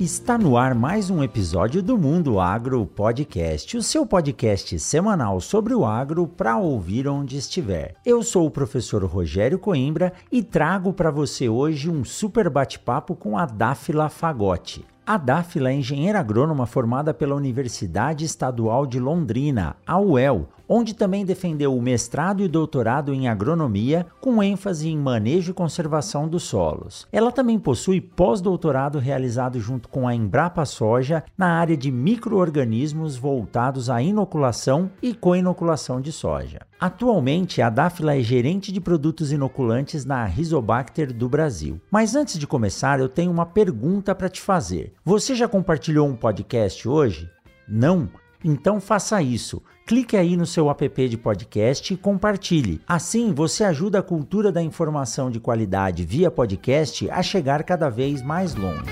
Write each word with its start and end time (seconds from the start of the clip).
Está 0.00 0.38
no 0.38 0.56
ar 0.56 0.74
mais 0.74 1.10
um 1.10 1.22
episódio 1.22 1.82
do 1.82 1.98
Mundo 1.98 2.40
Agro 2.40 2.86
Podcast, 2.86 3.76
o 3.76 3.82
seu 3.82 4.06
podcast 4.06 4.78
semanal 4.78 5.42
sobre 5.42 5.74
o 5.74 5.84
agro 5.84 6.26
para 6.26 6.56
ouvir 6.56 7.06
onde 7.06 7.36
estiver. 7.36 7.96
Eu 8.02 8.22
sou 8.22 8.46
o 8.46 8.50
professor 8.50 9.04
Rogério 9.04 9.58
Coimbra 9.58 10.14
e 10.32 10.42
trago 10.42 10.94
para 10.94 11.10
você 11.10 11.50
hoje 11.50 11.90
um 11.90 12.02
super 12.02 12.48
bate-papo 12.48 13.14
com 13.14 13.36
a 13.36 13.44
Dáfila 13.44 14.08
Fagotti. 14.08 14.86
A 15.10 15.16
Dáfila 15.16 15.70
é 15.70 15.74
engenheira 15.74 16.20
agrônoma 16.20 16.66
formada 16.66 17.12
pela 17.12 17.34
Universidade 17.34 18.24
Estadual 18.24 18.86
de 18.86 19.00
Londrina, 19.00 19.74
a 19.84 19.98
UEL, 19.98 20.46
onde 20.68 20.94
também 20.94 21.26
defendeu 21.26 21.76
o 21.76 21.82
mestrado 21.82 22.44
e 22.44 22.46
doutorado 22.46 23.12
em 23.12 23.26
agronomia, 23.26 24.06
com 24.20 24.40
ênfase 24.40 24.88
em 24.88 24.96
manejo 24.96 25.50
e 25.50 25.52
conservação 25.52 26.28
dos 26.28 26.44
solos. 26.44 27.08
Ela 27.10 27.32
também 27.32 27.58
possui 27.58 28.00
pós-doutorado 28.00 29.00
realizado 29.00 29.58
junto 29.58 29.88
com 29.88 30.06
a 30.06 30.14
Embrapa 30.14 30.64
Soja 30.64 31.24
na 31.36 31.58
área 31.58 31.76
de 31.76 31.90
microorganismos 31.90 33.16
voltados 33.16 33.90
à 33.90 34.00
inoculação 34.00 34.92
e 35.02 35.12
co-inoculação 35.12 36.00
de 36.00 36.12
soja. 36.12 36.69
Atualmente, 36.80 37.60
a 37.60 37.68
Dáfila 37.68 38.16
é 38.16 38.22
gerente 38.22 38.72
de 38.72 38.80
produtos 38.80 39.30
inoculantes 39.32 40.06
na 40.06 40.24
Rizobacter 40.24 41.12
do 41.12 41.28
Brasil. 41.28 41.78
Mas 41.90 42.14
antes 42.14 42.38
de 42.38 42.46
começar, 42.46 42.98
eu 42.98 43.08
tenho 43.08 43.30
uma 43.30 43.44
pergunta 43.44 44.14
para 44.14 44.30
te 44.30 44.40
fazer. 44.40 44.94
Você 45.04 45.34
já 45.34 45.46
compartilhou 45.46 46.08
um 46.08 46.16
podcast 46.16 46.88
hoje? 46.88 47.28
Não? 47.68 48.08
Então 48.42 48.80
faça 48.80 49.20
isso. 49.20 49.62
Clique 49.86 50.16
aí 50.16 50.38
no 50.38 50.46
seu 50.46 50.70
app 50.70 51.06
de 51.06 51.18
podcast 51.18 51.92
e 51.92 51.98
compartilhe. 51.98 52.80
Assim, 52.88 53.34
você 53.34 53.62
ajuda 53.62 53.98
a 53.98 54.02
cultura 54.02 54.50
da 54.50 54.62
informação 54.62 55.30
de 55.30 55.38
qualidade 55.38 56.02
via 56.02 56.30
podcast 56.30 57.10
a 57.10 57.22
chegar 57.22 57.62
cada 57.62 57.90
vez 57.90 58.22
mais 58.22 58.54
longe. 58.54 58.90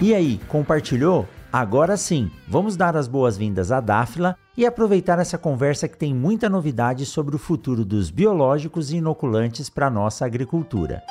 E 0.00 0.14
aí, 0.14 0.38
compartilhou? 0.46 1.26
Agora 1.50 1.96
sim, 1.96 2.30
vamos 2.46 2.76
dar 2.76 2.94
as 2.94 3.08
boas-vindas 3.08 3.72
à 3.72 3.80
Dáfila 3.80 4.36
e 4.54 4.66
aproveitar 4.66 5.18
essa 5.18 5.38
conversa 5.38 5.88
que 5.88 5.96
tem 5.96 6.14
muita 6.14 6.46
novidade 6.46 7.06
sobre 7.06 7.34
o 7.34 7.38
futuro 7.38 7.86
dos 7.86 8.10
biológicos 8.10 8.90
e 8.92 8.98
inoculantes 8.98 9.70
para 9.70 9.86
a 9.86 9.90
nossa 9.90 10.26
agricultura. 10.26 11.02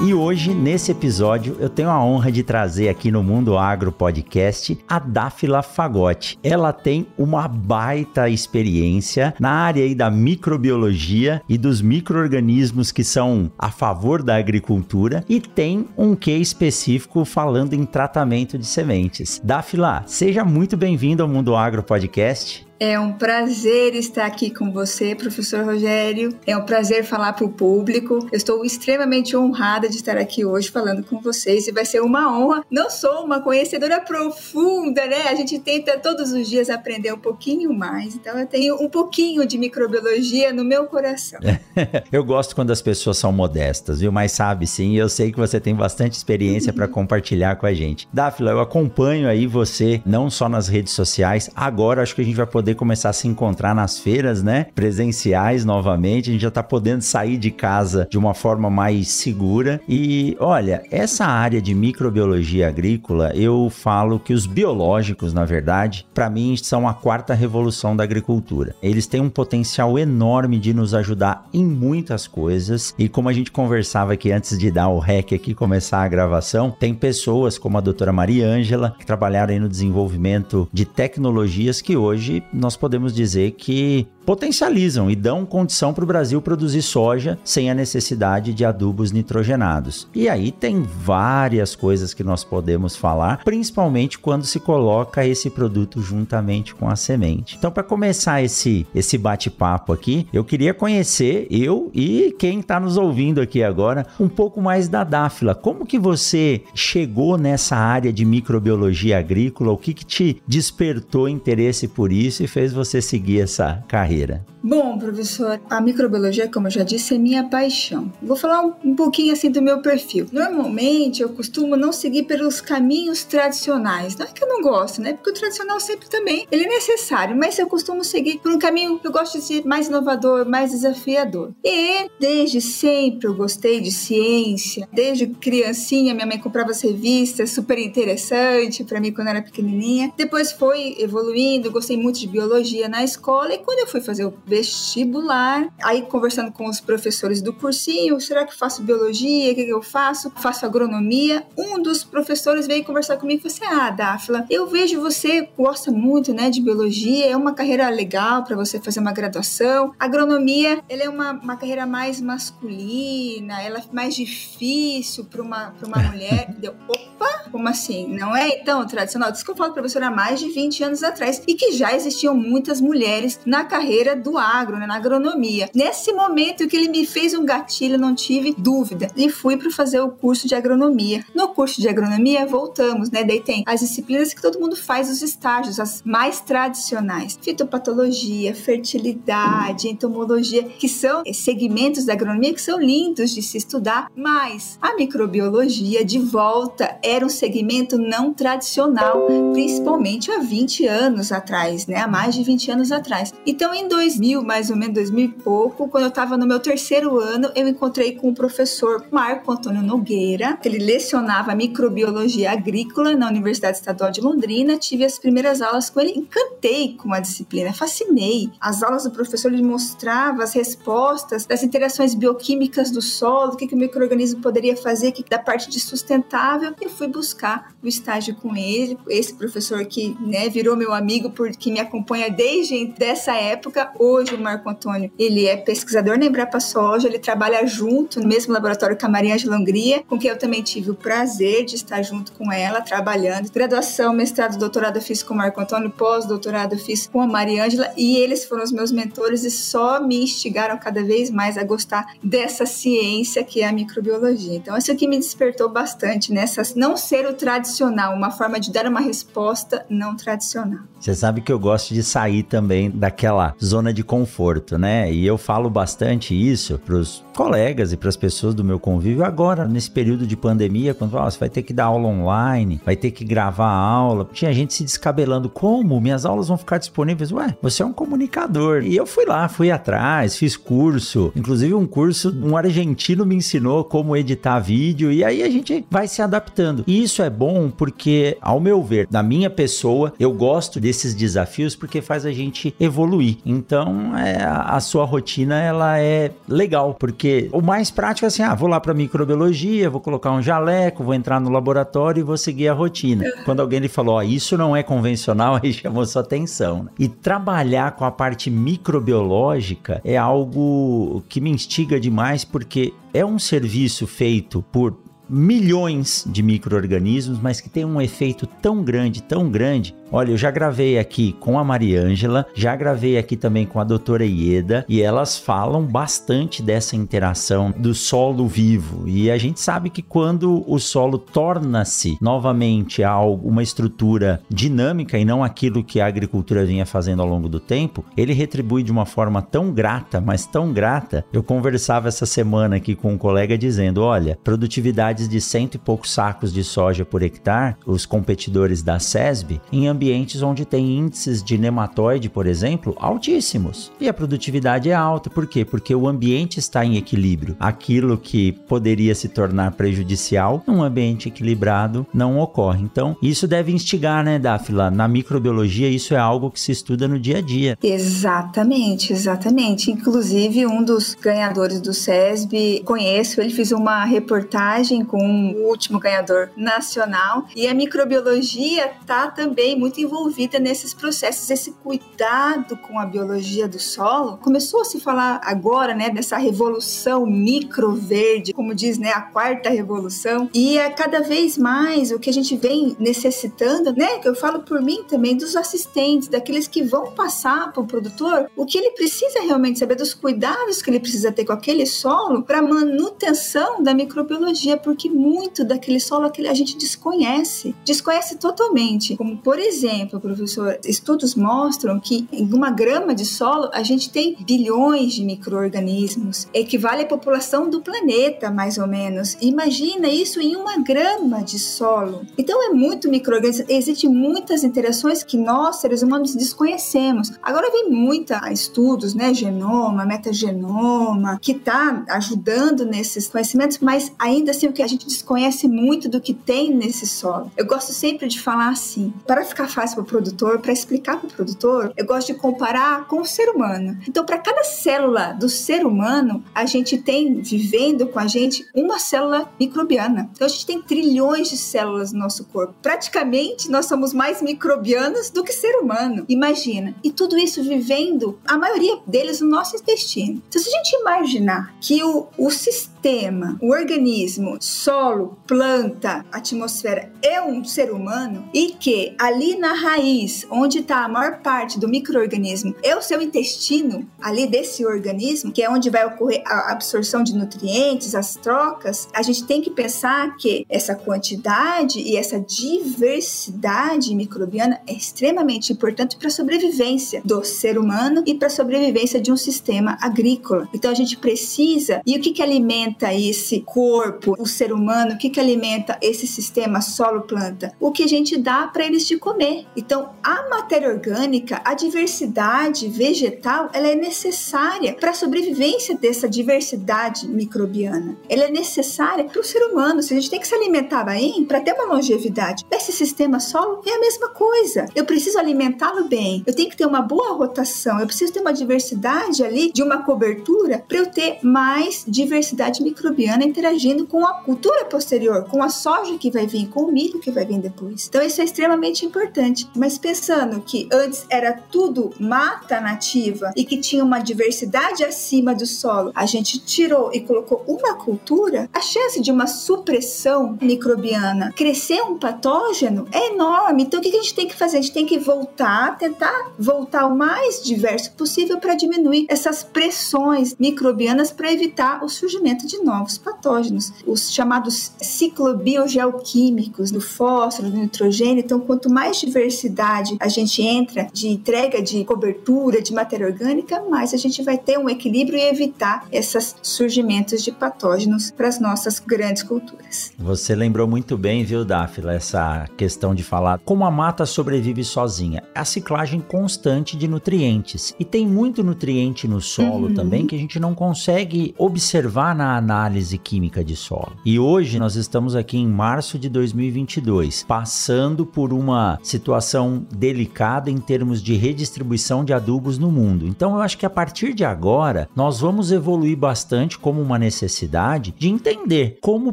E 0.00 0.14
hoje, 0.14 0.54
nesse 0.54 0.92
episódio, 0.92 1.56
eu 1.58 1.68
tenho 1.68 1.90
a 1.90 2.00
honra 2.00 2.30
de 2.30 2.44
trazer 2.44 2.88
aqui 2.88 3.10
no 3.10 3.20
Mundo 3.20 3.58
Agro 3.58 3.90
Podcast 3.90 4.78
a 4.88 5.00
Dáfila 5.00 5.60
Fagotti. 5.60 6.38
Ela 6.40 6.72
tem 6.72 7.08
uma 7.18 7.48
baita 7.48 8.28
experiência 8.28 9.34
na 9.40 9.50
área 9.50 9.92
da 9.96 10.08
microbiologia 10.08 11.42
e 11.48 11.58
dos 11.58 11.82
micro-organismos 11.82 12.92
que 12.92 13.02
são 13.02 13.50
a 13.58 13.72
favor 13.72 14.22
da 14.22 14.36
agricultura 14.36 15.24
e 15.28 15.40
tem 15.40 15.88
um 15.96 16.14
quê 16.14 16.36
específico 16.36 17.24
falando 17.24 17.74
em 17.74 17.84
tratamento 17.84 18.56
de 18.56 18.66
sementes. 18.66 19.40
Dáfila, 19.42 20.04
seja 20.06 20.44
muito 20.44 20.76
bem-vindo 20.76 21.24
ao 21.24 21.28
Mundo 21.28 21.56
Agro 21.56 21.82
Podcast. 21.82 22.67
É 22.80 22.98
um 22.98 23.12
prazer 23.12 23.96
estar 23.96 24.24
aqui 24.24 24.50
com 24.50 24.70
você, 24.70 25.12
professor 25.12 25.64
Rogério. 25.64 26.32
É 26.46 26.56
um 26.56 26.64
prazer 26.64 27.04
falar 27.04 27.32
para 27.32 27.44
o 27.44 27.48
público. 27.48 28.28
Eu 28.30 28.36
estou 28.36 28.64
extremamente 28.64 29.36
honrada 29.36 29.88
de 29.88 29.96
estar 29.96 30.16
aqui 30.16 30.44
hoje 30.44 30.70
falando 30.70 31.02
com 31.02 31.20
vocês 31.20 31.66
e 31.66 31.72
vai 31.72 31.84
ser 31.84 32.00
uma 32.00 32.38
honra. 32.38 32.64
Não 32.70 32.88
sou 32.88 33.24
uma 33.24 33.40
conhecedora 33.40 34.00
profunda, 34.00 35.04
né? 35.06 35.26
A 35.28 35.34
gente 35.34 35.58
tenta 35.58 35.98
todos 35.98 36.30
os 36.30 36.48
dias 36.48 36.70
aprender 36.70 37.12
um 37.12 37.18
pouquinho 37.18 37.72
mais. 37.74 38.14
Então 38.14 38.38
eu 38.38 38.46
tenho 38.46 38.76
um 38.80 38.88
pouquinho 38.88 39.44
de 39.44 39.58
microbiologia 39.58 40.52
no 40.52 40.64
meu 40.64 40.84
coração. 40.84 41.40
eu 42.12 42.22
gosto 42.22 42.54
quando 42.54 42.70
as 42.70 42.80
pessoas 42.80 43.18
são 43.18 43.32
modestas, 43.32 43.98
viu? 43.98 44.12
Mas 44.12 44.30
sabe 44.30 44.68
sim, 44.68 44.96
eu 44.96 45.08
sei 45.08 45.32
que 45.32 45.38
você 45.38 45.58
tem 45.58 45.74
bastante 45.74 46.12
experiência 46.12 46.72
para 46.72 46.86
compartilhar 46.86 47.56
com 47.56 47.66
a 47.66 47.74
gente. 47.74 48.08
Dáfila, 48.12 48.52
eu 48.52 48.60
acompanho 48.60 49.28
aí 49.28 49.48
você 49.48 50.00
não 50.06 50.30
só 50.30 50.48
nas 50.48 50.68
redes 50.68 50.92
sociais, 50.92 51.50
agora 51.56 52.02
acho 52.02 52.14
que 52.14 52.20
a 52.20 52.24
gente 52.24 52.36
vai 52.36 52.46
poder 52.46 52.67
poder 52.68 52.74
começar 52.74 53.10
a 53.10 53.12
se 53.12 53.26
encontrar 53.26 53.74
nas 53.74 53.98
feiras, 53.98 54.42
né? 54.42 54.66
Presenciais 54.74 55.64
novamente. 55.64 56.28
A 56.28 56.32
gente 56.32 56.42
já 56.42 56.50
tá 56.50 56.62
podendo 56.62 57.00
sair 57.00 57.38
de 57.38 57.50
casa 57.50 58.06
de 58.10 58.18
uma 58.18 58.34
forma 58.34 58.68
mais 58.68 59.08
segura. 59.08 59.80
E 59.88 60.36
olha, 60.38 60.82
essa 60.90 61.24
área 61.24 61.62
de 61.62 61.74
microbiologia 61.74 62.68
agrícola, 62.68 63.32
eu 63.34 63.70
falo 63.70 64.18
que 64.18 64.34
os 64.34 64.46
biológicos, 64.46 65.32
na 65.32 65.44
verdade, 65.44 66.06
para 66.12 66.28
mim 66.28 66.56
são 66.56 66.86
a 66.86 66.92
quarta 66.92 67.32
revolução 67.32 67.96
da 67.96 68.04
agricultura. 68.04 68.74
Eles 68.82 69.06
têm 69.06 69.20
um 69.20 69.30
potencial 69.30 69.98
enorme 69.98 70.58
de 70.58 70.74
nos 70.74 70.92
ajudar 70.92 71.46
em 71.54 71.64
muitas 71.64 72.26
coisas. 72.26 72.94
E 72.98 73.08
como 73.08 73.28
a 73.28 73.32
gente 73.32 73.50
conversava 73.50 74.12
aqui 74.12 74.30
antes 74.30 74.58
de 74.58 74.70
dar 74.70 74.88
o 74.88 74.98
rec 74.98 75.32
aqui 75.32 75.54
começar 75.54 76.02
a 76.02 76.08
gravação, 76.08 76.70
tem 76.70 76.94
pessoas 76.94 77.56
como 77.56 77.78
a 77.78 77.80
doutora 77.80 78.12
Maria 78.12 78.46
Ângela 78.46 78.94
que 78.98 79.06
trabalharam 79.06 79.54
aí 79.54 79.60
no 79.60 79.68
desenvolvimento 79.68 80.68
de 80.72 80.84
tecnologias 80.84 81.80
que 81.80 81.96
hoje 81.96 82.42
nós 82.58 82.76
podemos 82.76 83.14
dizer 83.14 83.52
que 83.52 84.06
potencializam 84.26 85.10
e 85.10 85.16
dão 85.16 85.46
condição 85.46 85.94
para 85.94 86.04
o 86.04 86.06
Brasil 86.06 86.42
produzir 86.42 86.82
soja 86.82 87.38
sem 87.42 87.70
a 87.70 87.74
necessidade 87.74 88.52
de 88.52 88.62
adubos 88.62 89.10
nitrogenados. 89.10 90.06
E 90.14 90.28
aí 90.28 90.52
tem 90.52 90.82
várias 90.82 91.74
coisas 91.74 92.12
que 92.12 92.22
nós 92.22 92.44
podemos 92.44 92.94
falar, 92.94 93.42
principalmente 93.42 94.18
quando 94.18 94.44
se 94.44 94.60
coloca 94.60 95.24
esse 95.24 95.48
produto 95.48 96.02
juntamente 96.02 96.74
com 96.74 96.90
a 96.90 96.96
semente. 96.96 97.56
Então, 97.56 97.70
para 97.70 97.82
começar 97.82 98.42
esse, 98.42 98.86
esse 98.94 99.16
bate-papo 99.16 99.94
aqui, 99.94 100.26
eu 100.30 100.44
queria 100.44 100.74
conhecer 100.74 101.46
eu 101.50 101.90
e 101.94 102.34
quem 102.38 102.60
está 102.60 102.78
nos 102.78 102.96
ouvindo 102.96 103.40
aqui 103.40 103.62
agora 103.62 104.06
um 104.20 104.28
pouco 104.28 104.60
mais 104.60 104.88
da 104.88 105.04
Dáfila. 105.04 105.54
Como 105.54 105.86
que 105.86 105.98
você 105.98 106.62
chegou 106.74 107.38
nessa 107.38 107.76
área 107.76 108.12
de 108.12 108.24
microbiologia 108.24 109.18
agrícola? 109.18 109.72
O 109.72 109.78
que, 109.78 109.94
que 109.94 110.04
te 110.04 110.42
despertou 110.46 111.28
interesse 111.28 111.88
por 111.88 112.12
isso 112.12 112.42
e 112.42 112.47
fez 112.48 112.72
você 112.72 113.00
seguir 113.00 113.42
essa 113.42 113.82
carreira? 113.86 114.44
Bom, 114.68 114.98
professor, 114.98 115.58
a 115.70 115.80
microbiologia, 115.80 116.46
como 116.46 116.66
eu 116.66 116.70
já 116.70 116.82
disse, 116.82 117.14
é 117.14 117.18
minha 117.18 117.42
paixão. 117.42 118.12
Vou 118.20 118.36
falar 118.36 118.60
um, 118.84 118.94
pouquinho 118.94 119.32
assim 119.32 119.50
do 119.50 119.62
meu 119.62 119.80
perfil. 119.80 120.26
Normalmente 120.30 121.22
eu 121.22 121.30
costumo 121.30 121.74
não 121.74 121.90
seguir 121.90 122.24
pelos 122.24 122.60
caminhos 122.60 123.24
tradicionais. 123.24 124.14
Não 124.14 124.26
é 124.26 124.28
que 124.28 124.44
eu 124.44 124.46
não 124.46 124.60
gosto, 124.60 125.00
né? 125.00 125.14
Porque 125.14 125.30
o 125.30 125.32
tradicional 125.32 125.80
sempre 125.80 126.10
também 126.10 126.46
ele 126.52 126.64
é 126.64 126.68
necessário, 126.68 127.34
mas 127.34 127.58
eu 127.58 127.66
costumo 127.66 128.04
seguir 128.04 128.40
por 128.40 128.52
um 128.52 128.58
caminho 128.58 128.98
que 128.98 129.06
eu 129.06 129.10
gosto 129.10 129.38
de 129.38 129.44
ser 129.44 129.64
mais 129.64 129.88
inovador, 129.88 130.46
mais 130.46 130.70
desafiador. 130.70 131.54
E 131.64 132.10
desde 132.20 132.60
sempre 132.60 133.26
eu 133.26 133.34
gostei 133.34 133.80
de 133.80 133.90
ciência. 133.90 134.86
Desde 134.92 135.28
criancinha, 135.28 136.12
minha 136.12 136.26
mãe 136.26 136.38
comprava 136.38 136.72
as 136.72 136.82
revistas, 136.82 137.52
super 137.52 137.78
interessante 137.78 138.84
para 138.84 139.00
mim 139.00 139.12
quando 139.12 139.28
era 139.28 139.40
pequenininha. 139.40 140.12
Depois 140.14 140.52
foi 140.52 140.94
evoluindo, 140.98 141.72
gostei 141.72 141.96
muito 141.96 142.20
de 142.20 142.28
biologia 142.28 142.86
na 142.86 143.02
escola 143.02 143.54
e 143.54 143.58
quando 143.60 143.78
eu 143.78 143.86
fui 143.86 144.02
fazer 144.02 144.26
o 144.26 144.34
vestibular. 144.58 145.68
Aí, 145.82 146.02
conversando 146.02 146.52
com 146.52 146.68
os 146.68 146.80
professores 146.80 147.40
do 147.40 147.52
cursinho, 147.52 148.20
será 148.20 148.44
que 148.44 148.56
faço 148.56 148.82
biologia? 148.82 149.52
O 149.52 149.54
que, 149.54 149.64
que 149.64 149.72
eu 149.72 149.82
faço? 149.82 150.30
Faço 150.36 150.66
agronomia. 150.66 151.44
Um 151.56 151.80
dos 151.80 152.04
professores 152.04 152.66
veio 152.66 152.84
conversar 152.84 153.16
comigo 153.16 153.40
e 153.44 153.50
falou 153.50 153.68
assim: 153.68 153.80
Ah, 153.80 153.90
Dáfila, 153.90 154.46
eu 154.50 154.66
vejo 154.66 155.00
você 155.00 155.48
gosta 155.56 155.90
muito 155.90 156.32
né, 156.32 156.50
de 156.50 156.60
biologia, 156.60 157.26
é 157.26 157.36
uma 157.36 157.54
carreira 157.54 157.88
legal 157.88 158.44
para 158.44 158.56
você 158.56 158.80
fazer 158.80 159.00
uma 159.00 159.12
graduação. 159.12 159.92
Agronomia, 159.98 160.82
ela 160.88 161.02
é 161.02 161.08
uma, 161.08 161.32
uma 161.32 161.56
carreira 161.56 161.86
mais 161.86 162.20
masculina, 162.20 163.62
ela 163.62 163.78
é 163.78 163.82
mais 163.92 164.14
difícil 164.14 165.24
para 165.24 165.42
uma, 165.42 165.74
uma 165.82 165.98
mulher. 166.10 166.54
Deu, 166.58 166.74
opa, 166.88 167.44
como 167.50 167.68
assim? 167.68 168.06
Não 168.08 168.34
é 168.36 168.48
então 168.48 168.86
tradicional? 168.86 169.30
Diz 169.30 169.42
que 169.42 169.50
eu 169.50 169.56
falo 169.56 169.72
para 169.72 169.82
você 169.82 169.98
há 169.98 170.10
mais 170.10 170.40
de 170.40 170.48
20 170.48 170.84
anos 170.84 171.02
atrás 171.02 171.42
e 171.46 171.54
que 171.54 171.72
já 171.72 171.94
existiam 171.94 172.34
muitas 172.34 172.80
mulheres 172.80 173.40
na 173.44 173.64
carreira 173.64 174.14
do 174.14 174.37
agro, 174.38 174.78
né, 174.78 174.86
na 174.86 174.96
agronomia. 174.96 175.68
Nesse 175.74 176.12
momento 176.12 176.66
que 176.68 176.76
ele 176.76 176.88
me 176.88 177.06
fez 177.06 177.34
um 177.34 177.44
gatilho, 177.44 177.98
não 177.98 178.14
tive 178.14 178.54
dúvida, 178.56 179.10
e 179.16 179.28
fui 179.30 179.56
para 179.56 179.70
fazer 179.70 180.00
o 180.00 180.10
curso 180.10 180.46
de 180.46 180.54
agronomia. 180.54 181.24
No 181.34 181.48
curso 181.48 181.80
de 181.80 181.88
agronomia, 181.88 182.46
voltamos, 182.46 183.10
né? 183.10 183.24
Daí 183.24 183.40
tem 183.40 183.62
as 183.66 183.80
disciplinas 183.80 184.32
que 184.32 184.42
todo 184.42 184.60
mundo 184.60 184.76
faz, 184.76 185.10
os 185.10 185.22
estágios, 185.22 185.80
as 185.80 186.02
mais 186.04 186.40
tradicionais: 186.40 187.38
fitopatologia, 187.40 188.54
fertilidade, 188.54 189.88
entomologia, 189.88 190.64
que 190.64 190.88
são 190.88 191.22
segmentos 191.32 192.04
da 192.04 192.12
agronomia 192.12 192.54
que 192.54 192.60
são 192.60 192.78
lindos 192.78 193.30
de 193.30 193.42
se 193.42 193.58
estudar, 193.58 194.10
mas 194.14 194.78
a 194.80 194.94
microbiologia 194.94 196.04
de 196.04 196.18
volta 196.18 196.98
era 197.02 197.24
um 197.24 197.28
segmento 197.28 197.98
não 197.98 198.32
tradicional, 198.32 199.26
principalmente 199.52 200.30
há 200.30 200.38
20 200.38 200.86
anos 200.86 201.32
atrás, 201.32 201.86
né? 201.86 201.96
Há 201.96 202.08
mais 202.08 202.34
de 202.34 202.42
20 202.42 202.70
anos 202.70 202.92
atrás. 202.92 203.32
Então, 203.46 203.74
em 203.74 203.88
2000, 203.88 204.27
mais 204.36 204.70
ou 204.70 204.76
menos 204.76 204.94
2000 204.94 205.24
e 205.24 205.28
pouco, 205.28 205.88
quando 205.88 206.04
eu 206.04 206.08
estava 206.08 206.36
no 206.36 206.46
meu 206.46 206.60
terceiro 206.60 207.18
ano, 207.18 207.50
eu 207.54 207.66
encontrei 207.66 208.14
com 208.14 208.28
o 208.28 208.34
professor 208.34 209.04
Marco 209.10 209.50
Antônio 209.50 209.82
Nogueira, 209.82 210.58
ele 210.64 210.78
lecionava 210.78 211.54
microbiologia 211.54 212.52
agrícola 212.52 213.14
na 213.14 213.28
Universidade 213.28 213.78
Estadual 213.78 214.10
de 214.10 214.20
Londrina. 214.20 214.76
Tive 214.76 215.04
as 215.04 215.18
primeiras 215.18 215.62
aulas 215.62 215.90
com 215.90 216.00
ele, 216.00 216.12
encantei 216.12 216.94
com 216.96 217.12
a 217.12 217.20
disciplina, 217.20 217.72
fascinei. 217.72 218.50
As 218.60 218.82
aulas 218.82 219.04
do 219.04 219.10
professor 219.10 219.52
ele 219.52 219.62
mostrava 219.62 220.42
as 220.42 220.52
respostas 220.52 221.46
das 221.46 221.62
interações 221.62 222.14
bioquímicas 222.14 222.90
do 222.90 223.00
solo, 223.00 223.52
o 223.52 223.56
que, 223.56 223.66
que 223.66 223.74
o 223.74 223.78
microorganismo 223.78 224.40
poderia 224.40 224.76
fazer, 224.76 225.12
que 225.12 225.24
da 225.28 225.38
parte 225.38 225.70
de 225.70 225.80
sustentável. 225.80 226.74
Eu 226.80 226.90
fui 226.90 227.08
buscar 227.08 227.72
o 227.82 227.86
estágio 227.86 228.34
com 228.36 228.56
ele, 228.56 228.98
esse 229.08 229.34
professor 229.34 229.84
que 229.86 230.16
né, 230.20 230.48
virou 230.48 230.76
meu 230.76 230.92
amigo 230.92 231.30
porque 231.30 231.70
me 231.70 231.80
acompanha 231.80 232.30
desde 232.30 232.86
dessa 232.86 233.34
época. 233.34 233.92
Hoje 233.98 234.17
o 234.34 234.38
Marco 234.38 234.68
Antônio 234.68 235.10
ele 235.18 235.46
é 235.46 235.56
pesquisador 235.56 236.18
na 236.18 236.26
Embrapa 236.26 236.60
Soja, 236.60 237.08
ele 237.08 237.18
trabalha 237.18 237.66
junto 237.66 238.20
no 238.20 238.26
mesmo 238.26 238.52
laboratório 238.52 238.96
que 238.96 239.04
a 239.04 239.08
Maria 239.08 239.34
Angela 239.34 239.56
Hungria, 239.56 240.02
com 240.06 240.18
quem 240.18 240.30
eu 240.30 240.38
também 240.38 240.62
tive 240.62 240.90
o 240.90 240.94
prazer 240.94 241.64
de 241.64 241.74
estar 241.74 242.02
junto 242.02 242.32
com 242.32 242.52
ela, 242.52 242.80
trabalhando. 242.80 243.50
Graduação, 243.50 244.12
mestrado, 244.12 244.58
doutorado 244.58 244.96
eu 244.96 245.02
fiz 245.02 245.22
com 245.22 245.34
o 245.34 245.36
Marco 245.36 245.60
Antônio, 245.60 245.90
pós-doutorado 245.90 246.74
eu 246.74 246.78
fiz 246.78 247.06
com 247.06 247.20
a 247.20 247.26
Maria 247.26 247.64
Ângela, 247.64 247.92
e 247.96 248.16
eles 248.16 248.44
foram 248.44 248.64
os 248.64 248.72
meus 248.72 248.92
mentores 248.92 249.44
e 249.44 249.50
só 249.50 250.00
me 250.00 250.22
instigaram 250.22 250.78
cada 250.78 251.02
vez 251.02 251.30
mais 251.30 251.56
a 251.56 251.64
gostar 251.64 252.14
dessa 252.22 252.66
ciência 252.66 253.44
que 253.44 253.62
é 253.62 253.68
a 253.68 253.72
microbiologia. 253.72 254.56
Então, 254.56 254.76
isso 254.76 254.92
aqui 254.92 255.06
me 255.06 255.16
despertou 255.16 255.68
bastante 255.68 256.32
nessa 256.32 256.62
não 256.76 256.96
ser 256.96 257.26
o 257.26 257.34
tradicional, 257.34 258.14
uma 258.14 258.30
forma 258.30 258.58
de 258.58 258.72
dar 258.72 258.86
uma 258.86 259.00
resposta 259.00 259.84
não 259.88 260.16
tradicional. 260.16 260.80
Você 261.00 261.14
sabe 261.14 261.40
que 261.40 261.52
eu 261.52 261.58
gosto 261.58 261.94
de 261.94 262.02
sair 262.02 262.42
também 262.42 262.90
daquela 262.90 263.54
zona 263.62 263.92
de 263.92 264.02
conforto, 264.08 264.78
né? 264.78 265.12
E 265.12 265.24
eu 265.26 265.36
falo 265.36 265.68
bastante 265.68 266.34
isso 266.34 266.78
para 266.78 266.96
os 266.96 267.22
colegas 267.36 267.92
e 267.92 267.96
para 267.96 268.08
as 268.08 268.16
pessoas 268.16 268.54
do 268.54 268.64
meu 268.64 268.80
convívio 268.80 269.24
agora, 269.24 269.68
nesse 269.68 269.90
período 269.90 270.26
de 270.26 270.36
pandemia, 270.36 270.94
quando 270.94 271.14
oh, 271.14 271.30
você 271.30 271.38
vai 271.38 271.50
ter 271.50 271.62
que 271.62 271.72
dar 271.72 271.84
aula 271.84 272.08
online, 272.08 272.80
vai 272.84 272.96
ter 272.96 273.10
que 273.10 273.24
gravar 273.24 273.70
aula. 273.70 274.28
Tinha 274.32 274.52
gente 274.52 274.72
se 274.72 274.82
descabelando. 274.82 275.48
Como? 275.48 276.00
Minhas 276.00 276.24
aulas 276.24 276.48
vão 276.48 276.56
ficar 276.56 276.78
disponíveis? 276.78 277.30
Ué, 277.30 277.54
você 277.60 277.82
é 277.82 277.86
um 277.86 277.92
comunicador. 277.92 278.82
E 278.82 278.96
eu 278.96 279.06
fui 279.06 279.26
lá, 279.26 279.46
fui 279.48 279.70
atrás, 279.70 280.36
fiz 280.36 280.56
curso. 280.56 281.30
Inclusive, 281.36 281.74
um 281.74 281.86
curso, 281.86 282.34
um 282.42 282.56
argentino 282.56 283.26
me 283.26 283.36
ensinou 283.36 283.84
como 283.84 284.16
editar 284.16 284.58
vídeo. 284.58 285.12
E 285.12 285.22
aí 285.22 285.42
a 285.42 285.50
gente 285.50 285.84
vai 285.90 286.08
se 286.08 286.22
adaptando. 286.22 286.82
E 286.86 287.02
isso 287.02 287.22
é 287.22 287.28
bom 287.28 287.70
porque, 287.70 288.38
ao 288.40 288.58
meu 288.58 288.82
ver, 288.82 289.06
na 289.10 289.22
minha 289.22 289.50
pessoa, 289.50 290.12
eu 290.18 290.32
gosto 290.32 290.80
desses 290.80 291.14
desafios 291.14 291.76
porque 291.76 292.00
faz 292.00 292.24
a 292.24 292.32
gente 292.32 292.74
evoluir. 292.80 293.36
Então, 293.44 293.97
é, 294.16 294.42
a 294.44 294.80
sua 294.80 295.04
rotina 295.04 295.60
ela 295.60 295.98
é 295.98 296.30
legal, 296.48 296.94
porque 296.94 297.48
o 297.52 297.60
mais 297.60 297.90
prático 297.90 298.24
é 298.24 298.28
assim: 298.28 298.42
ah, 298.42 298.54
vou 298.54 298.68
lá 298.68 298.80
para 298.80 298.94
microbiologia, 298.94 299.90
vou 299.90 300.00
colocar 300.00 300.32
um 300.32 300.42
jaleco, 300.42 301.04
vou 301.04 301.14
entrar 301.14 301.40
no 301.40 301.50
laboratório 301.50 302.20
e 302.20 302.24
vou 302.24 302.36
seguir 302.36 302.68
a 302.68 302.74
rotina. 302.74 303.24
Quando 303.44 303.60
alguém 303.60 303.80
lhe 303.80 303.88
falou, 303.88 304.16
ó, 304.16 304.18
oh, 304.18 304.22
isso 304.22 304.56
não 304.56 304.76
é 304.76 304.82
convencional, 304.82 305.58
aí 305.62 305.72
chamou 305.72 306.04
sua 306.06 306.22
atenção. 306.22 306.84
Né? 306.84 306.90
E 306.98 307.08
trabalhar 307.08 307.92
com 307.92 308.04
a 308.04 308.10
parte 308.10 308.50
microbiológica 308.50 310.00
é 310.04 310.16
algo 310.16 311.22
que 311.28 311.40
me 311.40 311.50
instiga 311.50 312.00
demais 312.00 312.44
porque 312.44 312.92
é 313.12 313.24
um 313.24 313.38
serviço 313.38 314.06
feito 314.06 314.64
por 314.70 314.96
milhões 315.28 316.24
de 316.26 316.42
micro-organismos, 316.42 317.38
mas 317.40 317.60
que 317.60 317.68
tem 317.68 317.84
um 317.84 318.00
efeito 318.00 318.46
tão 318.46 318.82
grande, 318.82 319.22
tão 319.22 319.50
grande, 319.50 319.94
Olha, 320.10 320.30
eu 320.30 320.38
já 320.38 320.50
gravei 320.50 320.98
aqui 320.98 321.32
com 321.38 321.58
a 321.58 321.64
Mariângela, 321.64 322.46
já 322.54 322.74
gravei 322.74 323.18
aqui 323.18 323.36
também 323.36 323.66
com 323.66 323.78
a 323.78 323.84
doutora 323.84 324.24
Ieda, 324.24 324.84
e 324.88 325.02
elas 325.02 325.38
falam 325.38 325.84
bastante 325.84 326.62
dessa 326.62 326.96
interação 326.96 327.74
do 327.76 327.94
solo 327.94 328.46
vivo. 328.46 329.06
E 329.06 329.30
a 329.30 329.36
gente 329.36 329.60
sabe 329.60 329.90
que 329.90 330.00
quando 330.00 330.64
o 330.66 330.78
solo 330.78 331.18
torna-se 331.18 332.16
novamente 332.22 333.04
algo, 333.04 333.48
uma 333.48 333.62
estrutura 333.62 334.40
dinâmica 334.48 335.18
e 335.18 335.24
não 335.24 335.44
aquilo 335.44 335.84
que 335.84 336.00
a 336.00 336.06
agricultura 336.06 336.64
vinha 336.64 336.86
fazendo 336.86 337.20
ao 337.20 337.28
longo 337.28 337.48
do 337.48 337.60
tempo, 337.60 338.02
ele 338.16 338.32
retribui 338.32 338.82
de 338.82 338.90
uma 338.90 339.04
forma 339.04 339.42
tão 339.42 339.70
grata, 339.72 340.20
mas 340.20 340.46
tão 340.46 340.72
grata. 340.72 341.24
Eu 341.32 341.42
conversava 341.42 342.08
essa 342.08 342.24
semana 342.24 342.76
aqui 342.76 342.94
com 342.94 343.12
um 343.12 343.18
colega 343.18 343.58
dizendo: 343.58 344.02
olha, 344.02 344.38
produtividades 344.42 345.28
de 345.28 345.40
cento 345.40 345.74
e 345.74 345.78
poucos 345.78 346.10
sacos 346.12 346.52
de 346.52 346.64
soja 346.64 347.04
por 347.04 347.22
hectare, 347.22 347.76
os 347.86 348.06
competidores 348.06 348.82
da 348.82 348.98
SESB, 348.98 349.60
em 349.70 349.88
ambientes 349.98 350.42
onde 350.42 350.64
tem 350.64 350.96
índices 350.96 351.42
de 351.42 351.58
nematóide, 351.58 352.28
por 352.28 352.46
exemplo, 352.46 352.94
altíssimos. 353.00 353.90
E 354.00 354.08
a 354.08 354.14
produtividade 354.14 354.88
é 354.88 354.94
alta. 354.94 355.28
Por 355.28 355.48
quê? 355.48 355.64
Porque 355.64 355.92
o 355.92 356.06
ambiente 356.06 356.60
está 356.60 356.84
em 356.84 356.96
equilíbrio. 356.96 357.56
Aquilo 357.58 358.16
que 358.16 358.52
poderia 358.52 359.12
se 359.12 359.28
tornar 359.28 359.72
prejudicial 359.72 360.62
num 360.68 360.84
ambiente 360.84 361.28
equilibrado 361.28 362.06
não 362.14 362.38
ocorre. 362.38 362.80
Então, 362.80 363.16
isso 363.20 363.48
deve 363.48 363.72
instigar, 363.72 364.24
né, 364.24 364.38
Dáfila? 364.38 364.88
Na 364.88 365.08
microbiologia, 365.08 365.88
isso 365.88 366.14
é 366.14 366.18
algo 366.18 366.48
que 366.48 366.60
se 366.60 366.70
estuda 366.70 367.08
no 367.08 367.18
dia 367.18 367.38
a 367.38 367.40
dia. 367.40 367.76
Exatamente, 367.82 369.12
exatamente. 369.12 369.90
Inclusive, 369.90 370.64
um 370.64 370.84
dos 370.84 371.16
ganhadores 371.16 371.80
do 371.80 371.92
SESB, 371.92 372.82
conheço, 372.84 373.40
ele 373.40 373.50
fez 373.50 373.72
uma 373.72 374.04
reportagem 374.04 375.04
com 375.04 375.52
o 375.52 375.68
último 375.68 375.98
ganhador 375.98 376.50
nacional 376.56 377.46
e 377.56 377.66
a 377.66 377.74
microbiologia 377.74 378.92
está 379.00 379.28
também 379.28 379.78
muito 379.78 379.87
muito 379.88 380.00
envolvida 380.02 380.58
nesses 380.58 380.92
processos, 380.92 381.50
esse 381.50 381.72
cuidado 381.72 382.76
com 382.76 382.98
a 382.98 383.06
biologia 383.06 383.66
do 383.66 383.78
solo. 383.78 384.36
Começou 384.36 384.82
a 384.82 384.84
se 384.84 385.00
falar 385.00 385.40
agora, 385.42 385.94
né, 385.94 386.10
dessa 386.10 386.36
revolução 386.36 387.24
microverde, 387.24 388.52
como 388.52 388.74
diz, 388.74 388.98
né, 388.98 389.10
a 389.12 389.22
quarta 389.22 389.70
revolução, 389.70 390.50
e 390.52 390.76
é 390.76 390.90
cada 390.90 391.20
vez 391.20 391.56
mais 391.56 392.12
o 392.12 392.18
que 392.18 392.28
a 392.28 392.32
gente 392.32 392.54
vem 392.54 392.94
necessitando, 392.98 393.94
né, 393.94 394.18
que 394.18 394.28
eu 394.28 394.34
falo 394.34 394.60
por 394.60 394.82
mim 394.82 395.04
também 395.08 395.34
dos 395.34 395.56
assistentes, 395.56 396.28
daqueles 396.28 396.68
que 396.68 396.82
vão 396.82 397.12
passar 397.12 397.72
para 397.72 397.82
o 397.82 397.86
produtor 397.86 398.50
o 398.54 398.66
que 398.66 398.76
ele 398.76 398.90
precisa 398.90 399.40
realmente 399.40 399.78
saber 399.78 399.94
dos 399.94 400.12
cuidados 400.12 400.82
que 400.82 400.90
ele 400.90 401.00
precisa 401.00 401.32
ter 401.32 401.46
com 401.46 401.52
aquele 401.52 401.86
solo 401.86 402.42
para 402.42 402.60
manutenção 402.60 403.82
da 403.82 403.94
microbiologia, 403.94 404.76
porque 404.76 405.08
muito 405.08 405.64
daquele 405.64 405.98
solo 405.98 406.26
a 406.26 406.54
gente 406.54 406.76
desconhece, 406.76 407.74
desconhece 407.84 408.36
totalmente, 408.36 409.16
como 409.16 409.38
por 409.38 409.58
exemplo 409.58 409.77
exemplo, 409.78 410.20
professor, 410.20 410.78
estudos 410.84 411.34
mostram 411.34 412.00
que 412.00 412.26
em 412.32 412.52
uma 412.52 412.70
grama 412.70 413.14
de 413.14 413.24
solo 413.24 413.70
a 413.72 413.82
gente 413.82 414.10
tem 414.10 414.36
bilhões 414.40 415.12
de 415.12 415.24
micro-organismos, 415.24 416.48
equivale 416.52 417.02
à 417.02 417.06
população 417.06 417.70
do 417.70 417.80
planeta, 417.80 418.50
mais 418.50 418.78
ou 418.78 418.86
menos. 418.86 419.36
Imagina 419.40 420.08
isso 420.08 420.40
em 420.40 420.56
uma 420.56 420.78
grama 420.78 421.42
de 421.42 421.58
solo. 421.58 422.22
Então 422.36 422.62
é 422.64 422.70
muito 422.70 423.08
micro-organismo, 423.08 423.66
existem 423.68 424.10
muitas 424.10 424.64
interações 424.64 425.22
que 425.22 425.36
nós, 425.36 425.76
seres 425.76 426.02
humanos, 426.02 426.34
desconhecemos. 426.34 427.32
Agora 427.42 427.70
vem 427.70 427.90
muita 427.90 428.52
estudos, 428.52 429.14
né, 429.14 429.32
genoma, 429.32 430.04
metagenoma, 430.04 431.38
que 431.40 431.52
está 431.52 432.04
ajudando 432.08 432.84
nesses 432.84 433.28
conhecimentos, 433.28 433.78
mas 433.78 434.12
ainda 434.18 434.50
assim 434.50 434.66
o 434.66 434.72
que 434.72 434.82
a 434.82 434.86
gente 434.86 435.06
desconhece 435.06 435.68
muito 435.68 436.08
do 436.08 436.20
que 436.20 436.34
tem 436.34 436.74
nesse 436.74 437.06
solo. 437.06 437.50
Eu 437.56 437.66
gosto 437.66 437.92
sempre 437.92 438.26
de 438.26 438.40
falar 438.40 438.70
assim, 438.70 439.12
para 439.26 439.44
ficar 439.44 439.67
fácil 439.68 439.96
para 439.96 440.02
o 440.02 440.06
produtor, 440.06 440.58
para 440.60 440.72
explicar 440.72 441.18
para 441.18 441.28
o 441.28 441.32
produtor, 441.32 441.92
eu 441.96 442.04
gosto 442.04 442.32
de 442.32 442.38
comparar 442.38 443.06
com 443.06 443.20
o 443.20 443.24
ser 443.24 443.48
humano. 443.50 443.98
Então, 444.08 444.24
para 444.24 444.38
cada 444.38 444.64
célula 444.64 445.32
do 445.32 445.48
ser 445.48 445.86
humano, 445.86 446.42
a 446.54 446.66
gente 446.66 446.98
tem 446.98 447.40
vivendo 447.40 448.06
com 448.08 448.18
a 448.18 448.26
gente 448.26 448.66
uma 448.74 448.98
célula 448.98 449.48
microbiana. 449.58 450.30
Então, 450.32 450.46
a 450.46 450.50
gente 450.50 450.66
tem 450.66 450.82
trilhões 450.82 451.48
de 451.50 451.56
células 451.56 452.12
no 452.12 452.18
nosso 452.18 452.44
corpo. 452.44 452.74
Praticamente, 452.82 453.70
nós 453.70 453.86
somos 453.86 454.12
mais 454.12 454.42
microbianos 454.42 455.30
do 455.30 455.44
que 455.44 455.52
ser 455.52 455.76
humano. 455.76 456.24
Imagina. 456.28 456.94
E 457.02 457.10
tudo 457.10 457.38
isso 457.38 457.62
vivendo, 457.62 458.38
a 458.46 458.56
maioria 458.56 458.98
deles 459.06 459.40
no 459.40 459.48
nosso 459.48 459.76
intestino. 459.76 460.42
Então, 460.48 460.60
se 460.60 460.68
a 460.68 460.72
gente 460.72 460.96
imaginar 461.00 461.74
que 461.80 462.02
o, 462.02 462.26
o 462.36 462.50
sistema 462.50 462.97
sistema, 462.98 463.56
o 463.62 463.70
organismo, 463.70 464.58
solo, 464.60 465.38
planta, 465.46 466.24
atmosfera 466.32 467.12
é 467.22 467.40
um 467.40 467.64
ser 467.64 467.92
humano 467.92 468.48
e 468.52 468.70
que 468.72 469.14
ali 469.18 469.56
na 469.56 469.72
raiz, 469.72 470.46
onde 470.50 470.78
está 470.80 471.04
a 471.04 471.08
maior 471.08 471.38
parte 471.38 471.78
do 471.78 471.88
microorganismo, 471.88 472.74
é 472.82 472.96
o 472.96 473.02
seu 473.02 473.22
intestino, 473.22 474.08
ali 474.20 474.46
desse 474.46 474.84
organismo, 474.84 475.52
que 475.52 475.62
é 475.62 475.70
onde 475.70 475.90
vai 475.90 476.04
ocorrer 476.06 476.42
a 476.44 476.72
absorção 476.72 477.22
de 477.22 477.34
nutrientes, 477.34 478.14
as 478.14 478.34
trocas, 478.34 479.08
a 479.14 479.22
gente 479.22 479.44
tem 479.44 479.62
que 479.62 479.70
pensar 479.70 480.36
que 480.36 480.66
essa 480.68 480.94
quantidade 480.94 482.00
e 482.00 482.16
essa 482.16 482.40
diversidade 482.40 484.14
microbiana 484.14 484.80
é 484.86 484.92
extremamente 484.92 485.72
importante 485.72 486.16
para 486.16 486.28
a 486.28 486.32
sobrevivência 486.32 487.22
do 487.24 487.44
ser 487.44 487.78
humano 487.78 488.24
e 488.26 488.34
para 488.34 488.48
a 488.48 488.50
sobrevivência 488.50 489.20
de 489.20 489.30
um 489.30 489.36
sistema 489.36 489.96
agrícola. 490.00 490.68
Então 490.74 490.90
a 490.90 490.94
gente 490.94 491.16
precisa, 491.16 492.02
e 492.04 492.16
o 492.16 492.20
que, 492.20 492.32
que 492.32 492.42
alimenta 492.42 492.87
esse 493.14 493.60
corpo, 493.60 494.34
o 494.38 494.46
ser 494.46 494.72
humano, 494.72 495.14
o 495.14 495.18
que, 495.18 495.30
que 495.30 495.40
alimenta 495.40 495.98
esse 496.00 496.26
sistema 496.26 496.80
solo-planta? 496.80 497.72
O 497.80 497.90
que 497.90 498.02
a 498.02 498.08
gente 498.08 498.36
dá 498.36 498.66
para 498.66 498.84
eles 498.84 499.06
de 499.06 499.16
comer. 499.18 499.66
Então 499.76 500.10
a 500.22 500.48
matéria 500.48 500.88
orgânica, 500.88 501.60
a 501.64 501.74
diversidade 501.74 502.88
vegetal, 502.88 503.70
ela 503.72 503.88
é 503.88 503.94
necessária 503.94 504.94
para 504.94 505.10
a 505.10 505.14
sobrevivência 505.14 505.96
dessa 505.96 506.28
diversidade 506.28 507.28
microbiana. 507.28 508.16
Ela 508.28 508.44
é 508.44 508.50
necessária 508.50 509.24
para 509.24 509.40
o 509.40 509.44
ser 509.44 509.60
humano. 509.64 510.02
Se 510.02 510.12
a 510.12 510.16
gente 510.16 510.30
tem 510.30 510.40
que 510.40 510.46
se 510.46 510.54
alimentar 510.54 511.04
bem 511.04 511.44
para 511.44 511.60
ter 511.60 511.72
uma 511.72 511.94
longevidade, 511.94 512.64
esse 512.70 512.92
sistema 512.92 513.40
solo 513.40 513.82
é 513.86 513.90
a 513.90 514.00
mesma 514.00 514.28
coisa. 514.28 514.86
Eu 514.94 515.04
preciso 515.04 515.38
alimentá-lo 515.38 516.04
bem. 516.04 516.42
Eu 516.46 516.54
tenho 516.54 516.70
que 516.70 516.76
ter 516.76 516.86
uma 516.86 517.00
boa 517.00 517.32
rotação. 517.32 517.98
Eu 518.00 518.06
preciso 518.06 518.32
ter 518.32 518.40
uma 518.40 518.52
diversidade 518.52 519.42
ali 519.42 519.72
de 519.72 519.82
uma 519.82 520.02
cobertura 520.02 520.84
para 520.86 520.98
eu 520.98 521.06
ter 521.06 521.38
mais 521.42 522.04
diversidade 522.06 522.77
microbiana 522.82 523.44
interagindo 523.44 524.06
com 524.06 524.26
a 524.26 524.34
cultura 524.34 524.84
posterior, 524.84 525.44
com 525.44 525.62
a 525.62 525.68
soja 525.68 526.16
que 526.18 526.30
vai 526.30 526.46
vir, 526.46 526.68
com 526.68 526.82
o 526.82 526.92
milho 526.92 527.20
que 527.20 527.30
vai 527.30 527.44
vir 527.44 527.58
depois. 527.58 528.06
Então 528.08 528.22
isso 528.22 528.40
é 528.40 528.44
extremamente 528.44 529.04
importante. 529.04 529.68
Mas 529.76 529.98
pensando 529.98 530.60
que 530.60 530.88
antes 530.92 531.26
era 531.30 531.52
tudo 531.52 532.10
mata 532.18 532.80
nativa 532.80 533.52
e 533.56 533.64
que 533.64 533.78
tinha 533.78 534.04
uma 534.04 534.18
diversidade 534.18 535.04
acima 535.04 535.54
do 535.54 535.66
solo, 535.66 536.12
a 536.14 536.26
gente 536.26 536.58
tirou 536.58 537.10
e 537.12 537.20
colocou 537.20 537.64
uma 537.66 537.94
cultura, 537.94 538.68
a 538.72 538.80
chance 538.80 539.20
de 539.20 539.30
uma 539.30 539.46
supressão 539.46 540.56
microbiana 540.60 541.52
crescer 541.52 542.00
um 542.02 542.18
patógeno 542.18 543.06
é 543.12 543.32
enorme. 543.32 543.82
Então 543.82 544.00
o 544.00 544.02
que 544.02 544.08
a 544.08 544.22
gente 544.22 544.34
tem 544.34 544.48
que 544.48 544.56
fazer? 544.56 544.78
A 544.78 544.80
gente 544.80 544.92
tem 544.92 545.06
que 545.06 545.18
voltar, 545.18 545.98
tentar 545.98 546.52
voltar 546.58 547.06
o 547.06 547.16
mais 547.16 547.62
diverso 547.62 548.12
possível 548.12 548.58
para 548.58 548.74
diminuir 548.74 549.26
essas 549.28 549.62
pressões 549.64 550.54
microbianas 550.58 551.30
para 551.30 551.52
evitar 551.52 552.04
o 552.04 552.08
surgimento 552.08 552.66
de 552.68 552.78
novos 552.84 553.18
patógenos, 553.18 553.92
os 554.06 554.32
chamados 554.32 554.92
ciclobiogeoquímicos 555.00 556.90
do 556.90 557.00
fósforo, 557.00 557.70
do 557.70 557.76
nitrogênio. 557.76 558.40
Então, 558.44 558.60
quanto 558.60 558.90
mais 558.90 559.18
diversidade 559.18 560.16
a 560.20 560.28
gente 560.28 560.62
entra 560.62 561.08
de 561.12 561.28
entrega 561.28 561.82
de 561.82 562.04
cobertura 562.04 562.82
de 562.82 562.92
matéria 562.92 563.26
orgânica, 563.26 563.82
mais 563.88 564.12
a 564.12 564.16
gente 564.16 564.42
vai 564.42 564.58
ter 564.58 564.78
um 564.78 564.88
equilíbrio 564.88 565.38
e 565.38 565.48
evitar 565.48 566.06
esses 566.12 566.54
surgimentos 566.62 567.42
de 567.42 567.50
patógenos 567.50 568.30
para 568.30 568.48
as 568.48 568.60
nossas 568.60 568.98
grandes 568.98 569.42
culturas. 569.42 570.12
Você 570.18 570.54
lembrou 570.54 570.86
muito 570.86 571.16
bem, 571.16 571.44
viu, 571.44 571.64
Dáfila, 571.64 572.12
essa 572.12 572.68
questão 572.76 573.14
de 573.14 573.22
falar 573.22 573.58
como 573.64 573.84
a 573.84 573.90
mata 573.90 574.26
sobrevive 574.26 574.84
sozinha. 574.84 575.42
A 575.54 575.64
ciclagem 575.64 576.20
constante 576.20 576.96
de 576.96 577.08
nutrientes. 577.08 577.94
E 577.98 578.04
tem 578.04 578.26
muito 578.26 578.62
nutriente 578.62 579.26
no 579.26 579.40
solo 579.40 579.88
uhum. 579.88 579.94
também 579.94 580.26
que 580.26 580.34
a 580.34 580.38
gente 580.38 580.60
não 580.60 580.74
consegue 580.74 581.54
observar 581.56 582.34
na 582.34 582.57
análise 582.58 583.16
química 583.16 583.64
de 583.64 583.74
solo. 583.74 584.12
E 584.24 584.38
hoje 584.38 584.78
nós 584.78 584.96
estamos 584.96 585.34
aqui 585.34 585.56
em 585.56 585.66
março 585.66 586.18
de 586.18 586.28
2022, 586.28 587.44
passando 587.48 588.26
por 588.26 588.52
uma 588.52 588.98
situação 589.02 589.86
delicada 589.90 590.70
em 590.70 590.78
termos 590.78 591.22
de 591.22 591.34
redistribuição 591.34 592.24
de 592.24 592.32
adubos 592.32 592.78
no 592.78 592.90
mundo. 592.90 593.26
Então 593.26 593.54
eu 593.54 593.60
acho 593.60 593.78
que 593.78 593.86
a 593.86 593.90
partir 593.90 594.34
de 594.34 594.44
agora 594.44 595.08
nós 595.14 595.40
vamos 595.40 595.72
evoluir 595.72 596.16
bastante 596.16 596.78
como 596.78 597.00
uma 597.00 597.18
necessidade 597.18 598.14
de 598.18 598.28
entender 598.28 598.98
como 599.00 599.32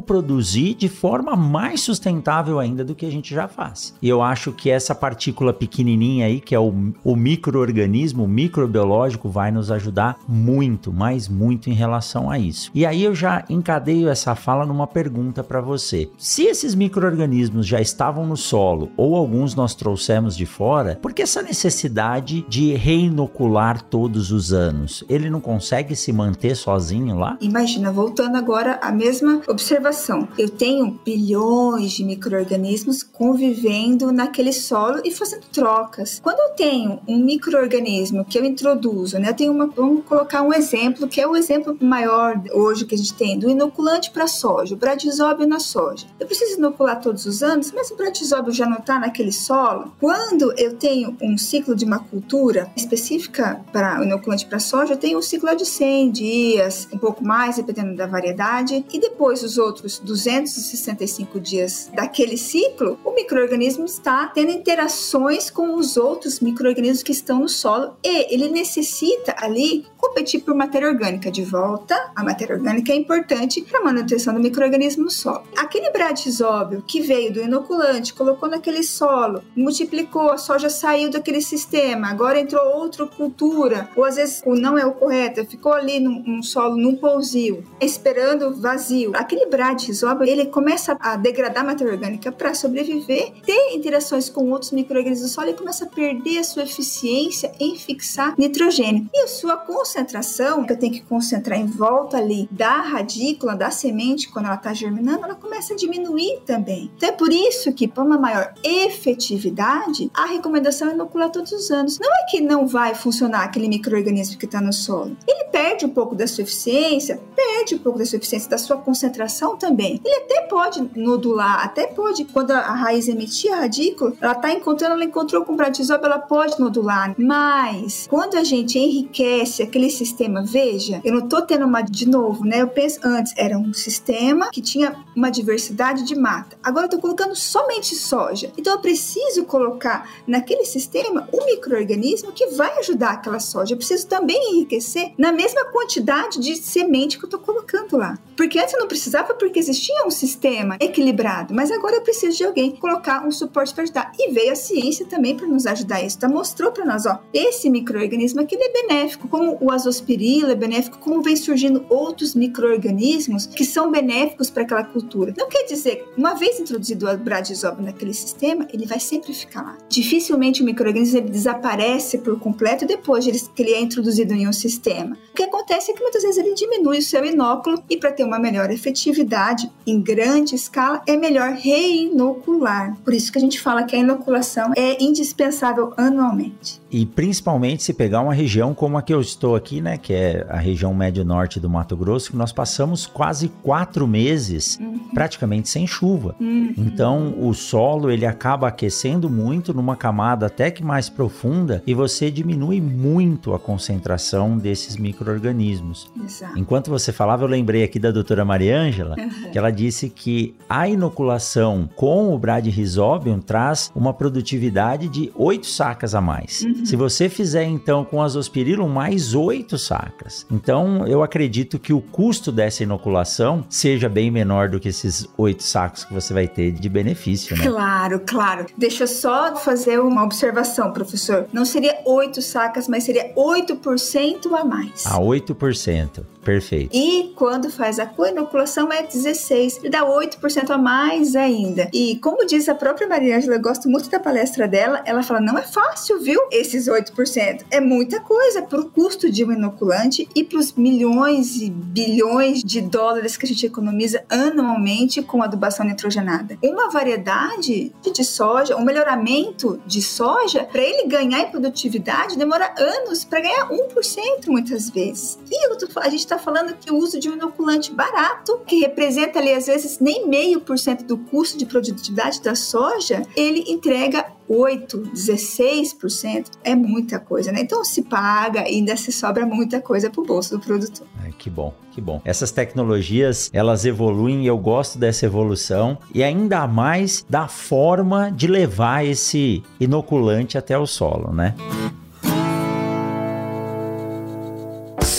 produzir 0.00 0.74
de 0.74 0.88
forma 0.88 1.36
mais 1.36 1.80
sustentável 1.80 2.58
ainda 2.58 2.84
do 2.84 2.94
que 2.94 3.06
a 3.06 3.10
gente 3.10 3.34
já 3.34 3.48
faz. 3.48 3.94
E 4.00 4.08
eu 4.08 4.22
acho 4.22 4.52
que 4.52 4.70
essa 4.70 4.94
partícula 4.94 5.52
pequenininha 5.52 6.26
aí, 6.26 6.40
que 6.40 6.54
é 6.54 6.60
o, 6.60 6.72
o 7.04 7.16
microorganismo, 7.16 8.24
o 8.24 8.28
microbiológico, 8.28 9.28
vai 9.28 9.50
nos 9.50 9.70
ajudar 9.70 10.18
muito, 10.28 10.92
mas 10.92 11.28
muito 11.28 11.70
em 11.70 11.74
relação 11.74 12.30
a 12.30 12.38
isso. 12.38 12.70
E 12.74 12.86
aí 12.86 13.02
eu 13.02 13.14
já 13.16 13.44
encadeio 13.50 14.08
essa 14.08 14.34
fala 14.34 14.64
numa 14.64 14.86
pergunta 14.86 15.42
para 15.42 15.60
você. 15.60 16.08
Se 16.18 16.44
esses 16.44 16.74
microorganismos 16.74 17.66
já 17.66 17.80
estavam 17.80 18.26
no 18.26 18.36
solo 18.36 18.90
ou 18.96 19.16
alguns 19.16 19.54
nós 19.54 19.74
trouxemos 19.74 20.36
de 20.36 20.46
fora, 20.46 20.98
por 21.02 21.12
que 21.12 21.22
essa 21.22 21.42
necessidade 21.42 22.44
de 22.48 22.74
reinocular 22.74 23.82
todos 23.82 24.30
os 24.30 24.52
anos? 24.52 25.02
Ele 25.08 25.30
não 25.30 25.40
consegue 25.40 25.96
se 25.96 26.12
manter 26.12 26.54
sozinho 26.54 27.18
lá? 27.18 27.36
Imagina, 27.40 27.90
voltando 27.90 28.36
agora 28.36 28.78
à 28.82 28.92
mesma 28.92 29.40
observação. 29.48 30.28
Eu 30.38 30.48
tenho 30.48 30.98
bilhões 31.04 31.92
de 31.92 32.04
microorganismos 32.04 33.02
convivendo 33.02 34.12
naquele 34.12 34.52
solo 34.52 35.00
e 35.04 35.10
fazendo 35.10 35.46
trocas. 35.52 36.20
Quando 36.22 36.38
eu 36.38 36.54
tenho 36.54 37.00
um 37.08 37.18
microorganismo 37.18 38.24
que 38.24 38.38
eu 38.38 38.44
introduzo, 38.44 39.18
né? 39.18 39.30
Eu 39.30 39.34
tenho 39.34 39.52
uma, 39.52 39.66
vamos 39.66 40.04
colocar 40.04 40.42
um 40.42 40.52
exemplo 40.52 41.08
que 41.08 41.20
é 41.20 41.26
o 41.26 41.36
exemplo 41.36 41.76
maior 41.80 42.40
hoje 42.52 42.84
que 42.84 42.94
a 42.94 42.98
gente 42.98 43.05
tem 43.10 43.38
do 43.38 43.50
inoculante 43.50 44.10
para 44.10 44.26
soja, 44.26 44.74
o 44.74 44.78
bradisóbio 44.78 45.46
na 45.46 45.60
soja. 45.60 46.06
Eu 46.18 46.26
preciso 46.26 46.58
inocular 46.58 47.00
todos 47.00 47.26
os 47.26 47.42
anos, 47.42 47.72
mas 47.72 47.90
o 47.90 47.96
bradisóbio 47.96 48.52
já 48.52 48.66
não 48.66 48.78
está 48.78 48.98
naquele 48.98 49.32
solo. 49.32 49.92
Quando 50.00 50.52
eu 50.58 50.74
tenho 50.74 51.16
um 51.20 51.36
ciclo 51.38 51.74
de 51.74 51.84
uma 51.84 51.98
cultura 51.98 52.70
específica 52.76 53.64
para 53.72 54.00
o 54.00 54.04
inoculante 54.04 54.46
para 54.46 54.58
soja, 54.58 54.94
eu 54.94 54.98
tenho 54.98 55.18
um 55.18 55.22
ciclo 55.22 55.54
de 55.54 55.64
100 55.64 56.10
dias, 56.10 56.88
um 56.92 56.98
pouco 56.98 57.24
mais, 57.24 57.56
dependendo 57.56 57.94
da 57.94 58.06
variedade, 58.06 58.84
e 58.92 58.98
depois 58.98 59.42
os 59.42 59.58
outros 59.58 59.98
265 59.98 61.38
dias 61.38 61.90
daquele 61.94 62.36
ciclo, 62.36 62.98
o 63.04 63.12
microorganismo 63.12 63.84
está 63.84 64.26
tendo 64.28 64.50
interações 64.50 65.50
com 65.50 65.74
os 65.76 65.96
outros 65.96 66.40
microorganismos 66.40 67.02
que 67.02 67.12
estão 67.12 67.40
no 67.40 67.48
solo 67.48 67.94
e 68.02 68.32
ele 68.34 68.48
necessita 68.48 69.34
ali 69.38 69.86
competir 69.96 70.40
por 70.40 70.54
matéria 70.54 70.88
orgânica 70.88 71.30
de 71.30 71.44
volta. 71.44 72.10
A 72.14 72.22
matéria 72.24 72.56
orgânica 72.56 72.92
é 72.92 72.95
importante 72.96 73.62
para 73.62 73.80
a 73.80 73.84
manutenção 73.84 74.34
do 74.34 74.40
microorganismo 74.40 75.04
no 75.04 75.10
solo. 75.10 75.44
Aquele 75.56 75.90
bradisóbio 75.90 76.82
que 76.86 77.00
veio 77.00 77.32
do 77.32 77.40
inoculante, 77.40 78.14
colocou 78.14 78.48
naquele 78.48 78.82
solo, 78.82 79.42
multiplicou, 79.54 80.30
a 80.30 80.38
soja 80.38 80.68
saiu 80.68 81.10
daquele 81.10 81.40
sistema, 81.40 82.08
agora 82.08 82.40
entrou 82.40 82.64
outra 82.76 83.06
cultura, 83.06 83.88
ou 83.96 84.04
às 84.04 84.16
vezes 84.16 84.42
não 84.46 84.78
é 84.78 84.84
o 84.84 84.92
correto, 84.92 85.44
ficou 85.46 85.72
ali 85.72 86.00
num, 86.00 86.22
num 86.22 86.42
solo, 86.42 86.76
num 86.76 86.96
pousio, 86.96 87.64
esperando 87.80 88.54
vazio. 88.60 89.12
Aquele 89.14 89.46
bradisóbio, 89.46 90.26
ele 90.26 90.46
começa 90.46 90.96
a 91.00 91.16
degradar 91.16 91.62
a 91.62 91.66
matéria 91.66 91.92
orgânica 91.92 92.32
para 92.32 92.54
sobreviver, 92.54 93.32
ter 93.44 93.74
interações 93.74 94.28
com 94.28 94.50
outros 94.50 94.72
micro-organismos 94.72 95.30
do 95.30 95.34
solo 95.34 95.50
e 95.50 95.54
começa 95.54 95.84
a 95.84 95.88
perder 95.88 96.38
a 96.38 96.44
sua 96.44 96.62
eficiência 96.62 97.52
em 97.60 97.76
fixar 97.76 98.34
nitrogênio. 98.38 99.08
E 99.12 99.22
a 99.22 99.28
sua 99.28 99.56
concentração, 99.56 100.64
que 100.64 100.72
eu 100.72 100.78
tenho 100.78 100.92
que 100.92 101.02
concentrar 101.02 101.58
em 101.58 101.66
volta 101.66 102.16
ali 102.16 102.48
da 102.50 102.80
radícula, 102.86 103.54
da 103.54 103.70
semente, 103.70 104.28
quando 104.30 104.46
ela 104.46 104.54
está 104.54 104.72
germinando, 104.72 105.24
ela 105.24 105.34
começa 105.34 105.74
a 105.74 105.76
diminuir 105.76 106.40
também. 106.44 106.90
Então 106.96 107.08
é 107.08 107.12
por 107.12 107.32
isso 107.32 107.72
que, 107.72 107.86
para 107.86 108.04
uma 108.04 108.18
maior 108.18 108.54
efetividade, 108.62 110.10
a 110.14 110.26
recomendação 110.26 110.90
é 110.90 110.94
inocular 110.94 111.30
todos 111.30 111.52
os 111.52 111.70
anos. 111.70 111.98
Não 111.98 112.10
é 112.10 112.30
que 112.30 112.40
não 112.40 112.66
vai 112.66 112.94
funcionar 112.94 113.44
aquele 113.44 113.68
microorganismo 113.68 114.38
que 114.38 114.46
está 114.46 114.60
no 114.60 114.72
solo. 114.72 115.16
Ele 115.26 115.44
perde 115.44 115.86
um 115.86 115.90
pouco 115.90 116.14
da 116.14 116.26
sua 116.26 116.42
eficiência, 116.42 117.20
perde 117.34 117.74
um 117.74 117.78
pouco 117.78 117.98
da 117.98 118.06
sua 118.06 118.16
eficiência, 118.16 118.50
da 118.50 118.58
sua 118.58 118.76
concentração 118.76 119.56
também. 119.56 120.00
Ele 120.04 120.16
até 120.16 120.42
pode 120.42 120.90
nodular, 120.94 121.64
até 121.64 121.86
pode, 121.86 122.24
quando 122.24 122.50
a 122.52 122.72
raiz 122.72 123.08
emitir 123.08 123.52
a 123.52 123.60
radícula, 123.60 124.12
ela 124.20 124.32
está 124.32 124.52
encontrando, 124.52 124.94
ela 124.94 125.04
encontrou 125.04 125.44
com 125.44 125.54
o 125.54 125.56
ela 126.04 126.18
pode 126.18 126.58
nodular. 126.60 127.14
Mas, 127.18 128.06
quando 128.08 128.36
a 128.36 128.44
gente 128.44 128.78
enriquece 128.78 129.62
aquele 129.62 129.90
sistema, 129.90 130.42
veja, 130.44 131.00
eu 131.04 131.12
não 131.12 131.24
estou 131.24 131.42
tendo 131.42 131.64
uma, 131.64 131.82
de 131.82 132.08
novo, 132.08 132.44
né? 132.44 132.65
Eu 132.66 132.70
penso 132.70 132.98
antes, 133.04 133.32
era 133.36 133.56
um 133.56 133.72
sistema 133.72 134.50
que 134.50 134.60
tinha 134.60 134.96
uma 135.14 135.30
diversidade 135.30 136.02
de 136.02 136.16
mata. 136.16 136.58
Agora 136.64 136.86
eu 136.86 136.86
estou 136.86 137.00
colocando 137.00 137.36
somente 137.36 137.94
soja. 137.94 138.52
Então 138.58 138.72
eu 138.72 138.80
preciso 138.80 139.44
colocar 139.44 140.10
naquele 140.26 140.64
sistema 140.64 141.28
um 141.32 141.46
microorganismo 141.46 142.32
que 142.32 142.46
vai 142.48 142.76
ajudar 142.80 143.10
aquela 143.10 143.38
soja. 143.38 143.74
Eu 143.74 143.78
preciso 143.78 144.08
também 144.08 144.50
enriquecer 144.50 145.12
na 145.16 145.30
mesma 145.30 145.64
quantidade 145.66 146.40
de 146.40 146.56
semente 146.56 147.18
que 147.18 147.24
eu 147.24 147.28
estou 147.28 147.38
colocando 147.38 147.96
lá. 147.96 148.18
Porque 148.36 148.58
antes 148.58 148.74
eu 148.74 148.80
não 148.80 148.88
precisava 148.88 149.32
porque 149.32 149.60
existia 149.60 150.04
um 150.04 150.10
sistema 150.10 150.76
equilibrado, 150.80 151.54
mas 151.54 151.70
agora 151.70 151.96
eu 151.96 152.02
preciso 152.02 152.36
de 152.36 152.44
alguém 152.44 152.74
colocar 152.74 153.24
um 153.24 153.30
suporte 153.30 153.72
para 153.72 153.84
ajudar. 153.84 154.12
E 154.18 154.32
veio 154.32 154.52
a 154.52 154.56
ciência 154.56 155.06
também 155.06 155.36
para 155.36 155.46
nos 155.46 155.66
ajudar 155.66 156.02
isso. 156.02 156.18
Tá? 156.18 156.28
Mostrou 156.28 156.72
para 156.72 156.84
nós, 156.84 157.06
ó, 157.06 157.20
esse 157.32 157.70
microorganismo 157.70 158.40
aqui 158.40 158.56
é 158.56 158.72
benéfico, 158.72 159.28
como 159.28 159.56
o 159.60 159.70
azospirilo 159.70 160.50
é 160.50 160.56
benéfico, 160.56 160.98
como 160.98 161.22
vem 161.22 161.36
surgindo 161.36 161.86
outros 161.88 162.34
micro 162.34 162.55
micro-organismos 162.56 163.46
que 163.46 163.64
são 163.64 163.90
benéficos 163.90 164.48
para 164.48 164.62
aquela 164.62 164.84
cultura. 164.84 165.34
Não 165.36 165.48
quer 165.48 165.64
dizer, 165.64 166.04
uma 166.16 166.34
vez 166.34 166.58
introduzido 166.58 167.08
o 167.08 167.16
bradisóbio 167.18 167.84
naquele 167.84 168.14
sistema, 168.14 168.66
ele 168.72 168.86
vai 168.86 168.98
sempre 168.98 169.32
ficar 169.32 169.62
lá. 169.62 169.78
Dificilmente 169.88 170.62
o 170.62 170.64
micro-organismo 170.64 171.20
desaparece 171.20 172.18
por 172.18 172.38
completo 172.38 172.86
depois 172.86 173.24
de 173.24 173.32
que 173.50 173.62
ele 173.62 173.74
é 173.74 173.80
introduzido 173.80 174.32
em 174.32 174.48
um 174.48 174.52
sistema. 174.52 175.16
O 175.32 175.36
que 175.36 175.42
acontece 175.42 175.90
é 175.90 175.94
que 175.94 176.02
muitas 176.02 176.22
vezes 176.22 176.38
ele 176.38 176.54
diminui 176.54 176.98
o 176.98 177.02
seu 177.02 177.24
inóculo 177.24 177.82
e 177.90 177.96
para 177.96 178.12
ter 178.12 178.24
uma 178.24 178.38
melhor 178.38 178.70
efetividade 178.70 179.70
em 179.86 180.00
grande 180.00 180.54
escala 180.54 181.02
é 181.06 181.16
melhor 181.16 181.52
reinocular. 181.52 182.96
Por 183.04 183.12
isso 183.12 183.30
que 183.30 183.38
a 183.38 183.40
gente 183.40 183.60
fala 183.60 183.84
que 183.84 183.94
a 183.94 183.98
inoculação 183.98 184.72
é 184.76 185.02
indispensável 185.02 185.92
anualmente. 185.96 186.80
E 186.90 187.04
principalmente 187.04 187.82
se 187.82 187.92
pegar 187.92 188.20
uma 188.20 188.32
região 188.32 188.72
como 188.74 188.96
a 188.96 189.02
que 189.02 189.12
eu 189.12 189.20
estou 189.20 189.54
aqui, 189.54 189.80
né, 189.80 189.98
que 189.98 190.14
é 190.14 190.46
a 190.48 190.56
região 190.56 190.94
médio-norte 190.94 191.60
do 191.60 191.68
Mato 191.68 191.96
Grosso, 191.96 192.30
que 192.30 192.36
nós 192.36 192.45
passamos 192.52 193.06
quase 193.06 193.48
quatro 193.62 194.06
meses 194.06 194.78
uhum. 194.80 194.98
praticamente 195.12 195.68
sem 195.68 195.86
chuva. 195.86 196.34
Uhum. 196.40 196.72
Então 196.76 197.34
o 197.38 197.52
solo 197.52 198.10
ele 198.10 198.24
acaba 198.24 198.68
aquecendo 198.68 199.28
muito 199.28 199.74
numa 199.74 199.96
camada 199.96 200.46
até 200.46 200.70
que 200.70 200.84
mais 200.84 201.08
profunda 201.08 201.82
e 201.86 201.94
você 201.94 202.30
diminui 202.30 202.80
muito 202.80 203.52
a 203.54 203.58
concentração 203.58 204.56
desses 204.56 204.96
micro-organismos. 204.96 206.10
Enquanto 206.56 206.90
você 206.90 207.12
falava, 207.12 207.44
eu 207.44 207.48
lembrei 207.48 207.82
aqui 207.82 207.98
da 207.98 208.10
doutora 208.10 208.44
Mariângela, 208.44 209.16
uhum. 209.18 209.50
que 209.50 209.58
ela 209.58 209.70
disse 209.70 210.08
que 210.08 210.54
a 210.68 210.88
inoculação 210.88 211.88
com 211.96 212.32
o 212.32 212.38
Bradyrhizobium 212.38 213.40
traz 213.40 213.90
uma 213.94 214.14
produtividade 214.14 215.08
de 215.08 215.32
oito 215.34 215.66
sacas 215.66 216.14
a 216.14 216.20
mais. 216.20 216.62
Uhum. 216.62 216.86
Se 216.86 216.94
você 216.94 217.28
fizer 217.28 217.64
então 217.64 218.04
com 218.04 218.22
as 218.22 218.36
Azospirillum 218.36 218.88
mais 218.88 219.34
oito 219.34 219.78
sacas, 219.78 220.46
então 220.50 221.06
eu 221.06 221.22
acredito 221.22 221.78
que 221.78 221.92
o 221.92 222.02
custo 222.02 222.35
dessa 222.52 222.82
inoculação 222.82 223.64
seja 223.68 224.08
bem 224.08 224.30
menor 224.30 224.68
do 224.68 224.80
que 224.80 224.88
esses 224.88 225.26
oito 225.36 225.62
sacos 225.62 226.04
que 226.04 226.12
você 226.12 226.32
vai 226.32 226.46
ter 226.46 226.72
de 226.72 226.88
benefício, 226.88 227.56
né? 227.56 227.66
Claro, 227.66 228.20
claro. 228.26 228.66
Deixa 228.76 229.04
eu 229.04 229.08
só 229.08 229.56
fazer 229.56 229.98
uma 229.98 230.22
observação, 230.22 230.92
professor. 230.92 231.46
Não 231.52 231.64
seria 231.64 231.98
oito 232.04 232.40
sacas, 232.42 232.88
mas 232.88 233.04
seria 233.04 233.32
8% 233.34 234.52
a 234.52 234.64
mais. 234.64 235.06
A 235.06 235.18
8%. 235.18 236.24
Perfeito. 236.46 236.96
E 236.96 237.32
quando 237.34 237.68
faz 237.68 237.98
a 237.98 238.06
co-inoculação 238.06 238.92
é 238.92 239.02
16, 239.02 239.80
e 239.82 239.90
dá 239.90 240.04
8% 240.04 240.70
a 240.70 240.78
mais 240.78 241.34
ainda. 241.34 241.90
E 241.92 242.18
como 242.22 242.46
diz 242.46 242.68
a 242.68 242.74
própria 242.74 243.08
Maria 243.08 243.36
Angela, 243.36 243.56
eu 243.56 243.60
gosto 243.60 243.88
muito 243.88 244.08
da 244.08 244.20
palestra 244.20 244.68
dela, 244.68 245.02
ela 245.04 245.24
fala: 245.24 245.40
não 245.40 245.58
é 245.58 245.62
fácil, 245.62 246.20
viu? 246.20 246.40
Esses 246.52 246.86
8%. 246.86 247.64
É 247.68 247.80
muita 247.80 248.20
coisa 248.20 248.62
para 248.62 248.80
o 248.80 248.88
custo 248.88 249.28
de 249.28 249.44
um 249.44 249.50
inoculante 249.50 250.28
e 250.36 250.44
para 250.44 250.60
os 250.60 250.72
milhões 250.74 251.56
e 251.56 251.68
bilhões 251.68 252.62
de 252.62 252.80
dólares 252.80 253.36
que 253.36 253.44
a 253.44 253.48
gente 253.48 253.66
economiza 253.66 254.22
anualmente 254.30 255.22
com 255.22 255.42
adubação 255.42 255.84
nitrogenada. 255.84 256.56
Uma 256.62 256.90
variedade 256.90 257.92
de 258.12 258.24
soja, 258.24 258.76
um 258.76 258.84
melhoramento 258.84 259.82
de 259.84 260.00
soja, 260.00 260.62
para 260.62 260.82
ele 260.82 261.08
ganhar 261.08 261.40
em 261.40 261.50
produtividade, 261.50 262.38
demora 262.38 262.72
anos 262.78 263.24
para 263.24 263.40
ganhar 263.40 263.68
1% 263.68 264.46
muitas 264.46 264.88
vezes. 264.90 265.38
E 265.50 265.66
a 265.96 266.08
gente 266.08 266.20
está 266.20 266.35
está 266.36 266.38
falando 266.38 266.76
que 266.76 266.92
o 266.92 266.96
uso 266.96 267.18
de 267.18 267.28
um 267.28 267.34
inoculante 267.34 267.92
barato, 267.92 268.60
que 268.66 268.80
representa 268.80 269.38
ali 269.38 269.52
às 269.52 269.66
vezes 269.66 269.98
nem 269.98 270.28
meio 270.28 270.60
por 270.60 270.78
cento 270.78 271.04
do 271.04 271.16
custo 271.16 271.58
de 271.58 271.66
produtividade 271.66 272.40
da 272.42 272.54
soja, 272.54 273.22
ele 273.34 273.64
entrega 273.68 274.26
8, 274.48 275.10
16% 275.12 276.50
é 276.62 276.74
muita 276.74 277.18
coisa, 277.18 277.50
né? 277.50 277.60
Então 277.62 277.84
se 277.84 278.02
paga 278.02 278.60
e 278.60 278.76
ainda 278.76 278.96
se 278.96 279.10
sobra 279.10 279.44
muita 279.44 279.80
coisa 279.80 280.08
para 280.08 280.20
o 280.20 280.24
bolso 280.24 280.56
do 280.56 280.60
produtor. 280.60 281.06
É, 281.26 281.30
que 281.36 281.50
bom, 281.50 281.74
que 281.90 282.00
bom. 282.00 282.20
Essas 282.24 282.52
tecnologias, 282.52 283.50
elas 283.52 283.84
evoluem 283.84 284.44
e 284.44 284.46
eu 284.46 284.56
gosto 284.56 284.98
dessa 284.98 285.26
evolução 285.26 285.98
e 286.14 286.22
ainda 286.22 286.66
mais 286.68 287.26
da 287.28 287.48
forma 287.48 288.30
de 288.30 288.46
levar 288.46 289.04
esse 289.04 289.64
inoculante 289.80 290.56
até 290.56 290.78
o 290.78 290.86
solo, 290.86 291.32
né? 291.32 291.54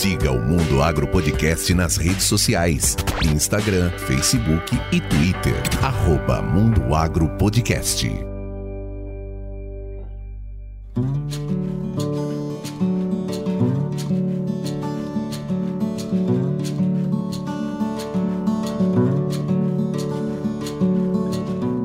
Siga 0.08 0.32
o 0.32 0.40
Mundo 0.40 0.82
Agro 0.82 1.06
Podcast 1.06 1.74
nas 1.74 1.98
redes 1.98 2.24
sociais: 2.24 2.96
Instagram, 3.30 3.90
Facebook 3.90 4.74
e 4.90 5.02
Twitter. 5.02 5.52
Arroba 5.82 6.40
Mundo 6.40 6.94
Agro 6.94 7.28
Podcast. 7.36 8.10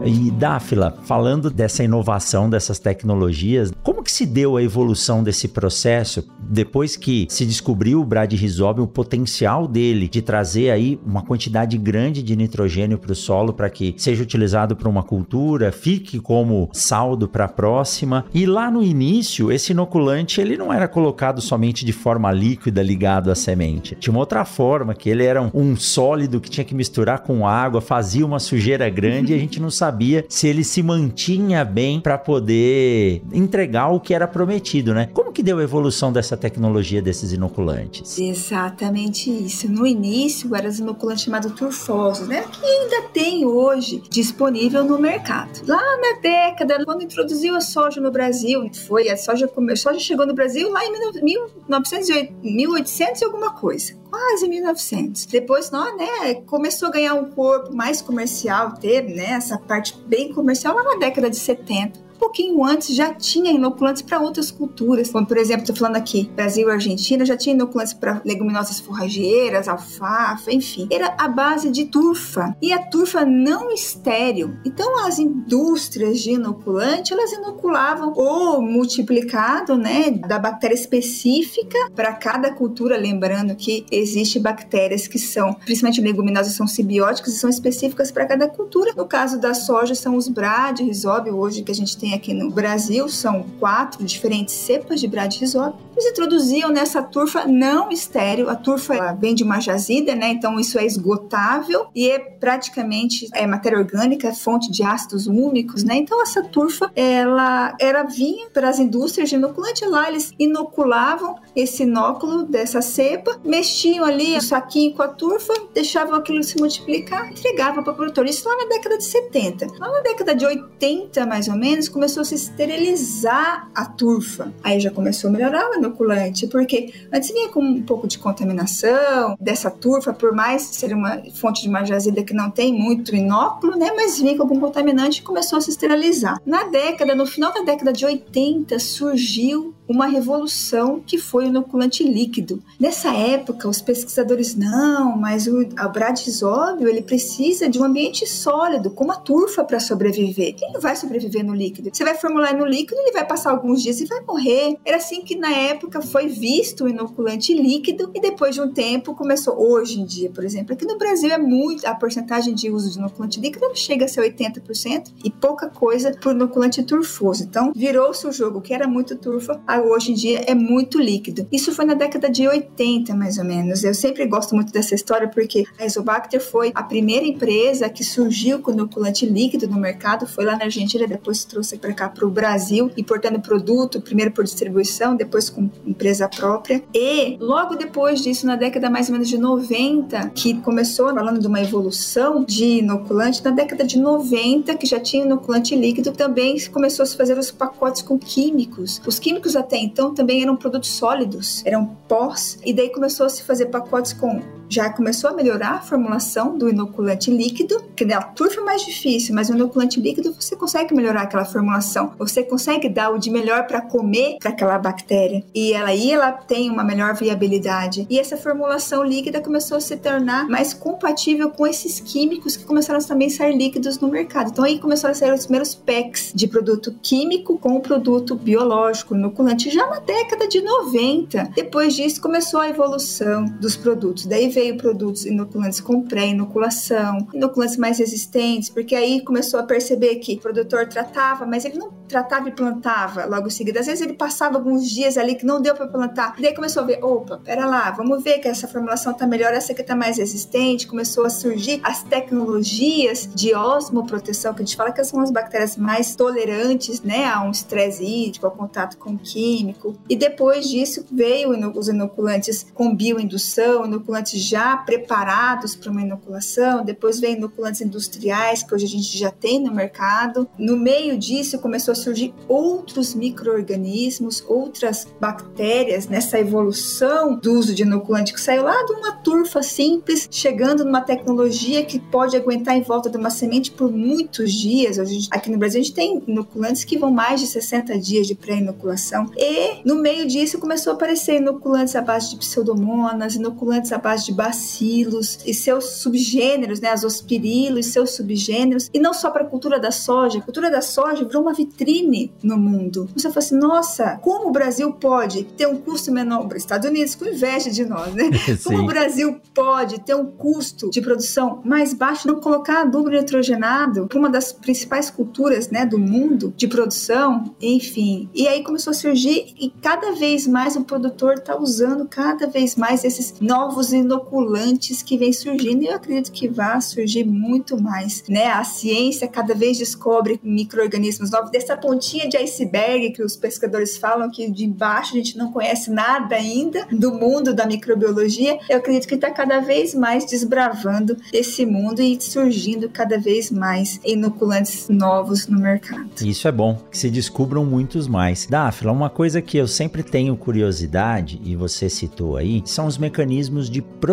E 0.05 0.31
Dáfila, 0.31 0.97
falando 1.03 1.49
dessa 1.49 1.83
inovação, 1.83 2.49
dessas 2.49 2.79
tecnologias, 2.79 3.69
como 3.83 4.01
que 4.01 4.11
se 4.11 4.25
deu 4.25 4.55
a 4.55 4.63
evolução 4.63 5.21
desse 5.21 5.49
processo 5.49 6.23
depois 6.49 6.95
que 6.95 7.27
se 7.29 7.45
descobriu 7.45 8.01
o 8.01 8.05
Bradyrhizobium, 8.05 8.83
o 8.83 8.87
potencial 8.87 9.67
dele 9.67 10.07
de 10.07 10.21
trazer 10.21 10.69
aí 10.69 10.99
uma 11.05 11.21
quantidade 11.21 11.77
grande 11.77 12.21
de 12.21 12.35
nitrogênio 12.35 12.97
para 12.97 13.11
o 13.11 13.15
solo 13.15 13.53
para 13.53 13.69
que 13.69 13.95
seja 13.97 14.23
utilizado 14.23 14.75
para 14.75 14.89
uma 14.89 15.03
cultura, 15.03 15.71
fique 15.71 16.19
como 16.19 16.69
saldo 16.73 17.27
para 17.27 17.45
a 17.45 17.47
próxima. 17.49 18.25
E 18.33 18.45
lá 18.45 18.69
no 18.69 18.83
início, 18.83 19.51
esse 19.51 19.71
inoculante 19.71 20.41
ele 20.41 20.57
não 20.57 20.71
era 20.71 20.87
colocado 20.87 21.41
somente 21.41 21.85
de 21.85 21.93
forma 21.93 22.31
líquida 22.31 22.81
ligado 22.81 23.31
à 23.31 23.35
semente. 23.35 23.95
Tinha 23.99 24.11
uma 24.11 24.19
outra 24.19 24.45
forma, 24.45 24.93
que 24.93 25.09
ele 25.09 25.23
era 25.23 25.41
um 25.53 25.75
sólido 25.75 26.39
que 26.39 26.49
tinha 26.49 26.63
que 26.63 26.75
misturar 26.75 27.19
com 27.19 27.47
água, 27.47 27.81
fazia 27.81 28.25
uma 28.25 28.39
sujeira 28.39 28.89
grande 28.89 29.33
e 29.33 29.35
a 29.35 29.39
gente 29.39 29.59
não 29.59 29.69
sabia 29.69 30.25
se 30.29 30.47
ele 30.47 30.63
se 30.63 30.81
mantinha 30.81 31.63
bem 31.63 31.99
para 31.99 32.17
poder 32.17 33.21
entregar 33.33 33.89
o 33.89 33.99
que 33.99 34.13
era 34.13 34.27
prometido, 34.27 34.93
né? 34.93 35.09
Como 35.13 35.31
que 35.31 35.43
deu 35.43 35.59
a 35.59 35.63
evolução 35.63 36.11
dessa 36.11 36.32
tecnologia 36.37 37.01
desses 37.01 37.31
inoculantes. 37.31 38.17
Exatamente 38.19 39.29
isso. 39.29 39.69
No 39.69 39.85
início 39.85 40.55
eram 40.55 40.69
os 40.69 40.79
inoculantes 40.79 41.23
chamados 41.23 41.51
turfosos, 41.53 42.27
né? 42.27 42.43
Que 42.51 42.65
ainda 42.65 43.09
tem 43.09 43.45
hoje 43.45 44.03
disponível 44.09 44.83
no 44.83 44.99
mercado. 44.99 45.61
Lá 45.67 45.81
na 45.97 46.19
década, 46.21 46.83
quando 46.85 47.03
introduziu 47.03 47.55
a 47.55 47.61
soja 47.61 47.99
no 47.99 48.11
Brasil, 48.11 48.69
foi 48.87 49.09
a 49.09 49.17
soja, 49.17 49.45
a 49.45 49.75
soja 49.75 49.99
chegou 49.99 50.25
no 50.25 50.33
Brasil 50.33 50.69
lá 50.71 50.83
em 50.85 50.91
1908, 50.91 52.33
1800 52.41 53.21
e 53.21 53.25
alguma 53.25 53.51
coisa 53.51 54.03
quase 54.13 54.47
1900. 54.47 55.25
Depois, 55.25 55.71
não, 55.71 55.97
né, 55.97 56.35
começou 56.45 56.89
a 56.89 56.91
ganhar 56.91 57.15
um 57.15 57.31
corpo 57.31 57.75
mais 57.75 57.99
comercial, 57.99 58.75
teve, 58.75 59.11
né, 59.11 59.31
essa 59.31 59.57
parte 59.57 59.97
bem 60.05 60.31
comercial 60.31 60.75
lá 60.75 60.83
na 60.83 60.95
década 60.97 61.31
de 61.31 61.37
70 61.37 62.12
pouquinho 62.23 62.63
antes 62.63 62.95
já 62.95 63.13
tinha 63.13 63.51
inoculantes 63.51 64.01
para 64.01 64.17
outras 64.17 64.49
culturas, 64.49 65.11
como 65.11 65.27
por 65.27 65.37
exemplo, 65.37 65.63
estou 65.63 65.75
falando 65.75 65.97
aqui, 65.97 66.31
Brasil 66.33 66.69
e 66.69 66.71
Argentina 66.71 67.25
já 67.25 67.35
tinha 67.35 67.53
inoculantes 67.53 67.93
para 67.93 68.21
leguminosas 68.23 68.79
forrageiras, 68.79 69.67
alfafa, 69.67 70.49
enfim. 70.49 70.87
Era 70.89 71.15
a 71.17 71.27
base 71.27 71.69
de 71.69 71.83
turfa 71.85 72.55
e 72.61 72.71
a 72.71 72.79
turfa 72.79 73.25
não 73.25 73.69
estéril. 73.73 74.55
Então 74.63 75.05
as 75.05 75.19
indústrias 75.19 76.21
de 76.21 76.31
inoculante, 76.31 77.11
elas 77.11 77.33
inoculavam 77.33 78.13
ou 78.15 78.61
multiplicado, 78.61 79.75
né, 79.75 80.11
da 80.11 80.39
bactéria 80.39 80.75
específica 80.75 81.77
para 81.93 82.13
cada 82.13 82.53
cultura, 82.53 82.95
lembrando 82.95 83.53
que 83.53 83.85
existe 83.91 84.39
bactérias 84.39 85.07
que 85.09 85.19
são, 85.19 85.53
principalmente 85.53 85.99
leguminosas, 85.99 86.53
são 86.53 86.67
simbióticas 86.67 87.33
e 87.33 87.39
são 87.39 87.49
específicas 87.49 88.11
para 88.11 88.25
cada 88.25 88.47
cultura. 88.47 88.93
No 88.95 89.05
caso 89.05 89.39
da 89.41 89.53
soja, 89.53 89.93
são 89.93 90.15
os 90.15 90.29
brad, 90.29 90.79
risóbio, 90.79 91.37
hoje 91.37 91.63
que 91.63 91.71
a 91.71 91.75
gente 91.75 91.97
tem 91.97 92.12
aqui 92.13 92.33
no 92.33 92.49
Brasil, 92.49 93.07
são 93.09 93.45
quatro 93.59 94.03
diferentes 94.03 94.53
cepas 94.53 94.99
de 94.99 95.07
Bradyrhizobium. 95.07 95.77
Eles 96.03 96.11
introduziam 96.11 96.69
nessa 96.69 97.01
turfa 97.01 97.45
não 97.45 97.89
estéreo. 97.89 98.49
A 98.49 98.55
turfa 98.55 99.13
vem 99.13 99.33
de 99.33 99.43
uma 99.43 99.61
jazida, 99.61 100.13
né? 100.13 100.31
Então 100.31 100.59
isso 100.59 100.77
é 100.77 100.85
esgotável 100.85 101.87
e 101.95 102.09
é 102.09 102.19
praticamente 102.19 103.29
é 103.33 103.47
matéria 103.47 103.77
orgânica, 103.77 104.33
fonte 104.33 104.69
de 104.69 104.83
ácidos 104.83 105.27
úmicos, 105.27 105.83
né? 105.83 105.95
Então 105.95 106.21
essa 106.21 106.43
turfa, 106.43 106.91
ela 106.93 107.73
era 107.79 108.03
vinha 108.03 108.49
para 108.49 108.67
as 108.67 108.79
indústrias 108.79 109.29
de 109.29 109.35
inoculante 109.35 109.85
lá, 109.85 110.09
eles 110.09 110.33
inoculavam 110.37 111.35
esse 111.55 111.83
inóculo 111.83 112.43
dessa 112.43 112.81
cepa, 112.81 113.39
mexiam 113.45 114.03
ali 114.03 114.35
o 114.35 114.41
saquinho 114.41 114.93
com 114.93 115.03
a 115.03 115.07
turfa, 115.07 115.53
deixavam 115.73 116.15
aquilo 116.15 116.43
se 116.43 116.59
multiplicar, 116.59 117.31
entregavam 117.31 117.81
para 117.81 117.93
o 117.93 117.95
produtor. 117.95 118.25
Isso 118.25 118.47
lá 118.47 118.57
na 118.57 118.65
década 118.65 118.97
de 118.97 119.05
70. 119.05 119.67
Lá 119.79 119.89
na 119.89 120.01
década 120.01 120.35
de 120.35 120.45
80, 120.45 121.25
mais 121.25 121.47
ou 121.47 121.55
menos, 121.55 121.87
começou 121.87 122.21
a 122.21 122.25
se 122.25 122.35
esterilizar 122.35 123.69
a 123.73 123.85
turfa. 123.85 124.51
Aí 124.61 124.79
já 124.79 124.91
começou 124.91 125.29
a 125.29 125.33
melhorar 125.33 125.69
o 125.69 125.73
inoculante, 125.93 126.47
porque 126.47 126.93
antes 127.11 127.31
vinha 127.31 127.49
com 127.49 127.61
um 127.61 127.81
pouco 127.81 128.07
de 128.07 128.17
contaminação 128.17 129.37
dessa 129.39 129.69
turfa, 129.69 130.13
por 130.13 130.33
mais 130.33 130.63
ser 130.63 130.93
uma 130.93 131.21
fonte 131.35 131.61
de 131.61 131.69
uma 131.69 131.83
jazida 131.83 132.23
que 132.23 132.33
não 132.33 132.49
tem 132.49 132.73
muito 132.73 133.15
inóculo, 133.15 133.77
né? 133.77 133.91
Mas 133.95 134.19
vinha 134.19 134.35
com 134.35 134.43
algum 134.43 134.59
contaminante 134.59 135.21
e 135.21 135.23
começou 135.23 135.57
a 135.57 135.61
se 135.61 135.69
esterilizar. 135.69 136.41
Na 136.45 136.65
década, 136.65 137.15
no 137.15 137.25
final 137.25 137.53
da 137.53 137.61
década 137.61 137.93
de 137.93 138.05
80, 138.05 138.77
surgiu 138.79 139.73
uma 139.93 140.07
revolução 140.07 141.01
que 141.05 141.17
foi 141.17 141.45
o 141.45 141.47
inoculante 141.47 142.03
líquido. 142.03 142.61
Nessa 142.79 143.13
época, 143.13 143.69
os 143.69 143.81
pesquisadores 143.81 144.55
não, 144.55 145.15
mas 145.15 145.47
o, 145.47 145.67
bradisóbio 145.93 146.87
ele 146.87 147.01
precisa 147.01 147.69
de 147.69 147.79
um 147.79 147.83
ambiente 147.83 148.25
sólido, 148.25 148.89
como 148.89 149.11
a 149.11 149.15
turfa 149.15 149.63
para 149.63 149.79
sobreviver. 149.79 150.55
Ele 150.59 150.73
não 150.73 150.81
vai 150.81 150.95
sobreviver 150.95 151.45
no 151.45 151.53
líquido. 151.53 151.91
Você 151.93 152.03
vai 152.03 152.15
formular 152.15 152.55
no 152.55 152.65
líquido, 152.65 152.99
ele 152.99 153.11
vai 153.11 153.25
passar 153.25 153.51
alguns 153.51 153.83
dias 153.83 154.01
e 154.01 154.05
vai 154.05 154.21
morrer. 154.21 154.77
Era 154.83 154.97
assim 154.97 155.21
que 155.21 155.35
na 155.35 155.51
época 155.51 156.01
foi 156.01 156.27
visto 156.27 156.85
o 156.85 156.89
inoculante 156.89 157.53
líquido 157.53 158.11
e 158.15 158.19
depois 158.19 158.55
de 158.55 158.61
um 158.61 158.71
tempo 158.71 159.13
começou 159.13 159.61
hoje 159.61 159.99
em 159.99 160.05
dia, 160.05 160.31
por 160.31 160.43
exemplo, 160.43 160.73
aqui 160.73 160.85
no 160.85 160.97
Brasil 160.97 161.31
é 161.31 161.37
muito 161.37 161.85
a 161.85 161.93
porcentagem 161.93 162.55
de 162.55 162.71
uso 162.71 162.89
de 162.91 162.97
inoculante 162.97 163.39
líquido 163.39 163.63
chega 163.75 164.05
a 164.05 164.07
ser 164.07 164.21
80% 164.21 165.13
e 165.23 165.29
pouca 165.29 165.69
coisa 165.69 166.11
por 166.21 166.33
inoculante 166.33 166.81
turfoso. 166.83 167.43
Então, 167.43 167.71
virou-se 167.75 168.25
o 168.25 168.31
jogo 168.31 168.61
que 168.61 168.73
era 168.73 168.87
muito 168.87 169.15
turfa, 169.15 169.61
hoje 169.89 170.11
em 170.11 170.15
dia 170.15 170.43
é 170.45 170.53
muito 170.53 170.99
líquido. 170.99 171.47
Isso 171.51 171.73
foi 171.73 171.85
na 171.85 171.93
década 171.93 172.29
de 172.29 172.47
80, 172.47 173.15
mais 173.15 173.37
ou 173.37 173.45
menos. 173.45 173.83
Eu 173.83 173.93
sempre 173.93 174.25
gosto 174.25 174.53
muito 174.55 174.71
dessa 174.71 174.93
história 174.95 175.27
porque 175.27 175.65
a 175.79 175.85
Isobacter 175.85 176.41
foi 176.41 176.71
a 176.75 176.83
primeira 176.83 177.25
empresa 177.25 177.89
que 177.89 178.03
surgiu 178.03 178.59
com 178.59 178.71
inoculante 178.71 179.25
líquido 179.25 179.67
no 179.67 179.77
mercado, 179.77 180.27
foi 180.27 180.45
lá 180.45 180.55
na 180.55 180.65
Argentina, 180.65 181.07
depois 181.07 181.43
trouxe 181.45 181.77
para 181.77 181.93
cá 181.93 182.09
para 182.09 182.25
o 182.25 182.29
Brasil, 182.29 182.91
importando 182.97 183.39
produto, 183.39 184.01
primeiro 184.01 184.31
por 184.31 184.43
distribuição, 184.43 185.15
depois 185.15 185.49
com 185.49 185.69
empresa 185.85 186.27
própria. 186.27 186.83
E 186.93 187.37
logo 187.39 187.75
depois 187.75 188.21
disso, 188.21 188.45
na 188.45 188.55
década 188.55 188.89
mais 188.89 189.07
ou 189.07 189.13
menos 189.13 189.27
de 189.27 189.37
90, 189.37 190.29
que 190.29 190.55
começou 190.61 191.13
falando 191.23 191.39
de 191.39 191.47
uma 191.47 191.61
evolução 191.61 192.43
de 192.43 192.79
inoculante, 192.79 193.43
na 193.43 193.51
década 193.51 193.85
de 193.85 193.97
90, 193.97 194.75
que 194.75 194.85
já 194.85 194.99
tinha 194.99 195.23
inoculante 195.23 195.73
líquido, 195.73 196.11
também 196.11 196.59
começou 196.69 197.03
a 197.03 197.05
se 197.05 197.15
fazer 197.15 197.37
os 197.37 197.49
pacotes 197.49 198.01
com 198.01 198.19
químicos. 198.19 199.01
Os 199.07 199.19
químicos 199.19 199.55
até 199.63 199.77
então 199.77 200.13
também 200.13 200.41
eram 200.41 200.55
produtos 200.55 200.89
sólidos, 200.89 201.65
eram 201.65 201.85
pós, 202.07 202.59
e 202.63 202.73
daí 202.73 202.89
começou 202.89 203.25
a 203.25 203.29
se 203.29 203.43
fazer 203.43 203.67
pacotes 203.67 204.13
com 204.13 204.41
já 204.73 204.89
começou 204.89 205.29
a 205.29 205.33
melhorar 205.33 205.75
a 205.75 205.81
formulação 205.81 206.57
do 206.57 206.69
inoculante 206.69 207.31
líquido, 207.31 207.81
que 207.95 208.03
a 208.11 208.21
turfa 208.21 208.59
é 208.59 208.63
mais 208.63 208.83
difícil, 208.83 209.35
mas 209.35 209.49
o 209.49 209.53
inoculante 209.53 209.99
líquido 209.99 210.33
você 210.33 210.55
consegue 210.55 210.93
melhorar 210.93 211.21
aquela 211.21 211.45
formulação, 211.45 212.13
você 212.17 212.43
consegue 212.43 212.89
dar 212.89 213.09
o 213.11 213.17
de 213.17 213.29
melhor 213.29 213.67
para 213.67 213.81
comer 213.81 214.37
para 214.39 214.49
aquela 214.49 214.77
bactéria 214.77 215.43
e 215.53 215.73
ela 215.73 215.89
aí 215.89 216.11
ela 216.11 216.31
tem 216.31 216.69
uma 216.69 216.83
melhor 216.83 217.15
viabilidade. 217.15 218.05
E 218.09 218.19
essa 218.19 218.35
formulação 218.35 219.03
líquida 219.03 219.41
começou 219.41 219.77
a 219.77 219.81
se 219.81 219.95
tornar 219.97 220.47
mais 220.49 220.73
compatível 220.73 221.49
com 221.49 221.65
esses 221.67 221.99
químicos 221.99 222.57
que 222.57 222.65
começaram 222.65 222.99
também 222.99 223.27
a 223.27 223.31
sair 223.31 223.55
líquidos 223.55 223.99
no 223.99 224.07
mercado. 224.07 224.49
Então 224.49 224.65
aí 224.65 224.79
começaram 224.79 225.11
a 225.11 225.15
sair 225.15 225.33
os 225.33 225.45
primeiros 225.45 225.75
packs 225.75 226.31
de 226.33 226.47
produto 226.47 226.95
químico 227.01 227.57
com 227.57 227.79
produto 227.79 228.35
biológico, 228.35 229.15
inoculante 229.15 229.69
já 229.69 229.85
na 229.87 229.99
década 229.99 230.47
de 230.47 230.61
90. 230.61 231.51
Depois 231.55 231.93
disso 231.95 232.21
começou 232.21 232.59
a 232.59 232.69
evolução 232.69 233.45
dos 233.45 233.75
produtos. 233.75 234.25
Daí 234.25 234.49
veio 234.49 234.62
veio 234.63 234.77
produtos 234.77 235.25
inoculantes 235.25 235.81
com 235.81 236.01
pré-inoculação, 236.01 237.27
inoculantes 237.33 237.75
mais 237.75 237.99
resistentes, 237.99 238.69
porque 238.69 238.95
aí 238.95 239.21
começou 239.21 239.59
a 239.59 239.63
perceber 239.63 240.15
que 240.15 240.35
o 240.35 240.39
produtor 240.39 240.87
tratava, 240.87 241.45
mas 241.45 241.65
ele 241.65 241.77
não 241.77 241.91
tratava 242.07 242.47
e 242.47 242.51
plantava 242.51 243.25
logo 243.25 243.47
em 243.47 243.49
seguida. 243.49 243.79
Às 243.79 243.87
vezes 243.87 244.01
ele 244.01 244.13
passava 244.13 244.57
alguns 244.57 244.89
dias 244.89 245.17
ali 245.17 245.35
que 245.35 245.45
não 245.45 245.61
deu 245.61 245.73
para 245.73 245.87
plantar. 245.87 246.35
E 246.37 246.41
daí 246.41 246.53
começou 246.53 246.83
a 246.83 246.85
ver, 246.85 247.03
opa, 247.03 247.41
pera 247.43 247.65
lá, 247.65 247.91
vamos 247.91 248.23
ver 248.23 248.39
que 248.39 248.47
essa 248.47 248.67
formulação 248.67 249.13
tá 249.13 249.25
melhor, 249.25 249.51
essa 249.51 249.73
aqui 249.73 249.83
tá 249.83 249.95
mais 249.95 250.17
resistente. 250.17 250.87
Começou 250.87 251.25
a 251.25 251.29
surgir 251.29 251.81
as 251.83 252.03
tecnologias 252.03 253.27
de 253.33 253.53
osmoproteção, 253.53 254.53
que 254.53 254.61
a 254.61 254.65
gente 254.65 254.77
fala 254.77 254.91
que 254.91 255.03
são 255.03 255.19
as 255.19 255.31
bactérias 255.31 255.75
mais 255.75 256.15
tolerantes, 256.15 257.01
né, 257.01 257.25
a 257.25 257.41
um 257.41 257.51
estresse 257.51 258.03
hídrico, 258.03 258.45
ao 258.45 258.51
contato 258.51 258.97
com 258.97 259.17
químico. 259.17 259.95
E 260.07 260.15
depois 260.15 260.69
disso 260.69 261.05
veio 261.11 261.49
os 261.77 261.87
inoculantes 261.87 262.65
com 262.73 262.95
bioindução, 262.95 263.85
inoculantes 263.85 264.42
já 264.43 264.77
preparados 264.77 265.75
para 265.75 265.91
uma 265.91 266.01
inoculação, 266.01 266.83
depois 266.83 267.19
vem 267.19 267.35
inoculantes 267.35 267.81
industriais, 267.81 268.63
que 268.63 268.73
hoje 268.73 268.85
a 268.85 268.89
gente 268.89 269.17
já 269.17 269.31
tem 269.31 269.59
no 269.59 269.73
mercado. 269.73 270.47
No 270.57 270.77
meio 270.77 271.17
disso 271.17 271.59
começou 271.59 271.91
a 271.91 271.95
surgir 271.95 272.33
outros 272.47 273.13
micro-organismos, 273.13 274.43
outras 274.47 275.07
bactérias 275.19 276.07
nessa 276.07 276.39
evolução 276.39 277.35
do 277.35 277.53
uso 277.53 277.73
de 277.73 277.83
inoculante 277.83 278.33
que 278.33 278.41
saiu 278.41 278.63
lá 278.63 278.83
de 278.83 278.93
uma 278.93 279.13
turfa 279.13 279.63
simples, 279.63 280.27
chegando 280.29 280.83
numa 280.83 281.01
tecnologia 281.01 281.85
que 281.85 281.99
pode 281.99 282.35
aguentar 282.35 282.75
em 282.75 282.81
volta 282.81 283.09
de 283.09 283.17
uma 283.17 283.29
semente 283.29 283.71
por 283.71 283.91
muitos 283.91 284.51
dias. 284.51 284.97
Hoje, 284.97 285.27
aqui 285.31 285.49
no 285.49 285.57
Brasil 285.57 285.79
a 285.79 285.83
gente 285.83 285.93
tem 285.93 286.23
inoculantes 286.27 286.83
que 286.83 286.97
vão 286.97 287.11
mais 287.11 287.39
de 287.39 287.47
60 287.47 287.97
dias 287.99 288.27
de 288.27 288.35
pré-inoculação. 288.35 289.29
E 289.37 289.81
no 289.85 289.95
meio 289.95 290.27
disso 290.27 290.59
começou 290.59 290.91
a 290.91 290.95
aparecer 290.95 291.37
inoculantes 291.37 291.95
à 291.95 292.01
base 292.01 292.31
de 292.31 292.37
pseudomonas, 292.37 293.35
inoculantes 293.35 293.91
à 293.91 293.97
base 293.97 294.25
de 294.25 294.32
bacilos 294.33 295.39
e 295.45 295.53
seus 295.53 295.85
subgêneros, 296.01 296.79
né, 296.79 296.89
as 296.89 297.03
ospirilo 297.03 297.79
e 297.79 297.83
seus 297.83 298.11
subgêneros, 298.11 298.89
e 298.93 298.99
não 298.99 299.13
só 299.13 299.29
para 299.29 299.43
a 299.43 299.47
cultura 299.47 299.79
da 299.79 299.91
soja. 299.91 300.39
A 300.39 300.41
cultura 300.41 300.69
da 300.69 300.81
soja 300.81 301.25
virou 301.25 301.43
uma 301.43 301.53
vitrine 301.53 302.31
no 302.43 302.57
mundo. 302.57 303.09
Você 303.15 303.29
fala 303.29 303.39
assim, 303.39 303.57
nossa, 303.57 304.17
como 304.21 304.49
o 304.49 304.51
Brasil 304.51 304.91
pode 304.93 305.43
ter 305.43 305.67
um 305.67 305.77
custo 305.77 306.11
menor? 306.11 306.47
Os 306.47 306.55
Estados 306.55 306.89
Unidos 306.89 307.15
com 307.15 307.25
inveja 307.25 307.69
de 307.69 307.85
nós, 307.85 308.13
né? 308.13 308.29
Como 308.63 308.83
o 308.83 308.85
Brasil 308.85 309.39
pode 309.53 309.99
ter 310.01 310.15
um 310.15 310.25
custo 310.25 310.89
de 310.89 311.01
produção 311.01 311.61
mais 311.63 311.93
baixo, 311.93 312.27
não 312.27 312.39
colocar 312.39 312.81
adubo 312.81 313.09
nitrogenado 313.09 314.07
para 314.07 314.19
uma 314.19 314.29
das 314.29 314.51
principais 314.51 315.09
culturas, 315.09 315.69
né, 315.69 315.85
do 315.85 315.99
mundo 315.99 316.53
de 316.55 316.67
produção, 316.67 317.53
enfim. 317.61 318.29
E 318.33 318.47
aí 318.47 318.63
começou 318.63 318.91
a 318.91 318.93
surgir 318.93 319.53
e 319.59 319.71
cada 319.81 320.13
vez 320.13 320.47
mais 320.47 320.75
o 320.75 320.83
produtor 320.83 321.35
está 321.35 321.57
usando 321.57 322.07
cada 322.07 322.47
vez 322.47 322.75
mais 322.75 323.03
esses 323.03 323.35
novos 323.39 323.91
inoculantes 323.91 324.22
inoculantes 324.23 325.01
que 325.03 325.17
vem 325.17 325.33
surgindo 325.33 325.83
e 325.83 325.87
eu 325.87 325.95
acredito 325.95 326.31
que 326.31 326.47
vai 326.47 326.81
surgir 326.81 327.23
muito 327.23 327.81
mais, 327.81 328.23
né? 328.27 328.47
A 328.47 328.63
ciência 328.63 329.27
cada 329.27 329.53
vez 329.53 329.77
descobre 329.77 330.39
micro-organismos 330.43 331.29
novos, 331.29 331.51
dessa 331.51 331.75
pontinha 331.75 332.27
de 332.27 332.37
iceberg 332.37 333.11
que 333.11 333.21
os 333.21 333.35
pescadores 333.35 333.97
falam 333.97 334.31
que 334.31 334.49
de 334.49 334.67
baixo 334.67 335.13
a 335.13 335.17
gente 335.17 335.37
não 335.37 335.51
conhece 335.51 335.91
nada 335.91 336.35
ainda 336.35 336.87
do 336.91 337.13
mundo 337.13 337.53
da 337.53 337.65
microbiologia. 337.65 338.59
Eu 338.69 338.77
acredito 338.77 339.07
que 339.07 339.15
está 339.15 339.29
cada 339.29 339.59
vez 339.59 339.93
mais 339.93 340.25
desbravando 340.25 341.17
esse 341.31 341.65
mundo 341.65 342.01
e 342.01 342.19
surgindo 342.21 342.89
cada 342.89 343.19
vez 343.19 343.51
mais 343.51 343.99
inoculantes 344.03 344.87
novos 344.89 345.47
no 345.47 345.59
mercado. 345.59 346.09
Isso 346.21 346.47
é 346.47 346.51
bom, 346.51 346.79
que 346.89 346.97
se 346.97 347.09
descubram 347.09 347.65
muitos 347.65 348.07
mais. 348.07 348.47
Dáfila, 348.47 348.91
uma 348.91 349.09
coisa 349.09 349.41
que 349.41 349.57
eu 349.57 349.67
sempre 349.67 350.03
tenho 350.03 350.35
curiosidade, 350.37 351.41
e 351.43 351.55
você 351.55 351.89
citou 351.89 352.37
aí, 352.37 352.61
são 352.65 352.87
os 352.87 352.97
mecanismos 352.97 353.69
de 353.69 353.81
proteção 353.81 354.12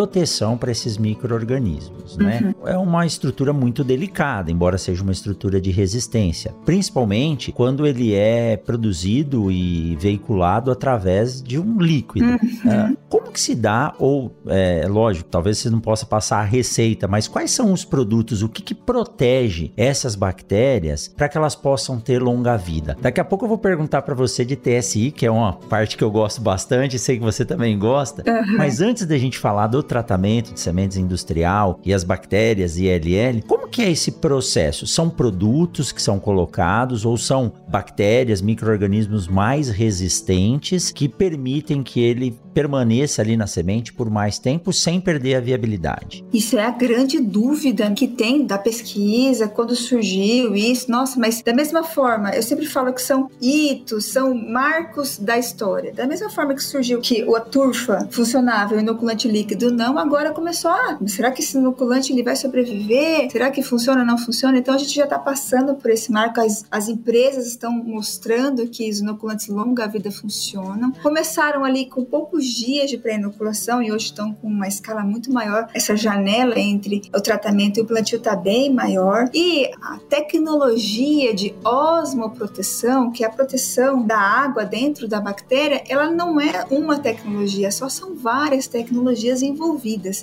para 0.59 0.71
esses 0.71 0.99
micro-organismos, 0.99 2.17
né? 2.17 2.55
Uhum. 2.61 2.69
É 2.69 2.77
uma 2.77 3.07
estrutura 3.07 3.53
muito 3.53 3.83
delicada, 3.83 4.51
embora 4.51 4.79
seja 4.79 5.03
uma 5.03 5.13
estrutura 5.13 5.61
de 5.61 5.71
resistência, 5.71 6.55
principalmente 6.65 7.53
quando 7.53 7.87
ele 7.87 8.15
é 8.15 8.57
produzido 8.57 9.51
e 9.51 9.97
veiculado 9.97 10.71
através 10.71 11.43
de 11.43 11.59
um 11.59 11.81
líquido. 11.81 12.27
Uhum. 12.27 12.71
É, 12.71 12.97
como 13.09 13.31
que 13.33 13.41
se 13.41 13.55
dá, 13.55 13.95
ou, 13.99 14.35
é, 14.47 14.87
lógico, 14.89 15.29
talvez 15.31 15.59
você 15.59 15.71
não 15.71 15.81
possa 15.81 16.07
passar 16.07 16.41
a 16.41 16.45
receita, 16.45 17.07
mas 17.07 17.29
quais 17.29 17.51
são 17.51 17.73
os 17.73 17.85
produtos, 17.85 18.43
o 18.43 18.49
que, 18.49 18.63
que 18.63 18.75
protege 18.75 19.73
essas 19.77 20.15
bactérias 20.15 21.09
para 21.09 21.29
que 21.29 21.37
elas 21.37 21.55
possam 21.55 21.99
ter 21.99 22.23
longa 22.23 22.57
vida? 22.57 22.97
Daqui 23.01 23.21
a 23.21 23.25
pouco 23.25 23.45
eu 23.45 23.49
vou 23.49 23.59
perguntar 23.59 24.03
para 24.03 24.15
você 24.15 24.45
de 24.45 24.57
TSI, 24.57 25.11
que 25.11 25.27
é 25.27 25.31
uma 25.31 25.53
parte 25.53 25.97
que 25.97 26.05
eu 26.05 26.11
gosto 26.11 26.41
bastante, 26.41 26.99
sei 26.99 27.19
que 27.19 27.25
você 27.25 27.45
também 27.45 27.79
gosta, 27.79 28.23
uhum. 28.27 28.57
mas 28.57 28.81
antes 28.81 29.07
da 29.07 29.17
gente 29.19 29.39
falar 29.39 29.67
do 29.67 29.83
tratamento 29.91 30.55
de 30.55 30.61
sementes 30.61 30.97
industrial 30.97 31.81
e 31.85 31.93
as 31.93 32.05
bactérias 32.05 32.79
ILL, 32.79 33.43
como 33.45 33.69
que 33.69 33.83
é 33.83 33.91
esse 33.91 34.13
processo? 34.13 34.87
São 34.87 35.11
produtos 35.11 35.91
que 35.91 36.01
são 36.01 36.21
colocados 36.21 37.05
ou 37.05 37.17
são 37.17 37.53
bactérias, 37.69 38.41
micro-organismos 38.41 39.27
mais 39.27 39.69
resistentes 39.69 40.93
que 40.93 41.09
permitem 41.09 41.83
que 41.83 41.99
ele 42.01 42.39
permaneça 42.55 43.23
ali 43.23 43.37
na 43.37 43.47
semente 43.47 43.93
por 43.93 44.11
mais 44.11 44.39
tempo 44.39 44.73
sem 44.73 45.01
perder 45.01 45.37
a 45.37 45.41
viabilidade? 45.41 46.25
Isso 46.33 46.57
é 46.57 46.65
a 46.65 46.71
grande 46.71 47.21
dúvida 47.21 47.91
que 47.93 48.07
tem 48.07 48.45
da 48.45 48.59
pesquisa, 48.59 49.49
quando 49.49 49.75
surgiu 49.75 50.55
isso. 50.55 50.91
Nossa, 50.91 51.19
mas 51.19 51.43
da 51.43 51.53
mesma 51.53 51.83
forma, 51.83 52.31
eu 52.31 52.43
sempre 52.43 52.67
falo 52.67 52.93
que 52.93 53.03
são 53.03 53.29
hitos, 53.41 54.07
são 54.07 54.35
marcos 54.35 55.19
da 55.19 55.37
história. 55.39 55.93
Da 55.93 56.07
mesma 56.07 56.31
forma 56.31 56.55
que 56.55 56.63
surgiu 56.63 57.01
que 57.01 57.23
a 57.23 57.41
turfa 57.41 58.07
funcionava, 58.11 58.75
o 58.75 58.81
inoculante 58.81 59.27
líquido 59.27 59.71
não, 59.81 59.99
agora 59.99 60.31
começou, 60.31 60.71
ah, 60.71 60.99
será 61.07 61.31
que 61.31 61.41
esse 61.41 61.57
inoculante 61.57 62.13
ele 62.13 62.23
vai 62.23 62.37
sobreviver? 62.37 63.31
Será 63.31 63.51
que 63.51 63.63
funciona 63.63 64.01
ou 64.01 64.07
não 64.07 64.19
funciona? 64.19 64.59
Então 64.59 64.75
a 64.75 64.79
gente 64.79 64.95
já 64.95 65.05
está 65.05 65.19
passando 65.19 65.75
por 65.75 65.91
esse 65.91 66.13
marco, 66.13 66.39
as, 66.39 66.67
as 66.71 66.89
empresas 66.89 67.47
estão 67.47 67.73
mostrando 67.73 68.69
que 68.69 68.91
os 68.91 68.99
inoculantes 68.99 69.49
longa 69.49 69.87
vida 69.87 70.11
funcionam. 70.11 70.93
Começaram 71.03 71.65
ali 71.65 71.87
com 71.87 72.05
poucos 72.05 72.45
dias 72.45 72.91
de 72.91 72.99
pré-inoculação 72.99 73.83
e 73.83 73.91
hoje 73.91 74.07
estão 74.07 74.35
com 74.35 74.49
uma 74.49 74.69
escala 74.69 75.03
muito 75.03 75.33
maior. 75.33 75.67
Essa 75.73 75.97
janela 75.97 76.59
entre 76.61 77.01
o 77.15 77.21
tratamento 77.23 77.79
e 77.79 77.83
o 77.83 77.87
plantio 77.87 78.19
está 78.19 78.37
bem 78.37 78.71
maior. 78.71 79.31
E 79.33 79.71
a 79.81 79.99
tecnologia 80.11 81.33
de 81.35 81.55
osmoproteção, 81.65 83.11
que 83.11 83.25
é 83.25 83.27
a 83.27 83.31
proteção 83.31 84.03
da 84.03 84.19
água 84.19 84.67
dentro 84.67 85.09
da 85.09 85.23
bactéria, 85.23 85.83
ela 85.89 86.11
não 86.11 86.39
é 86.39 86.67
uma 86.71 86.99
tecnologia, 86.99 87.71
só 87.71 87.89
são 87.89 88.15
várias 88.15 88.67
tecnologias 88.67 89.41
envolvidas. 89.41 89.70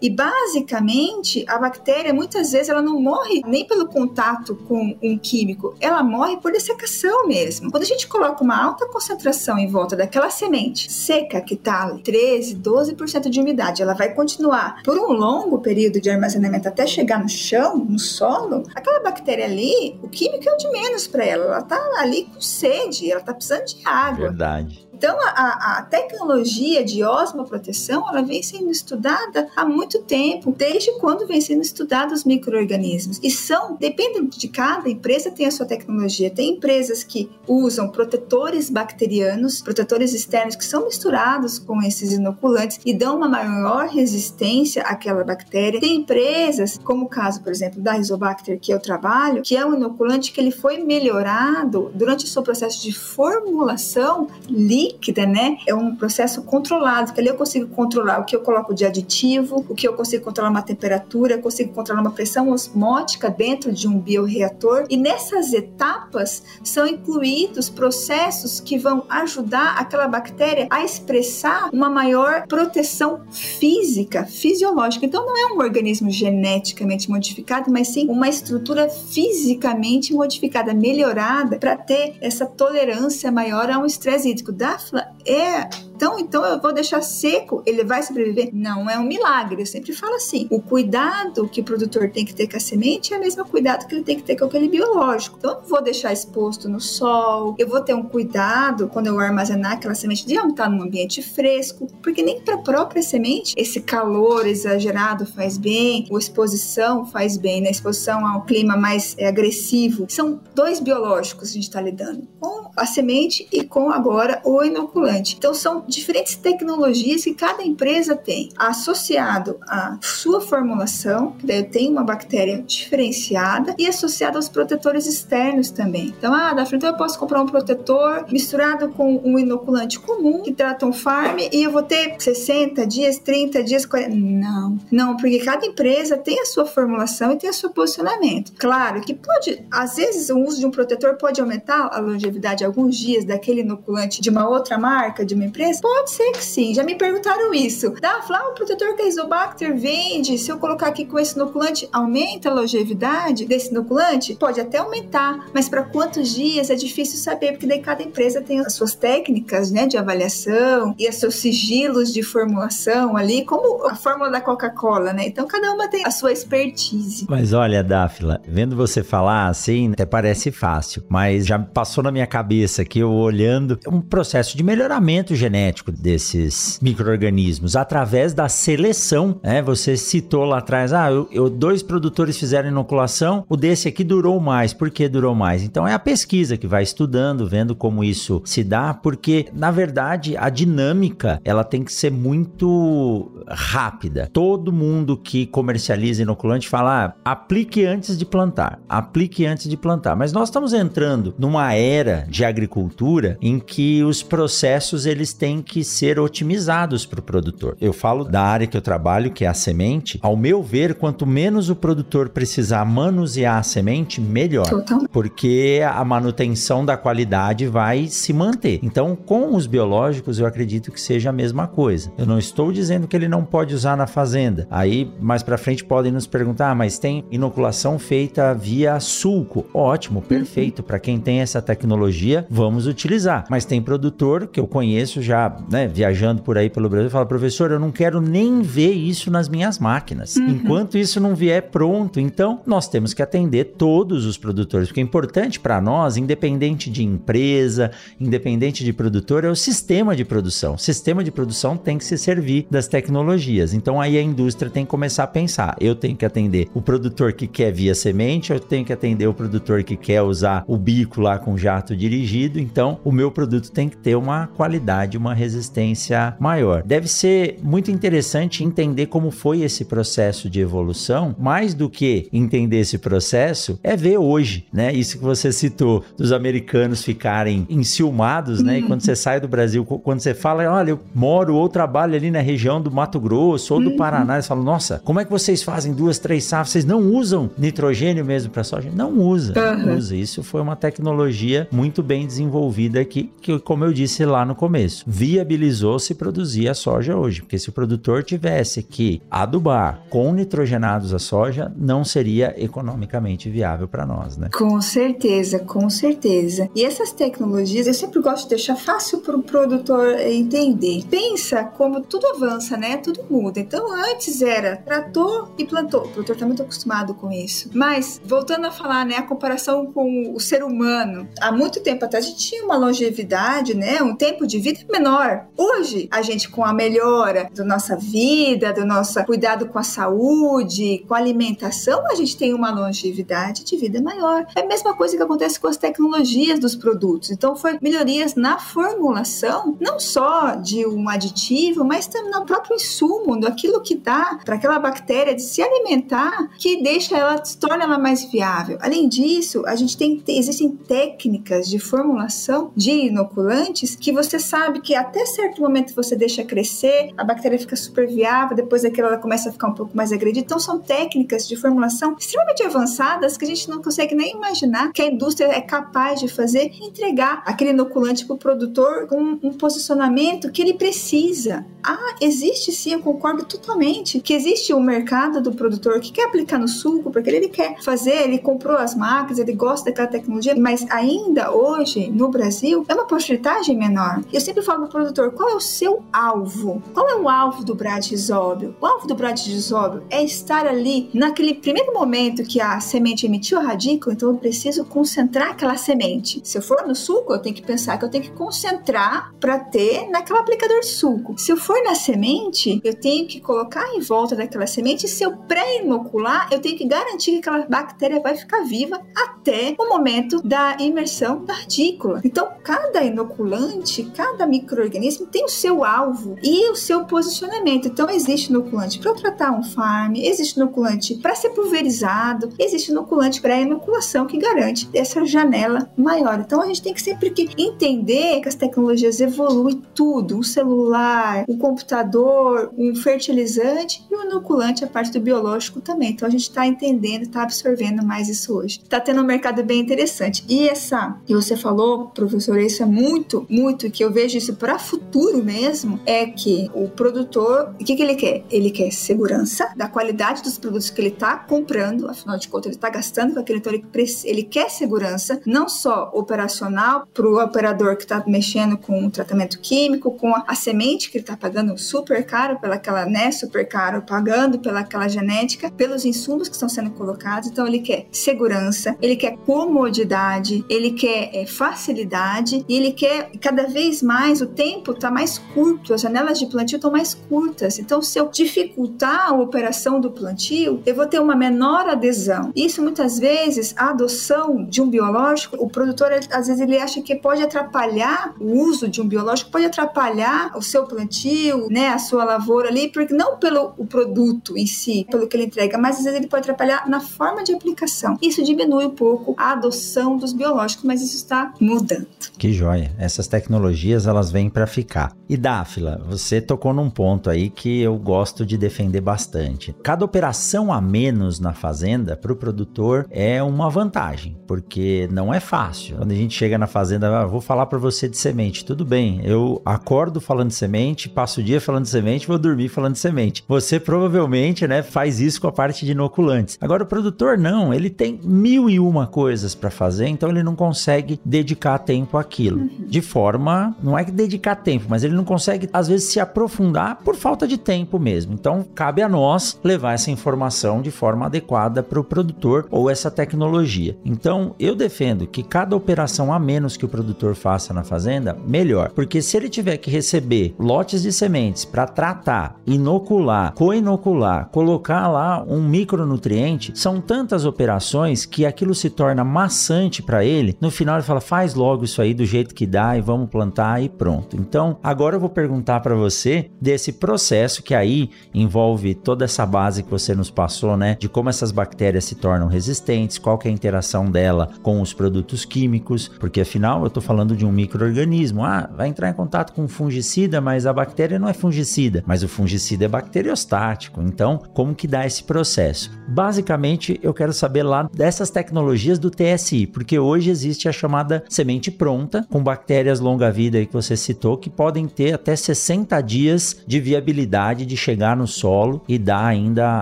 E 0.01 0.09
basicamente, 0.09 1.45
a 1.47 1.57
bactéria 1.57 2.13
muitas 2.13 2.51
vezes 2.51 2.69
ela 2.69 2.81
não 2.81 3.01
morre 3.01 3.41
nem 3.45 3.65
pelo 3.65 3.87
contato 3.87 4.55
com 4.67 4.97
um 5.01 5.17
químico, 5.17 5.75
ela 5.79 6.03
morre 6.03 6.37
por 6.37 6.51
dessecação 6.51 7.27
mesmo. 7.27 7.71
Quando 7.71 7.83
a 7.83 7.87
gente 7.87 8.07
coloca 8.07 8.43
uma 8.43 8.61
alta 8.61 8.87
concentração 8.87 9.57
em 9.57 9.67
volta 9.67 9.95
daquela 9.95 10.29
semente 10.29 10.91
seca 10.91 11.41
que 11.41 11.53
está 11.53 11.97
13, 12.03 12.55
12% 12.57 13.29
de 13.29 13.39
umidade, 13.39 13.81
ela 13.81 13.93
vai 13.93 14.13
continuar 14.13 14.81
por 14.83 14.97
um 14.97 15.11
longo 15.13 15.59
período 15.59 15.99
de 15.99 16.09
armazenamento 16.09 16.67
até 16.67 16.85
chegar 16.85 17.21
no 17.21 17.29
chão, 17.29 17.77
no 17.77 17.99
solo, 17.99 18.63
aquela 18.75 18.99
bactéria 19.01 19.45
ali, 19.45 19.97
o 20.01 20.07
químico 20.07 20.47
é 20.47 20.53
o 20.53 20.57
de 20.57 20.69
menos 20.71 21.07
para 21.07 21.25
ela. 21.25 21.45
Ela 21.45 21.59
está 21.59 21.77
ali 21.99 22.25
com 22.25 22.41
sede, 22.41 23.11
ela 23.11 23.21
está 23.21 23.33
precisando 23.33 23.65
de 23.65 23.77
água. 23.85 24.27
Verdade. 24.29 24.86
Então, 24.97 25.15
a, 25.21 25.77
a, 25.77 25.81
tecnologia 25.83 26.83
de 26.83 27.03
osmoproteção, 27.03 28.09
ela 28.09 28.23
vem 28.23 28.41
sendo 28.41 28.71
estudada 28.71 29.47
há 29.55 29.63
muito 29.63 29.99
tempo, 29.99 30.51
desde 30.51 30.91
quando 30.99 31.27
vem 31.27 31.39
sendo 31.39 31.61
estudados 31.61 32.21
os 32.21 32.25
micro-organismos. 32.25 33.19
E 33.21 33.29
são, 33.29 33.77
dependendo 33.79 34.29
de 34.29 34.47
cada 34.47 34.89
empresa, 34.89 35.29
tem 35.29 35.45
a 35.45 35.51
sua 35.51 35.67
tecnologia. 35.67 36.31
Tem 36.31 36.53
empresas 36.53 37.03
que 37.03 37.29
usam 37.47 37.89
protetores 37.89 38.71
bacterianos, 38.71 39.61
protetores 39.61 40.15
externos 40.15 40.55
que 40.55 40.65
são 40.65 40.85
misturados 40.85 41.59
com 41.59 41.79
esses 41.83 42.11
inoculantes 42.13 42.79
e 42.83 42.91
dão 42.91 43.17
uma 43.17 43.29
maior 43.29 43.87
resistência 43.87 44.81
àquela 44.81 45.23
bactéria. 45.23 45.79
Tem 45.79 45.97
empresas, 45.97 46.79
como 46.83 47.05
o 47.05 47.09
caso, 47.09 47.43
por 47.43 47.51
exemplo, 47.51 47.79
da 47.79 47.91
Rizobacter 47.91 48.59
que 48.59 48.73
eu 48.73 48.79
trabalho, 48.79 49.43
que 49.43 49.55
é 49.55 49.63
um 49.63 49.75
inoculante 49.75 50.31
que 50.31 50.41
ele 50.41 50.51
foi 50.51 50.79
melhorado 50.79 51.91
durante 51.93 52.25
o 52.25 52.27
seu 52.27 52.41
processo 52.41 52.81
de 52.81 52.91
formulação 52.91 54.27
líquida 54.49 54.86
líquida, 54.87 55.25
né? 55.25 55.57
É 55.67 55.73
um 55.73 55.95
processo 55.95 56.43
controlado, 56.43 57.13
que 57.13 57.19
ali 57.19 57.29
eu 57.29 57.35
consigo 57.35 57.67
controlar 57.67 58.19
o 58.19 58.25
que 58.25 58.35
eu 58.35 58.41
coloco 58.41 58.73
de 58.73 58.85
aditivo, 58.85 59.65
o 59.67 59.75
que 59.75 59.87
eu 59.87 59.93
consigo 59.93 60.23
controlar 60.23 60.49
uma 60.49 60.61
temperatura, 60.61 61.35
eu 61.35 61.41
consigo 61.41 61.73
controlar 61.73 62.01
uma 62.01 62.11
pressão 62.11 62.49
osmótica 62.49 63.29
dentro 63.29 63.71
de 63.71 63.87
um 63.87 63.99
bioreator. 63.99 64.85
E 64.89 64.97
nessas 64.97 65.53
etapas 65.53 66.43
são 66.63 66.87
incluídos 66.87 67.69
processos 67.69 68.59
que 68.59 68.77
vão 68.77 69.03
ajudar 69.09 69.77
aquela 69.77 70.07
bactéria 70.07 70.67
a 70.69 70.83
expressar 70.83 71.69
uma 71.71 71.89
maior 71.89 72.47
proteção 72.47 73.21
física, 73.31 74.25
fisiológica. 74.25 75.05
Então 75.05 75.25
não 75.25 75.37
é 75.37 75.53
um 75.53 75.59
organismo 75.59 76.09
geneticamente 76.09 77.09
modificado, 77.09 77.71
mas 77.71 77.89
sim 77.89 78.07
uma 78.09 78.29
estrutura 78.29 78.89
fisicamente 78.89 80.13
modificada, 80.13 80.73
melhorada 80.73 81.57
para 81.57 81.75
ter 81.75 82.15
essa 82.21 82.45
tolerância 82.45 83.31
maior 83.31 83.69
a 83.69 83.79
um 83.79 83.85
estresse 83.85 84.29
hídrico. 84.29 84.51
Da 84.51 84.76
é 85.25 85.69
então, 85.97 86.19
então 86.19 86.45
eu 86.45 86.61
vou 86.61 86.71
deixar 86.71 87.01
seco, 87.01 87.63
ele 87.65 87.83
vai 87.83 88.03
sobreviver? 88.03 88.51
Não 88.53 88.87
é 88.87 88.99
um 88.99 89.03
milagre. 89.03 89.63
Eu 89.63 89.65
sempre 89.65 89.93
falo 89.93 90.13
assim: 90.13 90.47
o 90.51 90.61
cuidado 90.61 91.49
que 91.49 91.61
o 91.61 91.63
produtor 91.63 92.11
tem 92.11 92.23
que 92.23 92.35
ter 92.35 92.47
com 92.47 92.55
a 92.55 92.59
semente 92.59 93.15
é 93.15 93.17
o 93.17 93.19
mesmo 93.19 93.43
cuidado 93.43 93.87
que 93.87 93.95
ele 93.95 94.03
tem 94.03 94.15
que 94.15 94.21
ter 94.21 94.35
com 94.35 94.45
aquele 94.45 94.69
biológico. 94.69 95.37
Então, 95.39 95.51
eu 95.51 95.61
não 95.61 95.67
vou 95.67 95.81
deixar 95.81 96.13
exposto 96.13 96.69
no 96.69 96.79
sol, 96.79 97.55
eu 97.57 97.67
vou 97.67 97.81
ter 97.81 97.95
um 97.95 98.03
cuidado 98.03 98.87
quando 98.89 99.07
eu 99.07 99.19
armazenar 99.19 99.73
aquela 99.73 99.95
semente 99.95 100.25
de 100.25 100.35
estar 100.35 100.69
num 100.69 100.83
ambiente 100.83 101.23
fresco, 101.23 101.87
porque 102.03 102.21
nem 102.21 102.41
para 102.41 102.55
a 102.55 102.59
própria 102.59 103.01
semente 103.01 103.55
esse 103.57 103.81
calor 103.81 104.45
exagerado 104.45 105.25
faz 105.25 105.57
bem, 105.57 106.07
a 106.11 106.17
exposição 106.17 107.07
faz 107.07 107.37
bem, 107.37 107.59
né? 107.59 107.71
Exposição 107.71 108.25
ao 108.25 108.43
clima 108.43 108.77
mais 108.77 109.15
é, 109.17 109.27
agressivo. 109.27 110.05
São 110.09 110.39
dois 110.53 110.79
biológicos 110.79 111.49
que 111.49 111.57
a 111.57 111.59
gente 111.59 111.69
está 111.69 111.81
lidando, 111.81 112.27
com 112.39 112.69
a 112.75 112.85
semente 112.85 113.47
e 113.51 113.63
com 113.63 113.89
agora 113.89 114.41
o 114.45 114.63
inoculante. 114.63 115.35
Então, 115.35 115.55
são 115.55 115.86
diferentes 115.87 116.35
tecnologias 116.35 117.23
que 117.23 117.33
cada 117.33 117.63
empresa 117.63 118.15
tem, 118.15 118.49
associado 118.57 119.57
à 119.61 119.97
sua 120.01 120.41
formulação, 120.41 121.31
que 121.33 121.45
daí 121.45 121.63
tem 121.63 121.89
uma 121.89 122.03
bactéria 122.03 122.61
diferenciada, 122.61 123.75
e 123.77 123.87
associado 123.87 124.37
aos 124.37 124.49
protetores 124.49 125.05
externos 125.05 125.71
também. 125.71 126.13
Então, 126.17 126.33
ah, 126.33 126.53
da 126.53 126.65
frente 126.65 126.85
eu 126.85 126.95
posso 126.95 127.17
comprar 127.17 127.41
um 127.41 127.45
protetor 127.45 128.25
misturado 128.31 128.89
com 128.89 129.21
um 129.23 129.39
inoculante 129.39 129.99
comum 129.99 130.41
que 130.41 130.53
trata 130.53 130.85
um 130.85 130.93
farm 130.93 131.37
e 131.51 131.63
eu 131.63 131.71
vou 131.71 131.83
ter 131.83 132.15
60 132.19 132.85
dias, 132.85 133.19
30 133.19 133.63
dias, 133.63 133.85
40. 133.85 134.15
Não, 134.15 134.77
não, 134.91 135.17
porque 135.17 135.39
cada 135.39 135.65
empresa 135.65 136.17
tem 136.17 136.41
a 136.41 136.45
sua 136.45 136.65
formulação 136.65 137.31
e 137.31 137.37
tem 137.37 137.49
o 137.49 137.53
seu 137.53 137.69
posicionamento. 137.69 138.53
Claro 138.57 139.01
que 139.01 139.13
pode, 139.13 139.65
às 139.71 139.95
vezes, 139.95 140.29
o 140.29 140.39
uso 140.39 140.59
de 140.59 140.65
um 140.65 140.71
protetor 140.71 141.15
pode 141.15 141.39
aumentar 141.39 141.89
a 141.91 141.99
longevidade 141.99 142.63
alguns 142.63 142.97
dias 142.97 143.25
daquele 143.25 143.61
inoculante 143.61 144.21
de 144.21 144.29
uma 144.29 144.47
outra 144.47 144.77
marca, 144.77 145.25
de 145.25 145.35
uma 145.35 145.45
empresa 145.45 145.76
Pode 145.81 146.11
ser 146.11 146.31
que 146.31 146.43
sim, 146.43 146.73
já 146.73 146.83
me 146.83 146.95
perguntaram 146.95 147.53
isso. 147.53 147.93
Dá, 148.01 148.21
falar, 148.21 148.49
o 148.49 148.53
protetor 148.53 148.95
que 148.95 149.01
a 149.03 149.07
Isobacter 149.07 149.77
vende, 149.77 150.37
se 150.37 150.51
eu 150.51 150.57
colocar 150.57 150.87
aqui 150.87 151.05
com 151.05 151.19
esse 151.19 151.35
inoculante, 151.35 151.87
aumenta 151.91 152.49
a 152.49 152.53
longevidade 152.53 153.45
desse 153.45 153.69
inoculante? 153.69 154.35
Pode 154.35 154.59
até 154.59 154.77
aumentar, 154.79 155.47
mas 155.53 155.69
para 155.69 155.83
quantos 155.83 156.33
dias 156.33 156.69
é 156.69 156.75
difícil 156.75 157.17
saber, 157.17 157.53
porque 157.53 157.67
daí 157.67 157.79
cada 157.79 158.03
empresa 158.03 158.41
tem 158.41 158.59
as 158.59 158.73
suas 158.73 158.95
técnicas 158.95 159.71
né, 159.71 159.85
de 159.85 159.97
avaliação 159.97 160.95
e 160.97 161.07
os 161.07 161.15
seus 161.15 161.35
sigilos 161.35 162.13
de 162.13 162.23
formulação 162.23 163.15
ali, 163.15 163.45
como 163.45 163.87
a 163.87 163.95
fórmula 163.95 164.29
da 164.29 164.41
Coca-Cola, 164.41 165.13
né? 165.13 165.27
Então 165.27 165.47
cada 165.47 165.71
uma 165.71 165.87
tem 165.87 166.05
a 166.05 166.11
sua 166.11 166.31
expertise. 166.31 167.25
Mas 167.29 167.53
olha, 167.53 167.83
Dáfila, 167.83 168.41
vendo 168.47 168.75
você 168.75 169.03
falar 169.03 169.47
assim, 169.47 169.91
até 169.93 170.05
parece 170.05 170.51
fácil, 170.51 171.03
mas 171.07 171.45
já 171.45 171.59
passou 171.59 172.03
na 172.03 172.11
minha 172.11 172.27
cabeça 172.27 172.83
que 172.83 172.99
eu 172.99 173.11
olhando 173.11 173.79
um 173.87 174.01
processo 174.01 174.57
de 174.57 174.63
melhoramento 174.63 175.35
genético 175.35 175.66
genético 175.67 175.91
desses 175.91 176.79
micro-organismos 176.81 177.75
através 177.75 178.33
da 178.33 178.47
seleção. 178.47 179.39
Né? 179.43 179.61
Você 179.61 179.97
citou 179.97 180.45
lá 180.45 180.59
atrás, 180.59 180.93
ah, 180.93 181.11
eu, 181.11 181.27
eu, 181.31 181.49
dois 181.49 181.83
produtores 181.83 182.37
fizeram 182.37 182.69
inoculação, 182.69 183.45
o 183.49 183.57
desse 183.57 183.87
aqui 183.87 184.03
durou 184.03 184.39
mais. 184.39 184.73
Por 184.73 184.89
que 184.89 185.07
durou 185.07 185.35
mais? 185.35 185.63
Então 185.63 185.87
é 185.87 185.93
a 185.93 185.99
pesquisa 185.99 186.57
que 186.57 186.67
vai 186.67 186.83
estudando, 186.83 187.47
vendo 187.47 187.75
como 187.75 188.03
isso 188.03 188.41
se 188.45 188.63
dá, 188.63 188.93
porque 188.93 189.47
na 189.53 189.71
verdade 189.71 190.37
a 190.37 190.49
dinâmica 190.49 191.41
ela 191.43 191.63
tem 191.63 191.83
que 191.83 191.93
ser 191.93 192.11
muito 192.11 193.36
rápida. 193.49 194.29
Todo 194.31 194.71
mundo 194.71 195.17
que 195.17 195.45
comercializa 195.45 196.21
inoculante 196.21 196.67
fala, 196.67 197.05
ah, 197.05 197.31
aplique 197.31 197.85
antes 197.85 198.17
de 198.17 198.25
plantar, 198.25 198.79
aplique 198.87 199.45
antes 199.45 199.69
de 199.69 199.77
plantar. 199.77 200.15
Mas 200.15 200.31
nós 200.31 200.49
estamos 200.49 200.73
entrando 200.73 201.33
numa 201.37 201.73
era 201.73 202.25
de 202.29 202.43
agricultura 202.43 203.37
em 203.41 203.59
que 203.59 204.03
os 204.03 204.21
processos 204.23 205.05
eles 205.05 205.33
têm 205.33 205.61
que 205.61 205.83
ser 205.83 206.19
otimizados 206.19 207.05
para 207.05 207.19
o 207.19 207.23
produtor. 207.23 207.77
Eu 207.79 207.93
falo 207.93 208.23
da 208.23 208.41
área 208.41 208.67
que 208.67 208.75
eu 208.75 208.81
trabalho, 208.81 209.31
que 209.31 209.45
é 209.45 209.47
a 209.47 209.53
semente. 209.53 210.19
Ao 210.21 210.35
meu 210.35 210.61
ver, 210.61 210.95
quanto 210.95 211.25
menos 211.25 211.69
o 211.69 211.75
produtor 211.75 212.29
precisar 212.29 212.85
manusear 212.85 213.57
a 213.57 213.63
semente, 213.63 214.19
melhor. 214.21 214.67
Total. 214.67 215.07
Porque 215.11 215.81
a 215.83 216.03
manutenção 216.03 216.85
da 216.85 216.97
qualidade 216.97 217.67
vai 217.67 218.07
se 218.07 218.33
manter. 218.33 218.79
Então, 218.83 219.15
com 219.15 219.55
os 219.55 219.67
biológicos, 219.67 220.39
eu 220.39 220.45
acredito 220.45 220.91
que 220.91 220.99
seja 220.99 221.29
a 221.29 221.33
mesma 221.33 221.67
coisa. 221.67 222.11
Eu 222.17 222.25
não 222.25 222.37
estou 222.37 222.71
dizendo 222.71 223.07
que 223.07 223.15
ele 223.15 223.27
não 223.27 223.36
pode 223.43 223.73
usar 223.73 223.95
na 223.95 224.07
fazenda. 224.07 224.67
Aí, 224.69 225.11
mais 225.19 225.43
para 225.43 225.57
frente, 225.57 225.83
podem 225.83 226.11
nos 226.11 226.27
perguntar, 226.27 226.71
ah, 226.71 226.75
mas 226.75 226.99
tem 226.99 227.23
inoculação 227.31 227.99
feita 227.99 228.53
via 228.53 228.99
sulco. 228.99 229.65
Ótimo, 229.73 230.21
perfeito. 230.21 230.83
Para 230.83 230.99
quem 230.99 231.19
tem 231.19 231.39
essa 231.39 231.61
tecnologia, 231.61 232.45
vamos 232.49 232.87
utilizar. 232.87 233.45
Mas 233.49 233.65
tem 233.65 233.81
produtor 233.81 234.47
que 234.47 234.59
eu 234.59 234.67
conheço 234.67 235.21
já 235.21 235.55
né, 235.69 235.87
viajando 235.87 236.41
por 236.41 236.57
aí 236.57 236.69
pelo 236.69 236.89
Brasil, 236.89 237.09
fala, 237.09 237.25
professor, 237.25 237.71
eu 237.71 237.79
não 237.79 237.91
quero 237.91 238.21
nem 238.21 238.61
ver 238.61 238.91
isso 238.91 239.31
nas 239.31 239.49
minhas 239.49 239.79
máquinas, 239.79 240.35
uhum. 240.35 240.49
enquanto 240.49 240.97
isso 240.97 241.19
não 241.19 241.35
vier 241.35 241.63
pronto. 241.63 242.19
Então, 242.19 242.61
nós 242.65 242.87
temos 242.87 243.13
que 243.13 243.21
atender 243.21 243.75
todos 243.77 244.25
os 244.25 244.37
produtores, 244.37 244.87
porque 244.87 244.99
é 244.99 245.03
importante 245.03 245.59
para 245.59 245.81
nós, 245.81 246.17
independente 246.17 246.89
de 246.89 247.03
empresa, 247.03 247.91
independente 248.19 248.83
de 248.83 248.93
produtor, 248.93 249.43
é 249.43 249.49
o 249.49 249.55
sistema 249.55 250.15
de 250.15 250.25
produção. 250.25 250.75
O 250.75 250.79
sistema 250.79 251.23
de 251.23 251.31
produção 251.31 251.77
tem 251.77 251.97
que 251.97 252.05
se 252.05 252.17
servir 252.17 252.67
das 252.69 252.87
tecnologias. 253.27 253.73
Então, 253.73 253.99
aí 253.99 254.17
a 254.17 254.21
indústria 254.21 254.71
tem 254.71 254.85
que 254.85 254.89
começar 254.89 255.23
a 255.23 255.27
pensar: 255.27 255.75
eu 255.79 255.95
tenho 255.95 256.15
que 256.15 256.25
atender 256.25 256.69
o 256.73 256.81
produtor 256.81 257.33
que 257.33 257.47
quer 257.47 257.71
via 257.71 257.93
semente, 257.93 258.53
eu 258.53 258.59
tenho 258.59 258.85
que 258.85 258.93
atender 258.93 259.27
o 259.27 259.33
produtor 259.33 259.83
que 259.83 259.97
quer 259.97 260.21
usar 260.21 260.63
o 260.67 260.77
bico 260.77 261.19
lá 261.19 261.37
com 261.37 261.57
jato 261.57 261.95
dirigido. 261.95 262.59
Então, 262.59 262.99
o 263.03 263.11
meu 263.11 263.31
produto 263.31 263.71
tem 263.71 263.89
que 263.89 263.97
ter 263.97 264.15
uma 264.15 264.47
qualidade, 264.47 265.17
uma 265.17 265.33
resistência 265.33 266.35
maior. 266.39 266.83
Deve 266.83 267.07
ser 267.07 267.57
muito 267.61 267.91
interessante 267.91 268.63
entender 268.63 269.07
como 269.07 269.31
foi 269.31 269.61
esse 269.61 269.83
processo 269.83 270.49
de 270.49 270.59
evolução, 270.59 271.35
mais 271.37 271.73
do 271.73 271.89
que 271.89 272.29
entender 272.31 272.79
esse 272.79 272.97
processo, 272.97 273.79
é 273.83 273.95
ver 273.95 274.17
hoje, 274.17 274.65
né? 274.71 274.93
Isso 274.93 275.17
que 275.17 275.23
você 275.23 275.51
citou, 275.51 276.03
dos 276.15 276.31
americanos 276.31 277.03
ficarem 277.03 277.65
enciumados, 277.69 278.61
né? 278.61 278.79
E 278.79 278.83
quando 278.83 279.01
você 279.01 279.15
sai 279.15 279.39
do 279.39 279.47
Brasil, 279.47 279.83
quando 279.85 280.19
você 280.19 280.33
fala, 280.33 280.63
olha, 280.71 280.91
eu 280.91 280.99
moro 281.13 281.55
ou 281.55 281.67
trabalho 281.67 282.15
ali 282.15 282.31
na 282.31 282.39
região 282.39 282.81
do 282.81 282.91
Mato 282.91 283.16
Grosso 283.19 283.73
ou 283.73 283.81
do 283.81 283.91
uhum. 283.91 283.97
Paraná, 283.97 284.35
eles 284.35 284.47
falam, 284.47 284.63
nossa, 284.63 285.01
como 285.03 285.19
é 285.19 285.25
que 285.25 285.31
vocês 285.31 285.63
fazem 285.63 285.93
duas, 285.93 286.19
três 286.19 286.43
safras? 286.43 286.69
Vocês 286.69 286.85
não 286.85 287.01
usam 287.13 287.49
nitrogênio 287.57 288.25
mesmo 288.25 288.51
para 288.51 288.63
soja? 288.63 288.89
Não 288.93 289.17
usa, 289.19 289.53
uhum. 289.57 289.95
usa. 289.95 290.15
Isso 290.15 290.43
foi 290.43 290.61
uma 290.61 290.75
tecnologia 290.75 291.67
muito 291.71 292.03
bem 292.03 292.25
desenvolvida 292.25 293.03
que, 293.05 293.31
que, 293.41 293.59
como 293.59 293.85
eu 293.85 293.93
disse 293.93 294.25
lá 294.25 294.45
no 294.45 294.55
começo, 294.55 295.03
viabilizou 295.07 295.99
se 295.99 296.15
produzir 296.15 296.67
a 296.67 296.73
soja 296.73 297.15
hoje. 297.15 297.41
Porque 297.41 297.57
se 297.57 297.69
o 297.69 297.71
produtor 297.71 298.23
tivesse 298.23 298.83
que 298.83 299.21
adubar 299.29 300.01
com 300.09 300.33
nitrogenados 300.33 301.13
a 301.13 301.19
soja, 301.19 301.71
não 301.77 302.03
seria 302.03 302.53
economicamente 302.57 303.49
viável 303.49 303.87
para 303.87 304.05
nós, 304.05 304.37
né? 304.37 304.49
Com 304.53 304.81
certeza, 304.81 305.59
com 305.59 305.89
certeza. 305.89 306.69
E 306.75 306.83
essas 306.83 307.11
tecnologias, 307.11 307.87
eu 307.87 307.93
sempre 307.93 308.21
gosto 308.21 308.43
de 308.43 308.49
deixar 308.49 308.75
fácil 308.75 309.19
para 309.19 309.35
o 309.35 309.43
produtor 309.43 310.19
entender. 310.19 311.03
Pensa 311.09 311.63
como 311.63 312.01
tudo 312.01 312.27
avança, 312.27 312.77
né? 312.77 312.97
Tudo 313.07 313.25
muda. 313.29 313.57
Então, 313.61 313.89
antes 313.89 314.41
era 314.41 314.75
trator 314.75 315.53
e 315.57 315.63
plantou. 315.63 316.01
O 316.01 316.09
produtor 316.09 316.35
está 316.35 316.45
muito 316.45 316.61
acostumado 316.61 317.13
com 317.13 317.31
isso. 317.31 317.69
Mas, 317.73 318.19
voltando 318.21 318.67
a 318.67 318.71
falar, 318.71 319.05
né, 319.05 319.15
a 319.15 319.21
comparação 319.21 319.85
com 319.93 320.33
o 320.35 320.39
ser 320.41 320.61
humano. 320.61 321.25
Há 321.39 321.49
muito 321.49 321.79
tempo 321.79 322.03
atrás 322.03 322.25
a 322.25 322.27
gente 322.27 322.49
tinha 322.49 322.65
uma 322.65 322.75
longevidade, 322.75 323.73
né, 323.73 324.03
um 324.03 324.13
tempo 324.13 324.45
de 324.45 324.59
vida 324.59 324.81
menor. 324.91 325.45
Hoje, 325.55 326.09
a 326.11 326.21
gente 326.21 326.49
com 326.49 326.65
a 326.65 326.73
melhora 326.73 327.49
da 327.55 327.63
nossa 327.63 327.95
vida, 327.95 328.73
do 328.73 328.85
nosso 328.85 329.23
cuidado 329.23 329.67
com 329.67 329.79
a 329.79 329.83
saúde, 329.83 331.05
com 331.07 331.13
a 331.13 331.17
alimentação, 331.17 332.05
a 332.11 332.15
gente 332.15 332.35
tem 332.35 332.53
uma 332.53 332.71
longevidade 332.71 333.63
de 333.63 333.77
vida 333.77 334.01
maior. 334.01 334.45
É 334.53 334.63
a 334.63 334.67
mesma 334.67 334.93
coisa 334.93 335.15
que 335.15 335.23
acontece 335.23 335.57
com 335.61 335.67
as 335.67 335.77
tecnologias 335.77 336.59
dos 336.59 336.75
produtos. 336.75 337.31
Então, 337.31 337.55
foi 337.55 337.79
melhorias 337.81 338.35
na 338.35 338.59
formulação, 338.59 339.77
não 339.79 339.97
só 339.97 340.55
de 340.55 340.85
um 340.85 341.07
aditivo, 341.07 341.85
mas 341.85 342.05
também 342.05 342.31
no 342.31 342.45
próprio 342.45 342.75
insumo, 342.75 342.96
daquilo 343.39 343.81
que 343.81 343.95
dá 343.95 344.39
para 344.43 344.55
aquela 344.55 344.79
bactéria 344.79 345.35
de 345.35 345.41
se 345.41 345.61
alimentar, 345.61 346.49
que 346.57 346.81
deixa 346.81 347.17
ela, 347.17 347.37
torna 347.59 347.83
ela 347.83 347.97
mais 347.97 348.23
viável. 348.25 348.77
Além 348.81 349.07
disso, 349.07 349.63
a 349.65 349.75
gente 349.75 349.97
tem, 349.97 350.23
existem 350.27 350.69
técnicas 350.69 351.67
de 351.67 351.79
formulação 351.79 352.71
de 352.75 352.91
inoculantes 352.91 353.95
que 353.95 354.11
você 354.11 354.39
sabe 354.39 354.81
que 354.81 354.95
até 354.95 355.25
certo 355.25 355.61
momento 355.61 355.93
você 355.95 356.15
deixa 356.15 356.43
crescer, 356.43 357.13
a 357.17 357.23
bactéria 357.23 357.59
fica 357.59 357.75
super 357.75 358.07
viável, 358.07 358.55
depois 358.55 358.83
daquilo 358.83 359.07
ela 359.07 359.17
começa 359.17 359.49
a 359.49 359.51
ficar 359.51 359.67
um 359.67 359.73
pouco 359.73 359.95
mais 359.95 360.11
agredida. 360.11 360.45
Então, 360.45 360.59
são 360.59 360.79
técnicas 360.79 361.47
de 361.47 361.55
formulação 361.55 362.15
extremamente 362.19 362.63
avançadas 362.63 363.37
que 363.37 363.45
a 363.45 363.47
gente 363.47 363.69
não 363.69 363.81
consegue 363.81 364.15
nem 364.15 364.33
imaginar 364.33 364.91
que 364.91 365.01
a 365.01 365.07
indústria 365.07 365.47
é 365.47 365.61
capaz 365.61 366.19
de 366.19 366.27
fazer, 366.27 366.71
entregar 366.81 367.43
aquele 367.45 367.71
inoculante 367.71 368.25
para 368.25 368.35
o 368.35 368.39
produtor 368.39 369.07
com 369.07 369.37
um 369.41 369.53
posicionamento 369.53 370.51
que 370.51 370.61
ele 370.61 370.73
precisa. 370.73 371.65
Ah, 371.83 372.15
existe 372.21 372.71
sim, 372.77 372.93
eu 372.93 373.01
concordo 373.01 373.43
totalmente 373.45 374.19
que 374.19 374.33
existe 374.33 374.73
o 374.73 374.77
um 374.77 374.81
mercado 374.81 375.41
do 375.41 375.51
produtor 375.51 375.99
que 375.99 376.11
quer 376.11 376.27
aplicar 376.27 376.59
no 376.59 376.67
suco, 376.67 377.11
porque 377.11 377.29
ele 377.29 377.49
quer 377.49 377.81
fazer, 377.81 378.23
ele 378.23 378.37
comprou 378.37 378.77
as 378.77 378.95
máquinas, 378.95 379.39
ele 379.39 379.53
gosta 379.53 379.89
daquela 379.89 380.07
tecnologia, 380.07 380.55
mas 380.55 380.85
ainda 380.89 381.51
hoje, 381.51 382.09
no 382.09 382.29
Brasil, 382.29 382.85
é 382.87 382.93
uma 382.93 383.05
porcentagem 383.05 383.75
menor. 383.75 384.21
Eu 384.31 384.39
sempre 384.39 384.61
falo 384.61 384.79
para 384.79 384.87
o 384.87 384.91
produtor, 384.91 385.31
qual 385.31 385.49
é 385.49 385.55
o 385.55 385.59
seu 385.59 386.03
alvo? 386.13 386.81
Qual 386.93 387.09
é 387.09 387.15
o 387.15 387.27
alvo 387.27 387.63
do 387.63 387.75
Bradisóbio? 387.75 388.75
O 388.79 388.85
alvo 388.85 389.07
do 389.07 389.15
Bradisóbio 389.15 390.03
é 390.09 390.23
estar 390.23 390.67
ali 390.67 391.09
naquele 391.13 391.55
primeiro 391.55 391.93
momento 391.93 392.43
que 392.43 392.61
a 392.61 392.79
semente 392.79 393.25
emitiu 393.25 393.57
a 393.57 393.63
radícula, 393.63 394.13
então 394.13 394.29
eu 394.29 394.37
preciso 394.37 394.85
concentrar 394.85 395.51
aquela 395.51 395.77
semente. 395.77 396.41
Se 396.43 396.57
eu 396.57 396.61
for 396.61 396.85
no 396.85 396.95
suco, 396.95 397.33
eu 397.33 397.39
tenho 397.39 397.55
que 397.55 397.61
pensar 397.61 397.97
que 397.97 398.05
eu 398.05 398.09
tenho 398.09 398.23
que 398.23 398.31
concentrar 398.31 399.33
para 399.39 399.59
ter 399.59 400.09
naquele 400.09 400.39
aplicador 400.39 400.79
de 400.81 400.87
suco. 400.87 401.37
Se 401.37 401.51
eu 401.51 401.57
for 401.57 401.81
na 401.83 401.95
semente, 401.95 402.66
eu 402.83 402.95
tenho 402.95 403.27
que 403.27 403.39
colocar 403.39 403.85
em 403.93 404.01
volta 404.01 404.35
daquela 404.35 404.67
semente. 404.67 405.07
Se 405.07 405.23
eu 405.23 405.37
pré-inocular, 405.37 406.47
eu 406.51 406.59
tenho 406.59 406.77
que 406.77 406.85
garantir 406.85 407.31
que 407.31 407.37
aquela 407.37 407.65
bactéria 407.65 408.19
vai 408.19 408.35
ficar 408.35 408.61
viva 408.61 409.01
até 409.15 409.75
o 409.79 409.89
momento 409.89 410.41
da 410.41 410.77
imersão 410.79 411.43
da 411.45 411.53
radícula. 411.53 412.21
Então, 412.23 412.49
cada 412.63 413.03
inoculante, 413.03 414.03
cada 414.15 414.45
microorganismo 414.45 415.27
tem 415.27 415.45
o 415.45 415.49
seu 415.49 415.83
alvo 415.83 416.35
e 416.43 416.69
o 416.69 416.75
seu 416.75 417.05
posicionamento. 417.05 417.87
Então, 417.87 418.09
existe 418.09 418.49
inoculante 418.49 418.99
para 418.99 419.13
tratar 419.13 419.51
um 419.51 419.63
farm, 419.63 420.15
existe 420.15 420.57
inoculante 420.57 421.15
para 421.15 421.35
ser 421.35 421.49
pulverizado, 421.51 422.49
existe 422.59 422.91
inoculante 422.91 423.41
para 423.41 423.59
inoculação 423.59 424.25
que 424.25 424.37
garante 424.37 424.89
essa 424.93 425.25
janela 425.25 425.89
maior. 425.97 426.39
Então, 426.39 426.61
a 426.61 426.67
gente 426.67 426.81
tem 426.81 426.93
que 426.93 427.01
sempre 427.01 427.29
que 427.29 427.49
entender 427.57 428.41
que 428.41 428.49
as 428.49 428.55
tecnologias 428.55 429.21
evoluem 429.21 429.81
tudo, 429.93 430.37
um 430.37 430.43
celular, 430.43 431.45
um 431.47 431.57
computador, 431.57 432.56
um 432.77 432.95
fertilizante 432.95 434.05
e 434.09 434.15
um 434.15 434.23
inoculante, 434.25 434.83
a 434.83 434.87
parte 434.87 435.11
do 435.11 435.19
biológico 435.19 435.81
também. 435.81 436.11
Então, 436.11 436.27
a 436.27 436.31
gente 436.31 436.43
está 436.43 436.65
entendendo, 436.65 437.23
está 437.23 437.43
absorvendo 437.43 438.03
mais 438.03 438.29
isso 438.29 438.53
hoje. 438.53 438.79
Está 438.83 438.99
tendo 438.99 439.21
um 439.21 439.25
mercado 439.25 439.63
bem 439.63 439.79
interessante. 439.79 440.43
E 440.47 440.67
essa, 440.67 441.17
que 441.25 441.33
você 441.33 441.55
falou, 441.55 442.07
professor, 442.07 442.59
isso 442.59 442.83
é 442.83 442.85
muito, 442.85 443.45
muito, 443.49 443.89
que 443.89 444.03
eu 444.03 444.11
vejo 444.11 444.37
isso 444.37 444.55
para 444.55 444.79
futuro 444.79 445.43
mesmo, 445.43 445.99
é 446.05 446.25
que 446.25 446.69
o 446.73 446.87
produtor, 446.87 447.75
o 447.79 447.83
que, 447.83 447.95
que 447.95 448.01
ele 448.01 448.15
quer? 448.15 448.43
Ele 448.49 448.71
quer 448.71 448.91
segurança 448.91 449.71
da 449.75 449.87
qualidade 449.87 450.41
dos 450.41 450.57
produtos 450.57 450.89
que 450.89 451.01
ele 451.01 451.09
está 451.09 451.35
comprando, 451.37 452.09
afinal 452.09 452.37
de 452.37 452.47
contas, 452.47 452.67
ele 452.67 452.75
está 452.75 452.89
gastando 452.89 453.33
com 453.33 453.39
aquele, 453.39 453.59
então 453.59 453.73
ele, 453.73 453.85
ele 454.23 454.43
quer 454.43 454.69
segurança, 454.69 455.41
não 455.45 455.67
só 455.67 456.11
operacional 456.13 457.07
para 457.13 457.27
o 457.27 457.41
operador 457.41 457.95
que 457.95 458.03
está 458.03 458.23
mexendo 458.27 458.77
com 458.77 459.05
o 459.05 459.11
tratamento 459.11 459.59
químico, 459.59 460.11
com 460.11 460.33
a, 460.33 460.43
a 460.47 460.55
semente 460.55 461.09
que 461.09 461.17
ele 461.17 461.23
está 461.23 461.35
pagando 461.35 461.77
super 461.77 462.25
caro 462.25 462.46
pelaquela, 462.55 463.05
né, 463.05 463.31
super 463.31 463.67
caro, 463.67 464.01
pagando 464.01 464.59
pelaquela 464.59 465.07
genética, 465.07 465.69
pelos 465.71 466.05
insumos 466.05 466.47
que 466.47 466.55
estão 466.55 466.69
sendo 466.69 466.91
colocados. 466.91 467.49
Então 467.49 467.67
ele 467.67 467.79
quer 467.79 468.07
segurança, 468.11 468.95
ele 469.01 469.15
quer 469.15 469.37
comodidade, 469.45 470.65
ele 470.69 470.91
quer 470.91 471.29
é, 471.33 471.45
facilidade 471.45 472.65
e 472.67 472.75
ele 472.75 472.91
quer 472.91 473.31
cada 473.39 473.67
vez 473.67 474.01
mais 474.01 474.41
o 474.41 474.47
tempo 474.47 474.91
está 474.91 475.11
mais 475.11 475.37
curto, 475.37 475.93
as 475.93 476.01
janelas 476.01 476.39
de 476.39 476.45
plantio 476.47 476.77
estão 476.77 476.91
mais 476.91 477.13
curtas. 477.13 477.79
Então 477.79 478.01
se 478.01 478.19
eu 478.19 478.29
dificultar 478.29 479.29
a 479.29 479.33
operação 479.33 479.99
do 479.99 480.11
plantio, 480.11 480.81
eu 480.85 480.95
vou 480.95 481.07
ter 481.07 481.19
uma 481.19 481.35
menor 481.35 481.87
adesão. 481.87 482.51
Isso 482.55 482.81
muitas 482.81 483.19
vezes 483.19 483.73
a 483.77 483.89
adoção 483.89 484.65
de 484.65 484.81
um 484.81 484.89
biológico, 484.89 485.57
o 485.59 485.69
produtor 485.69 486.11
às 486.31 486.47
vezes 486.47 486.59
ele 486.59 486.77
acha 486.77 487.01
que 487.01 487.15
pode 487.15 487.41
atrapalhar 487.41 488.33
o 488.39 488.59
uso 488.63 488.87
de 488.87 489.01
um 489.01 489.07
biológico, 489.07 489.51
pode 489.51 489.65
atrapalhar 489.65 490.51
o 490.55 490.61
seu 490.61 490.85
plantio, 490.85 491.67
né, 491.69 491.89
a 491.89 491.99
sua 491.99 492.36
lavoura 492.37 492.69
ali, 492.69 492.89
porque 492.89 493.13
não 493.13 493.37
pelo 493.37 493.73
o 493.77 493.85
produto 493.85 494.57
em 494.57 494.65
si, 494.65 495.05
pelo 495.09 495.27
que 495.27 495.35
ele 495.35 495.45
entrega, 495.45 495.77
mas 495.77 495.97
às 495.97 496.03
vezes 496.03 496.19
ele 496.19 496.27
pode 496.27 496.41
atrapalhar 496.41 496.87
na 496.87 496.99
forma 496.99 497.43
de 497.43 497.53
aplicação. 497.53 498.17
Isso 498.21 498.43
diminui 498.43 498.85
um 498.85 498.91
pouco 498.91 499.35
a 499.37 499.51
adoção 499.51 500.17
dos 500.17 500.33
biológicos, 500.33 500.85
mas 500.85 501.01
isso 501.01 501.15
está 501.15 501.53
mudando. 501.59 502.07
Que 502.37 502.53
joia! 502.53 502.91
Essas 502.97 503.27
tecnologias 503.27 504.07
elas 504.07 504.31
vêm 504.31 504.49
para 504.49 504.67
ficar. 504.67 505.11
E 505.27 505.35
Dáfila, 505.35 506.01
você 506.07 506.39
tocou 506.39 506.73
num 506.73 506.89
ponto 506.89 507.29
aí 507.29 507.49
que 507.49 507.81
eu 507.81 507.97
gosto 507.97 508.45
de 508.45 508.57
defender 508.57 509.01
bastante. 509.01 509.75
Cada 509.83 510.05
operação 510.05 510.71
a 510.71 510.79
menos 510.79 511.39
na 511.39 511.53
fazenda 511.53 512.15
para 512.15 512.31
o 512.31 512.35
produtor 512.35 513.07
é 513.09 513.41
uma 513.41 513.69
vantagem, 513.69 514.37
porque 514.47 515.09
não 515.11 515.33
é 515.33 515.39
fácil. 515.39 515.97
Quando 515.97 516.11
a 516.11 516.15
gente 516.15 516.35
chega 516.35 516.57
na 516.57 516.67
fazenda, 516.67 517.21
ah, 517.21 517.25
vou 517.25 517.41
falar 517.41 517.65
para 517.65 517.77
você 517.77 518.07
de 518.07 518.17
semente, 518.17 518.63
tudo 518.63 518.85
bem? 518.85 519.21
Eu 519.23 519.61
acordo 519.65 520.21
falando 520.21 520.49
de 520.49 520.55
semente, 520.55 521.09
passo 521.09 521.41
o 521.41 521.43
dia 521.43 521.59
falando 521.59 521.83
de 521.83 521.89
semente, 521.89 522.26
vou 522.27 522.37
dormir 522.37 522.69
falando 522.69 522.93
de 522.93 522.99
semente. 522.99 523.43
Você 523.47 523.79
provavelmente, 523.79 524.67
né, 524.67 524.83
faz 524.83 525.19
isso 525.19 525.41
com 525.41 525.47
a 525.47 525.51
parte 525.51 525.85
de 525.85 525.91
inoculantes. 525.91 526.57
Agora 526.61 526.83
o 526.83 526.87
produtor 526.87 527.37
não, 527.37 527.73
ele 527.73 527.89
tem 527.89 528.19
mil 528.23 528.69
e 528.69 528.79
uma 528.79 529.07
coisas 529.07 529.55
para 529.55 529.69
fazer, 529.69 530.07
então 530.07 530.29
ele 530.29 530.43
não 530.43 530.55
consegue 530.55 531.19
dedicar 531.23 531.79
tempo 531.79 532.17
àquilo. 532.17 532.61
Uhum. 532.61 532.85
De 532.87 533.01
forma, 533.01 533.75
não 533.81 533.97
é 533.97 534.03
que 534.03 534.11
dedicar 534.11 534.55
tempo, 534.55 534.85
mas 534.89 535.03
ele 535.03 535.15
não 535.15 535.23
consegue 535.23 535.69
às 535.71 535.87
vezes 535.87 536.09
se 536.09 536.19
aprofundar 536.19 536.97
por 537.03 537.15
falta 537.15 537.47
de 537.47 537.57
tempo 537.57 537.99
mesmo. 537.99 538.33
Então 538.33 538.65
cabe 538.75 539.01
a 539.01 539.09
nós 539.09 539.59
levar 539.63 539.93
essa 539.93 540.11
informação 540.11 540.81
de 540.81 540.91
forma 540.91 541.25
adequada 541.25 541.81
para 541.81 541.99
o 541.99 542.03
produtor 542.03 542.67
ou 542.69 542.89
essa 542.89 543.09
tecnologia. 543.09 543.97
Então 544.03 544.55
eu 544.59 544.75
defendo 544.75 545.27
que 545.27 545.43
cada 545.43 545.75
operação 545.75 546.33
a 546.33 546.39
menos 546.39 546.77
que 546.77 546.85
o 546.85 546.89
produtor 546.89 547.35
faça 547.35 547.73
na 547.73 547.83
fazenda, 547.83 548.37
melhor, 548.47 548.91
porque 548.91 549.21
se 549.21 549.37
ele 549.37 549.49
tiver 549.49 549.77
que 549.77 549.91
receber 549.91 550.55
lotes 550.59 551.03
de 551.03 551.11
sementes 551.11 551.65
para 551.65 551.85
tratar, 551.85 552.16
inocular, 552.65 553.53
co-inocular, 553.53 554.49
colocar 554.49 555.07
lá 555.07 555.43
um 555.47 555.61
micronutriente, 555.61 556.71
são 556.75 556.99
tantas 556.99 557.45
operações 557.45 558.25
que 558.25 558.45
aquilo 558.45 558.73
se 558.75 558.89
torna 558.89 559.23
maçante 559.23 560.01
para 560.01 560.23
ele. 560.23 560.55
No 560.59 560.71
final 560.71 560.95
ele 560.95 561.03
fala: 561.03 561.21
"Faz 561.21 561.53
logo 561.53 561.83
isso 561.83 562.01
aí 562.01 562.13
do 562.13 562.25
jeito 562.25 562.55
que 562.55 562.65
dá 562.65 562.97
e 562.97 563.01
vamos 563.01 563.29
plantar 563.29 563.81
e 563.81 563.89
pronto". 563.89 564.35
Então, 564.37 564.77
agora 564.83 565.15
eu 565.15 565.19
vou 565.19 565.29
perguntar 565.29 565.79
para 565.79 565.95
você 565.95 566.49
desse 566.61 566.93
processo 566.93 567.63
que 567.63 567.73
aí 567.73 568.09
envolve 568.33 568.95
toda 568.95 569.25
essa 569.25 569.45
base 569.45 569.83
que 569.83 569.89
você 569.89 570.13
nos 570.15 570.29
passou, 570.29 570.77
né, 570.77 570.97
de 570.99 571.09
como 571.09 571.29
essas 571.29 571.51
bactérias 571.51 572.05
se 572.05 572.15
tornam 572.15 572.47
resistentes, 572.47 573.17
qual 573.17 573.37
que 573.37 573.47
é 573.47 573.51
a 573.51 573.53
interação 573.53 574.09
dela 574.09 574.49
com 574.61 574.81
os 574.81 574.93
produtos 574.93 575.45
químicos, 575.45 576.07
porque 576.19 576.41
afinal 576.41 576.81
eu 576.81 576.87
estou 576.87 577.01
falando 577.01 577.35
de 577.35 577.45
um 577.45 577.51
microorganismo. 577.51 578.43
Ah, 578.43 578.69
vai 578.75 578.87
entrar 578.87 579.09
em 579.09 579.13
contato 579.13 579.53
com 579.53 579.67
fungicida, 579.67 580.41
mas 580.41 580.65
a 580.65 580.73
bactéria 580.73 581.19
não 581.19 581.27
é 581.27 581.33
fungicida, 581.33 582.03
mas 582.07 582.23
o 582.23 582.27
fungicida 582.27 582.85
é 582.85 582.87
bacteriostático. 582.87 584.01
Então, 584.01 584.41
como 584.53 584.73
que 584.73 584.87
dá 584.87 585.05
esse 585.05 585.23
processo? 585.23 585.91
Basicamente, 586.07 586.97
eu 587.03 587.13
quero 587.13 587.33
saber 587.33 587.63
lá 587.63 587.89
dessas 587.93 588.29
tecnologias 588.29 588.97
do 588.97 589.11
TSI, 589.11 589.67
porque 589.67 589.99
hoje 589.99 590.31
existe 590.31 590.69
a 590.69 590.71
chamada 590.71 591.23
semente 591.29 591.69
pronta, 591.69 592.25
com 592.29 592.41
bactérias 592.41 592.99
longa-vida 592.99 593.65
que 593.65 593.73
você 593.73 593.97
citou, 593.97 594.37
que 594.37 594.49
podem 594.49 594.87
ter 594.87 595.13
até 595.13 595.35
60 595.35 595.99
dias 596.01 596.57
de 596.65 596.79
viabilidade 596.79 597.65
de 597.65 597.75
chegar 597.75 598.15
no 598.15 598.27
solo 598.27 598.81
e 598.87 598.97
dar 598.97 599.25
ainda 599.25 599.81